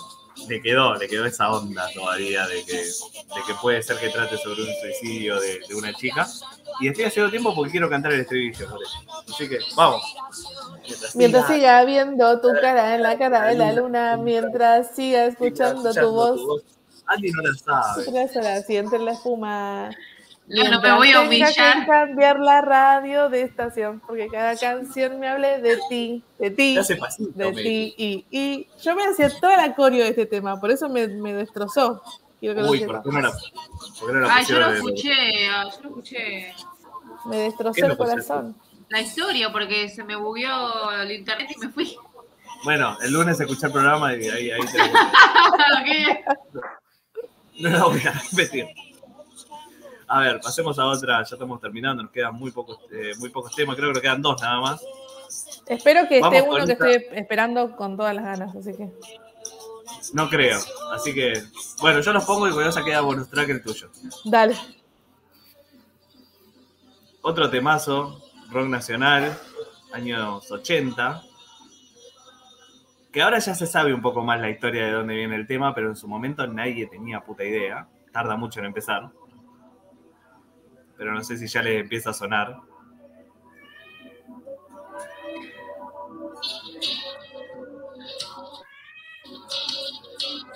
[0.47, 4.37] le quedó, le quedó esa onda todavía de que, de que puede ser que trate
[4.37, 6.27] sobre un suicidio de, de una chica.
[6.79, 8.97] Y estoy haciendo tiempo porque quiero cantar el estribillo por eso.
[9.33, 10.01] Así que, vamos.
[10.87, 15.25] Mientras Mientras siga siga viendo tu cara en la cara de la luna, mientras siga
[15.25, 16.63] escuchando tu voz,
[17.05, 18.05] Andy no la sabe.
[18.05, 19.91] tres horas y entre la espuma.
[20.47, 21.81] No, no me voy a humillar.
[21.81, 26.77] que cambiar la radio de estación, porque cada canción me hable de ti, de ti,
[26.85, 30.59] Te pasito, de ti, y, y yo me hacía toda la coreo de este tema,
[30.59, 32.01] por eso me, me destrozó.
[32.41, 32.79] Quiero que lo Uy.
[32.85, 33.31] ¿por qué no la,
[33.99, 36.53] por no la Ay, yo lo escuché, ah, yo lo escuché.
[37.25, 38.55] Me ¿Qué destrozó lo el corazón.
[38.89, 41.95] La historia, porque se me bugueó el internet y me fui.
[42.63, 44.99] Bueno, el lunes escuché el programa y ahí, ahí tenemos.
[45.85, 46.23] ¿Qué?
[47.59, 48.65] No la voy a repetir.
[50.13, 53.55] A ver, pasemos a otra, ya estamos terminando, nos quedan muy pocos, eh, muy pocos
[53.55, 54.81] temas, creo que nos quedan dos nada más.
[55.67, 58.89] Espero que Vamos esté uno que esta- estoy esperando con todas las ganas, así que.
[60.13, 60.59] No creo,
[60.93, 61.31] así que,
[61.79, 63.89] bueno, yo los pongo y voy a queda bonus track el tuyo.
[64.25, 64.57] Dale.
[67.21, 69.37] Otro temazo, rock nacional,
[69.93, 71.23] años 80,
[73.13, 75.73] que ahora ya se sabe un poco más la historia de dónde viene el tema,
[75.73, 79.09] pero en su momento nadie tenía puta idea, tarda mucho en empezar,
[81.01, 82.61] pero no sé si ya les empieza a sonar.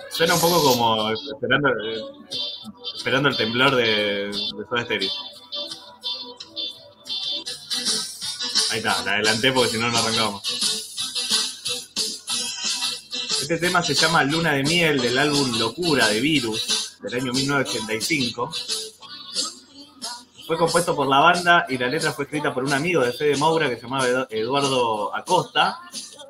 [0.08, 1.68] Suena un poco como esperando,
[2.94, 4.32] esperando el temblor de, de
[4.68, 5.10] Soda Stereo.
[8.70, 10.42] Ahí está, la adelanté porque si no, no arrancamos.
[13.42, 18.52] Este tema se llama Luna de Miel del álbum Locura de Virus del año 1985.
[20.46, 23.36] Fue compuesto por la banda y la letra fue escrita por un amigo de Fede
[23.36, 25.78] Moura que se llamaba Edu- Eduardo Acosta.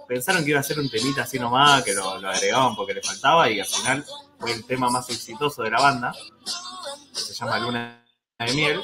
[0.08, 3.02] Pensaron que iba a ser un temita así nomás, que lo, lo agregaban porque le
[3.02, 4.04] faltaba y al final
[4.38, 6.14] fue el tema más exitoso de la banda.
[7.12, 8.04] Se llama Luna
[8.38, 8.82] de Miel.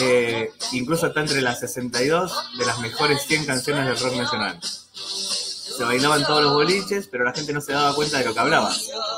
[0.00, 4.58] Eh, incluso está entre las 62 de las mejores 100 canciones del rock nacional.
[4.62, 8.40] Se bailaban todos los boliches, pero la gente no se daba cuenta de lo que
[8.40, 8.74] hablaba.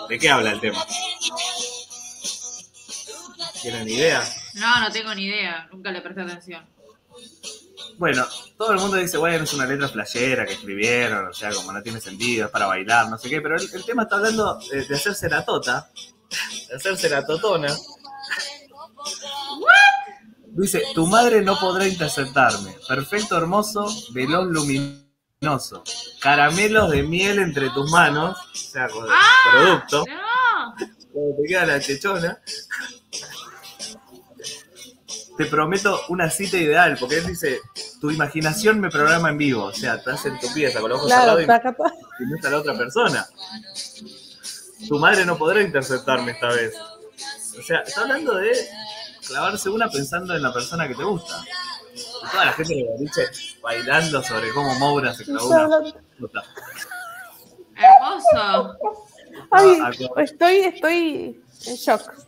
[0.08, 0.84] ¿De qué habla el tema?
[3.62, 4.22] ¿Tienen idea?
[4.56, 6.64] No, no tengo ni idea, nunca le presté atención.
[7.98, 8.26] Bueno,
[8.56, 11.82] todo el mundo dice, bueno, es una letra flashera que escribieron, o sea, como no
[11.82, 14.86] tiene sentido, es para bailar, no sé qué, pero el, el tema está hablando de,
[14.86, 15.90] de hacerse la tota,
[16.68, 17.74] de hacerse la totona.
[20.48, 25.84] Dice, tu madre no podrá interceptarme, perfecto, hermoso, veloz, luminoso,
[26.20, 29.06] caramelos de miel entre tus manos, o sea, con
[29.52, 30.74] producto, ¡No!
[31.12, 32.40] cuando te queda la chechona.
[35.36, 37.60] Te prometo una cita ideal, porque él dice,
[38.00, 41.08] tu imaginación me programa en vivo, o sea, te hacen tu pieza con los ojos
[41.12, 41.62] Claro, cerrados
[42.18, 43.26] y no está la otra persona.
[44.88, 46.74] Tu madre no podrá interceptarme esta vez.
[47.58, 48.52] O sea, está hablando de
[49.26, 51.44] clavarse una pensando en la persona que te gusta.
[51.94, 53.22] Y toda la gente de boliche
[53.62, 56.42] bailando sobre cómo Moura se clavó una puta.
[57.76, 58.76] Hermoso.
[59.50, 59.80] Ay,
[60.16, 62.25] estoy, estoy en shock.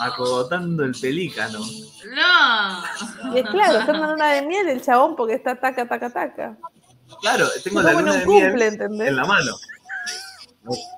[0.00, 1.58] Acogotando el pelícano.
[1.58, 3.34] No.
[3.34, 6.56] Y es claro, está en una de miel el chabón porque está taca, taca, taca.
[7.20, 9.08] Claro, tengo la luna un de cumple, miel ¿entendés?
[9.08, 9.52] en la mano.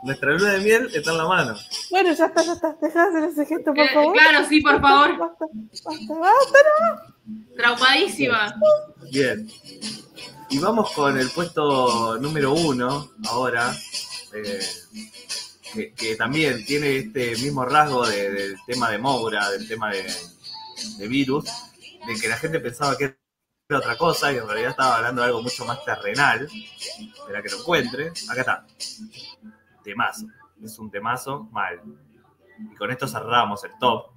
[0.02, 1.56] Nuestra luna de miel está en la mano.
[1.90, 2.76] Bueno, ya está, ya está.
[2.82, 4.12] Deja de hacer ese gesto, por Eh, favor.
[4.12, 5.18] claro, sí, por favor.
[5.18, 5.44] Basta,
[5.84, 7.14] basta, basta.
[7.56, 8.54] Traumadísima.
[9.10, 9.48] Bien.
[10.50, 13.72] Y vamos con el puesto número uno ahora.
[14.34, 14.60] eh,
[15.72, 20.04] que, también tiene este mismo rasgo de- del tema de Moura, del tema de,
[20.98, 21.44] de virus,
[22.06, 23.16] de que la gente pensaba que
[23.68, 26.46] era otra cosa y en realidad estaba hablando de algo mucho más terrenal.
[26.50, 28.12] Espera que lo encuentre.
[28.28, 28.66] Acá está.
[29.82, 30.26] Temazo.
[30.62, 31.80] Es un temazo mal.
[32.72, 34.10] Y con esto cerramos el top.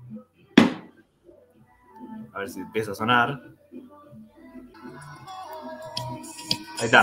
[2.33, 3.41] A ver si empieza a sonar.
[6.79, 7.01] Ahí está.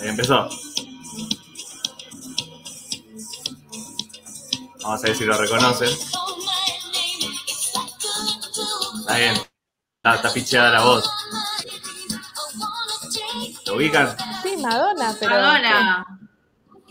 [0.00, 0.48] Ahí empezó.
[4.86, 5.88] Vamos a ver si lo reconocen.
[9.00, 9.34] Está bien.
[9.96, 11.10] Está, está picheada la voz.
[13.66, 14.16] ¿Lo ubican?
[14.44, 15.34] Sí, Madonna, pero.
[15.34, 16.06] Madonna.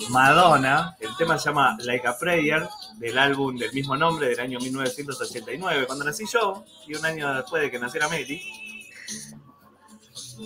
[0.10, 2.68] Madonna, el tema se llama Like a Prayer,
[2.98, 7.62] del álbum del mismo nombre del año 1989, cuando nací yo, y un año después
[7.62, 8.65] de que naciera Meli.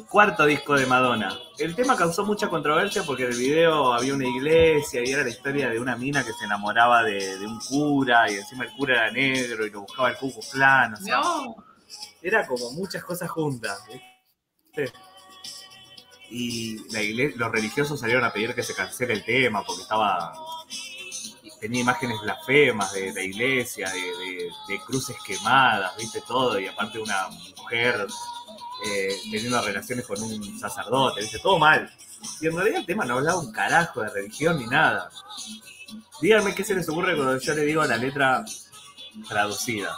[0.08, 1.38] Cuarto disco de Madonna.
[1.58, 5.30] El tema causó mucha controversia porque en el video había una iglesia y era la
[5.30, 8.96] historia de una mina que se enamoraba de, de un cura y encima el cura
[8.96, 11.56] era negro y lo buscaba el Ku Klux Klan, o sea, No.
[12.22, 13.84] era como muchas cosas juntas.
[16.30, 20.34] Y la igle- los religiosos salieron a pedir que se cancele el tema porque estaba
[21.60, 27.00] tenía imágenes blasfemas de la iglesia, de, de- de cruces quemadas, viste todo, y aparte
[27.00, 28.08] una mujer
[28.86, 31.90] eh, teniendo relaciones con un sacerdote, viste, todo mal.
[32.42, 35.10] Y en realidad el tema no hablaba un carajo de religión ni nada.
[36.22, 38.44] Díganme qué se les ocurre cuando yo le digo la letra
[39.28, 39.96] traducida.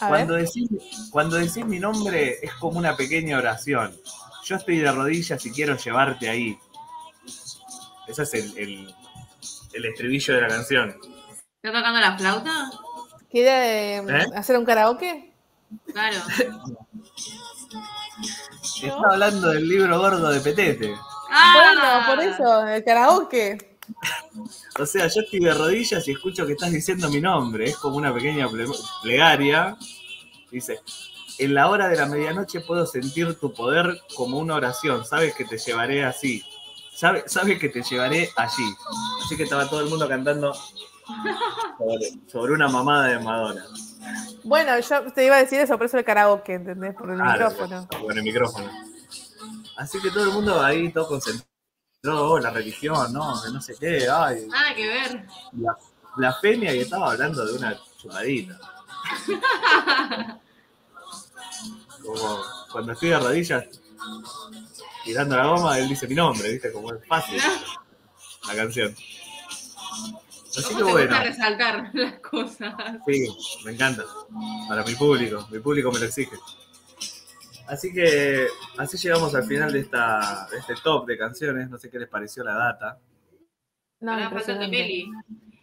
[0.00, 0.46] A Cuando ver.
[0.46, 0.68] decís,
[1.10, 3.96] cuando decís mi nombre es como una pequeña oración.
[4.44, 6.58] Yo estoy de rodillas y quiero llevarte ahí.
[8.08, 8.94] Ese es el, el-
[9.72, 10.96] el estribillo de la canción.
[11.62, 12.70] ¿Está tocando la flauta?
[13.30, 14.26] ¿Quiere eh, ¿Eh?
[14.34, 15.32] hacer un karaoke?
[15.92, 16.16] Claro.
[18.88, 20.94] Está hablando del libro gordo de Petete.
[21.30, 23.78] Ah, Bueno, por eso, el karaoke.
[24.78, 27.70] O sea, yo estoy de rodillas y escucho que estás diciendo mi nombre.
[27.70, 29.76] Es como una pequeña ple- plegaria.
[30.50, 30.80] Dice,
[31.38, 35.04] en la hora de la medianoche puedo sentir tu poder como una oración.
[35.04, 36.42] Sabes que te llevaré así.
[36.94, 38.74] Sabe- Sabes que te llevaré allí.
[39.24, 40.54] Así que estaba todo el mundo cantando
[41.78, 43.64] sobre, sobre una mamada de Madonna.
[44.44, 46.94] Bueno, yo te iba a decir eso, por eso el karaoke, ¿entendés?
[46.94, 47.88] Por el Claro, micrófono.
[47.88, 48.70] Con el micrófono.
[49.76, 51.46] Así que todo el mundo ahí, todo concentrado.
[52.02, 55.26] Oh, la religión, no, que no sé qué, ay, Nada que ver.
[55.52, 55.76] la
[56.16, 58.58] blasfemia y estaba hablando de una chupadita.
[62.02, 63.64] Como cuando estoy de rodillas
[65.04, 66.72] tirando la goma, él dice mi nombre, ¿viste?
[66.72, 67.40] Como es fácil
[68.48, 68.94] la canción.
[70.50, 72.74] Así ¿Cómo que te bueno, gusta resaltar las cosas?
[73.06, 73.28] sí,
[73.64, 74.02] me encanta.
[74.68, 76.36] Para mi público, mi público me lo exige.
[77.68, 78.48] Así que
[78.78, 81.70] así llegamos al final de, esta, de este top de canciones.
[81.70, 82.98] No sé qué les pareció la data.
[84.00, 84.16] No.
[84.68, 85.08] Meli.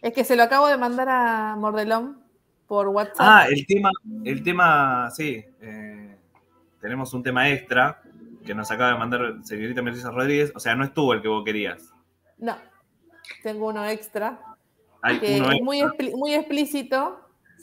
[0.00, 2.22] Es que se lo acabo de mandar a Mordelón
[2.66, 3.16] por WhatsApp.
[3.18, 3.90] Ah, el tema,
[4.24, 5.44] el tema, sí.
[5.60, 6.16] eh,
[6.80, 8.00] tenemos un tema extra
[8.46, 10.52] que nos acaba de mandar señorita Melissa Rodríguez.
[10.54, 11.92] O sea, no estuvo el que vos querías.
[12.38, 12.56] No,
[13.42, 14.40] tengo uno extra
[15.02, 17.20] Hay que uno es muy, explícito.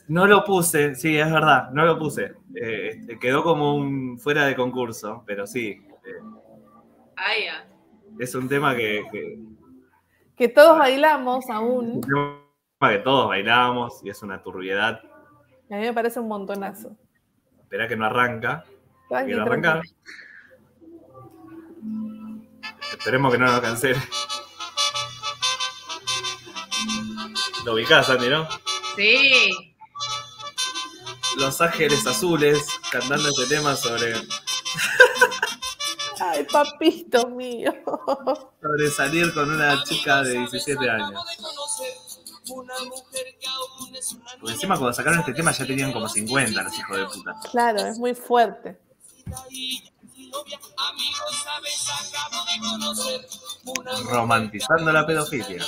[0.07, 2.33] No lo puse, sí, es verdad, no lo puse.
[2.55, 5.69] Eh, este, quedó como un fuera de concurso, pero sí.
[6.05, 6.21] eh,
[7.17, 7.67] Ah, ya.
[8.19, 9.39] es un tema que, que-
[10.35, 12.01] Que todos bailamos un aún.
[12.01, 15.01] tema que todos bailamos y es una turbiedad.
[15.71, 16.95] A mí me parece un montonazo.
[17.61, 18.63] Espera que no arranca.
[19.09, 19.67] Tranqui, Quiero tranqui.
[19.67, 19.81] arrancar.
[22.97, 23.99] Esperemos que no nos cancele.
[27.65, 28.47] Lo ubicás, Andy, ¿no?
[28.95, 29.51] Sí.
[31.37, 34.13] Los Ángeles Azules cantando este tema sobre,
[36.19, 37.73] Ay, papito mío.
[38.61, 41.21] sobre salir con una chica de 17 años.
[44.39, 47.35] Porque encima cuando sacaron este tema ya tenían como 50 los hijos de puta.
[47.51, 48.77] Claro, es muy fuerte.
[54.09, 55.63] Romantizando la pedofilia.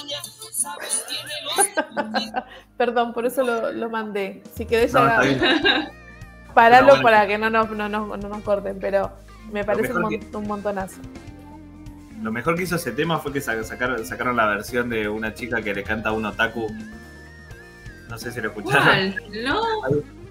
[2.77, 4.43] Perdón, por eso lo, lo mandé.
[4.55, 7.01] Si querés, No, bueno.
[7.03, 9.11] para que no nos, no, nos- no nos corten, pero
[9.51, 10.99] me parece un, montonazo.
[12.21, 15.33] Lo mejor que hizo ese tema fue que sa- sacaron, sacaron la versión de una
[15.33, 16.67] chica que le canta a un otaku.
[18.09, 18.83] No sé si lo escucharon.
[18.85, 19.15] ¿Cuál?
[19.43, 19.61] No.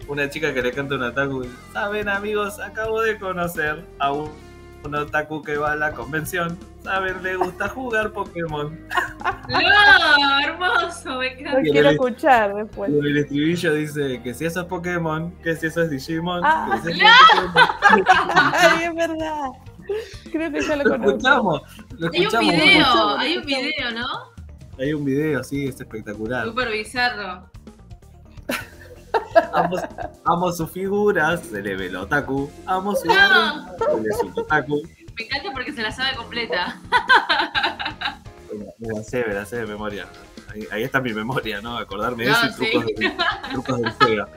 [0.08, 1.44] Una chica que le canta a un otaku.
[1.44, 4.30] y, Saben amigos, acabo de conocer a un
[4.84, 6.58] un otaku que va a la convención.
[6.82, 8.78] Saben, le gusta jugar Pokémon.
[9.48, 10.40] ¡No!
[10.44, 11.60] Hermoso, me Lo encanta.
[11.68, 12.90] Y quiero el- escuchar después.
[12.90, 16.92] El estribillo dice que si eso es Pokémon, que si eso es Digimon, Ah, que
[16.92, 18.02] si eso es.
[18.54, 19.48] Ay, es verdad.
[20.32, 21.62] Creo que ya lo Lo escuchamos,
[21.98, 24.06] lo Hay un video, hay un video, ¿no?
[24.78, 26.44] Hay un video, sí, es espectacular.
[26.46, 27.48] Súper bizarro.
[29.52, 29.76] Amo,
[30.24, 32.50] amo sus figuras, se le ve el otaku.
[32.66, 33.14] Amo su No.
[33.14, 34.82] barrio, se le ve su otaku.
[35.18, 36.78] Me encanta porque se la sabe completa.
[38.78, 40.06] Me la sé, me la sé de memoria.
[40.52, 41.76] Ahí, ahí está mi memoria, ¿no?
[41.78, 42.70] Acordarme de eso y sí.
[42.72, 43.16] trucos, del-
[43.52, 44.28] trucos del Sega.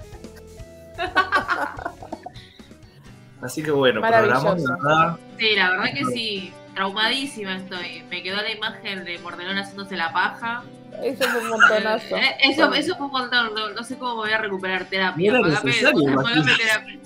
[3.42, 5.18] Así que bueno, la verdad.
[5.38, 6.54] Sí, la verdad que sí.
[6.76, 8.04] Traumadísima estoy.
[8.10, 10.64] Me quedó la imagen de Mordelón haciéndose la paja.
[11.04, 12.16] Eso fue un montonazo.
[12.18, 13.54] Eh, Eso, eso fue un montón.
[13.56, 15.32] No, no sé cómo me voy a recuperar terapia.
[15.32, 17.00] Era Pagame- terapia.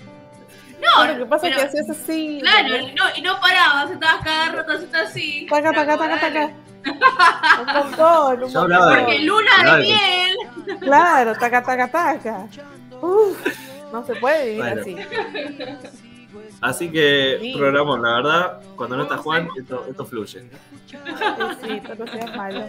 [0.81, 2.39] No, lo que pasa pero- es que hacías así.
[2.41, 2.75] Claro, ¿no?
[2.77, 5.47] y no, y no parabas, estabas cada rato haciendo así.
[5.49, 6.51] Taca, taca, taca, taca.
[6.85, 8.99] Un montón, un montón.
[8.99, 9.77] Porque luna Claro.
[9.77, 10.37] de miel.
[10.81, 12.47] Claro, taca, taca, taca.
[13.01, 13.37] Uf,
[13.93, 14.81] no se puede vivir Bueno.
[14.81, 14.97] así.
[16.63, 17.53] Así que Sí.
[17.57, 20.39] programón, la verdad, cuando no está Juan, esto, esto fluye.
[20.87, 20.97] Sí,
[21.61, 22.65] sí, pero seas malo.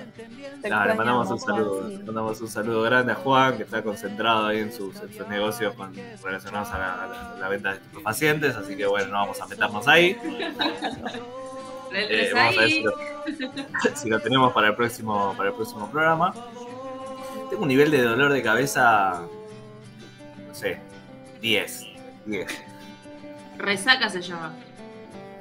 [0.63, 4.59] Le mandamos un saludo, le mandamos un saludo grande a Juan, que está concentrado ahí
[4.59, 7.81] en sus, en sus negocios con- relacionados a la, a la- a la venta de
[8.03, 10.17] pacientes, así que bueno, no vamos a meternos ahí.
[11.97, 12.93] Eh, vamos a ver si lo,
[13.95, 16.35] si lo tenemos para el próximo para el próximo programa.
[17.49, 19.23] Tengo un nivel de dolor de cabeza,
[20.49, 20.81] no sé,
[21.41, 21.87] 10.
[22.27, 22.47] 10.
[23.59, 24.53] Resaca se llama.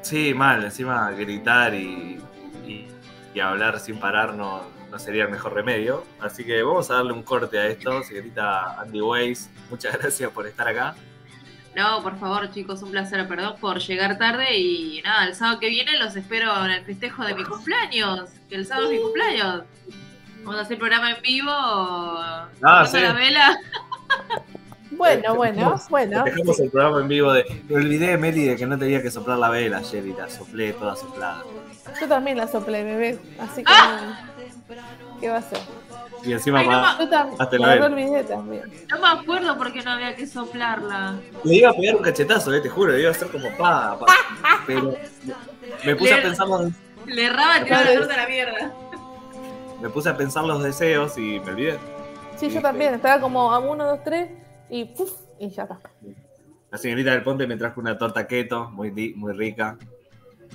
[0.02, 2.22] Sí, mal, encima gritar y,
[2.68, 2.88] y-
[3.34, 4.62] y hablar sin parar no,
[4.92, 6.06] no sería el mejor remedio.
[6.20, 9.50] Así que vamos a darle un corte a esto, señorita Andy Weiss.
[9.70, 10.96] Muchas gracias por estar acá.
[11.76, 13.28] No, por favor, chicos, un placer.
[13.28, 14.56] Perdón por llegar tarde.
[14.60, 18.30] Y nada, el sábado que viene los espero en el festejo de mi cumpleaños.
[18.48, 19.64] Que el sábado es mi cumpleaños.
[20.44, 21.50] Vamos a hacer programa en vivo.
[21.52, 23.00] Ah, sí.
[23.00, 23.58] la vela.
[24.98, 26.24] Bueno, bueno, bueno.
[26.24, 27.46] Dejamos el programa en vivo de.
[27.68, 30.74] Me olvidé, Meli, de que no tenía que soplar la vela ayer y la soplé
[30.74, 31.44] toda soplada.
[32.00, 33.20] Yo también la soplé, bebé.
[33.40, 33.72] Así que.
[33.72, 34.30] Ah.
[35.20, 35.60] ¿Qué va a ser?
[36.24, 37.38] Y encima Ay, no, Yo también.
[37.52, 37.86] Me la vela.
[37.86, 38.64] olvidé también.
[38.90, 41.16] No me acuerdo por qué no había que soplarla.
[41.44, 43.98] le iba a pegar un cachetazo, eh, te juro, le iba a hacer como pa,
[44.00, 44.06] pa.
[44.68, 44.96] Pero
[45.86, 46.72] me puse a pensar los,
[47.06, 48.74] Le erraba la torta a la mierda.
[49.82, 51.74] me puse a pensar los deseos y me olvidé.
[52.38, 52.94] Sí, Sí, yo también.
[52.94, 54.30] Estaba como a uno, dos, tres
[54.76, 55.12] y ¡puf!
[55.40, 55.80] y ya está.
[56.72, 59.78] La señorita del Ponte me trajo una torta keto, muy, di- muy rica.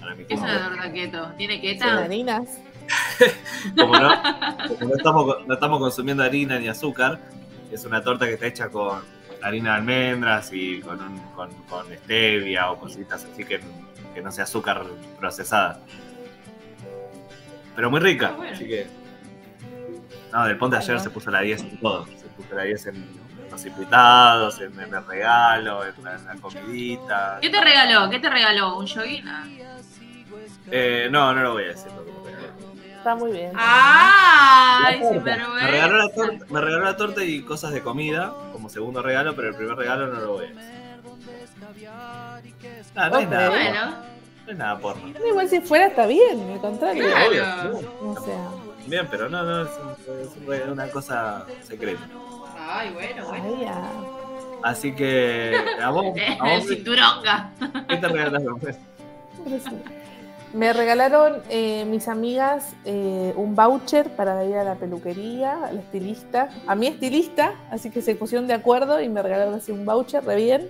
[0.01, 1.33] Para mi ¿Qué es una torta keto?
[1.37, 1.99] ¿Tiene queta?
[2.05, 2.59] harinas.
[3.77, 4.09] Como no,
[4.79, 7.19] como no estamos, no estamos consumiendo harina ni azúcar,
[7.71, 9.03] es una torta que está hecha con
[9.43, 13.61] harina de almendras y con, un- con, con stevia o cositas así que,
[14.15, 14.85] que no sea azúcar
[15.19, 15.81] procesada.
[17.77, 18.53] Pero muy rica, Bueno.
[18.55, 18.87] así que.
[20.33, 21.05] No, del Ponte ayer Bueno.
[21.05, 22.07] se puso la 10 en todo.
[22.07, 23.18] Se puso la 10 en
[23.59, 27.39] los invitados, en, en el regalo, en la, en la comidita.
[27.41, 28.09] ¿Qué te regaló?
[28.11, 28.79] ¿Qué te regaló?
[28.79, 29.27] ¿Un joguín?
[29.29, 29.45] Ah.
[30.71, 31.91] Eh, no, no lo voy a decir.
[31.93, 32.53] lo que me regaló.
[32.99, 33.53] Está muy bien.
[33.57, 35.49] ¡Ay, La se torta.
[35.55, 39.35] me regaló, la torta, me regaló la torta y cosas de comida como segundo regalo,
[39.35, 40.79] pero el primer regalo no lo voy a decir.
[42.95, 43.31] Ah, no es Ok.
[43.33, 43.63] nada porno.
[43.71, 43.91] Bueno,
[44.47, 45.09] No es nada porno.
[45.19, 47.05] No, Igual si fuera está bien, al contrario.
[47.05, 47.29] Claro.
[47.29, 48.49] Obvio, O sea,
[48.87, 49.71] Bien, pero no, no, es,
[50.47, 52.01] un- es una cosa secreta.
[52.79, 53.45] Ay, bueno, bueno.
[53.57, 53.91] ay, ya.
[54.63, 56.05] Así que, a vos,
[56.41, 57.53] a El vos cinturonga.
[57.89, 58.61] ¿qué te regalaron?
[60.55, 65.81] Me regalaron eh, mis amigas eh, un voucher para ir a la peluquería, a la
[65.81, 69.85] estilista, a mi estilista, así que se pusieron de acuerdo y me regalaron así un
[69.85, 70.69] voucher, re bien.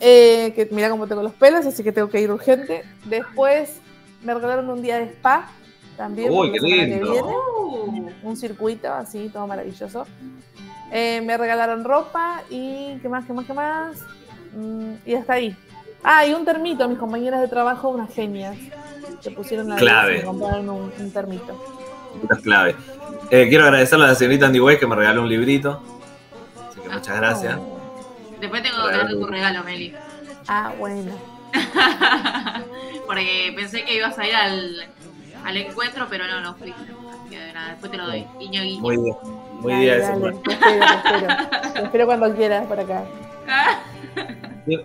[0.00, 2.82] Eh, que mira cómo tengo los pelos, así que tengo que ir urgente.
[3.04, 3.80] Después
[4.22, 5.50] me regalaron un día de spa
[5.96, 6.30] también.
[6.30, 7.12] Uy, qué lindo.
[7.12, 7.22] viene.
[7.22, 10.04] Uh, un circuito así, todo maravilloso.
[10.92, 13.96] Eh, me regalaron ropa y qué más, qué más, qué más.
[14.54, 15.56] Mm, y hasta ahí.
[16.02, 18.56] Ah, y un termito, mis compañeras de trabajo, unas genias.
[19.20, 20.14] Se pusieron la Clave.
[20.14, 21.60] y me compraron un, un termito.
[22.22, 22.76] Esto es clave.
[23.30, 25.82] Eh, quiero agradecerle a la señorita Andy Way que me regaló un librito.
[26.70, 27.58] Así que muchas gracias.
[28.40, 29.94] Después tengo que darte tu regalo, Meli.
[30.46, 31.12] Ah, bueno.
[33.06, 34.86] Porque pensé que ibas a ir al,
[35.44, 36.80] al encuentro, pero no, no fuiste.
[36.80, 38.26] Así que nada, después te lo doy.
[38.38, 38.80] Guiño, guiño.
[38.80, 39.16] Muy bien.
[39.66, 40.20] Muy Dale, bien.
[40.20, 41.72] dale, te espero, te espero.
[41.74, 43.04] Te espero cuando quieras por acá.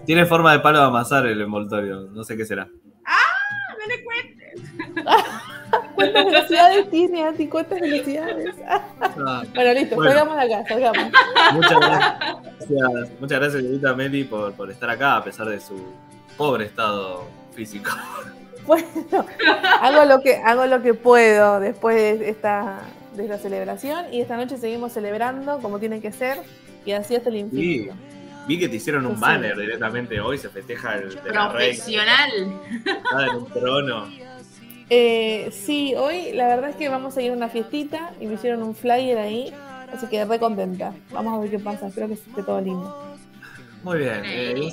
[0.05, 2.01] Tiene- forma de palo de amasar el envoltorio.
[2.11, 2.65] No sé qué será.
[2.65, 4.61] no le cuentes.
[5.95, 7.47] ¿Cuántas velocidades tiene, Anti?
[7.47, 8.55] ¿Cuántas velocidades?
[8.67, 8.81] Ah,
[9.25, 10.11] Ah, Bueno, listo, Bueno.
[10.11, 11.11] salgamos de acá, salgamos.
[11.53, 13.19] muchas gracias.
[13.19, 15.75] Muchas gracias, señorita Meli, por, por estar acá, a pesar de su
[16.37, 17.91] pobre estado físico.
[18.63, 18.85] Bueno,
[19.81, 22.77] hago lo que hago lo que puedo después de esta,
[23.15, 26.38] de esta celebración y esta noche seguimos celebrando como tiene que ser
[26.85, 27.39] y así hasta el Sí.
[27.41, 27.93] infinito.
[28.47, 29.21] Vi que te hicieron un Sí.
[29.21, 32.29] banner directamente hoy, se festeja el de la reina, Profesional.
[32.85, 34.07] está en un trono.
[34.89, 38.33] Eh, sí, hoy la verdad es que vamos a ir a una fiestita y me
[38.33, 39.53] hicieron un flyer ahí,
[39.93, 40.93] así que re contenta.
[41.11, 43.15] Vamos a ver qué pasa, espero que esté todo lindo.
[43.83, 44.21] Muy bien.
[44.25, 44.69] eh,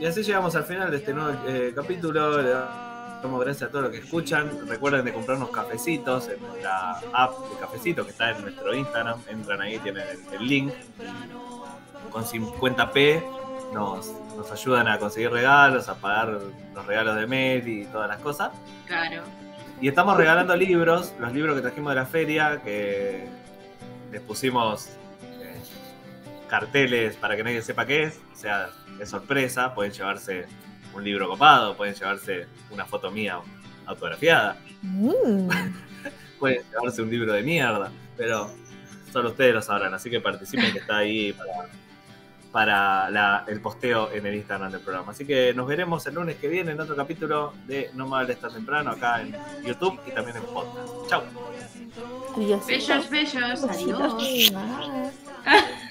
[0.00, 2.89] y así llegamos al final de este nuevo eh, capítulo.
[3.22, 4.68] Gracias a todos los que escuchan.
[4.68, 9.20] Recuerden de comprarnos cafecitos en nuestra app de cafecito que está en nuestro Instagram.
[9.28, 10.72] Entran ahí, tienen el, el link.
[12.10, 13.22] Con 50p
[13.72, 16.40] nos, nos ayudan a conseguir regalos, a pagar
[16.74, 18.50] los regalos de Meli y todas las cosas.
[18.86, 19.22] Claro.
[19.80, 23.26] Y estamos regalando libros, los libros que trajimos de la feria, que
[24.10, 24.90] les pusimos
[25.40, 25.60] eh,
[26.48, 28.70] carteles para que nadie sepa qué es, o sea,
[29.00, 30.46] es sorpresa, pueden llevarse
[30.94, 33.38] un libro copado, pueden llevarse una foto mía
[33.86, 35.48] autografiada, Mm.
[36.38, 38.50] pueden llevarse un libro de mierda, pero
[39.12, 41.52] solo ustedes lo sabrán, así que participen que está ahí para,
[42.52, 45.12] para la- el posteo en el Instagram del programa.
[45.12, 48.38] Así que nos veremos el lunes que viene en otro capítulo de No me hables
[48.40, 49.36] tan temprano acá en
[49.66, 51.08] YouTube y también en podcast.
[51.08, 51.22] Chau.
[52.36, 52.66] Adiós.
[52.66, 53.64] Bellos, bellos.
[53.64, 54.52] Adiós.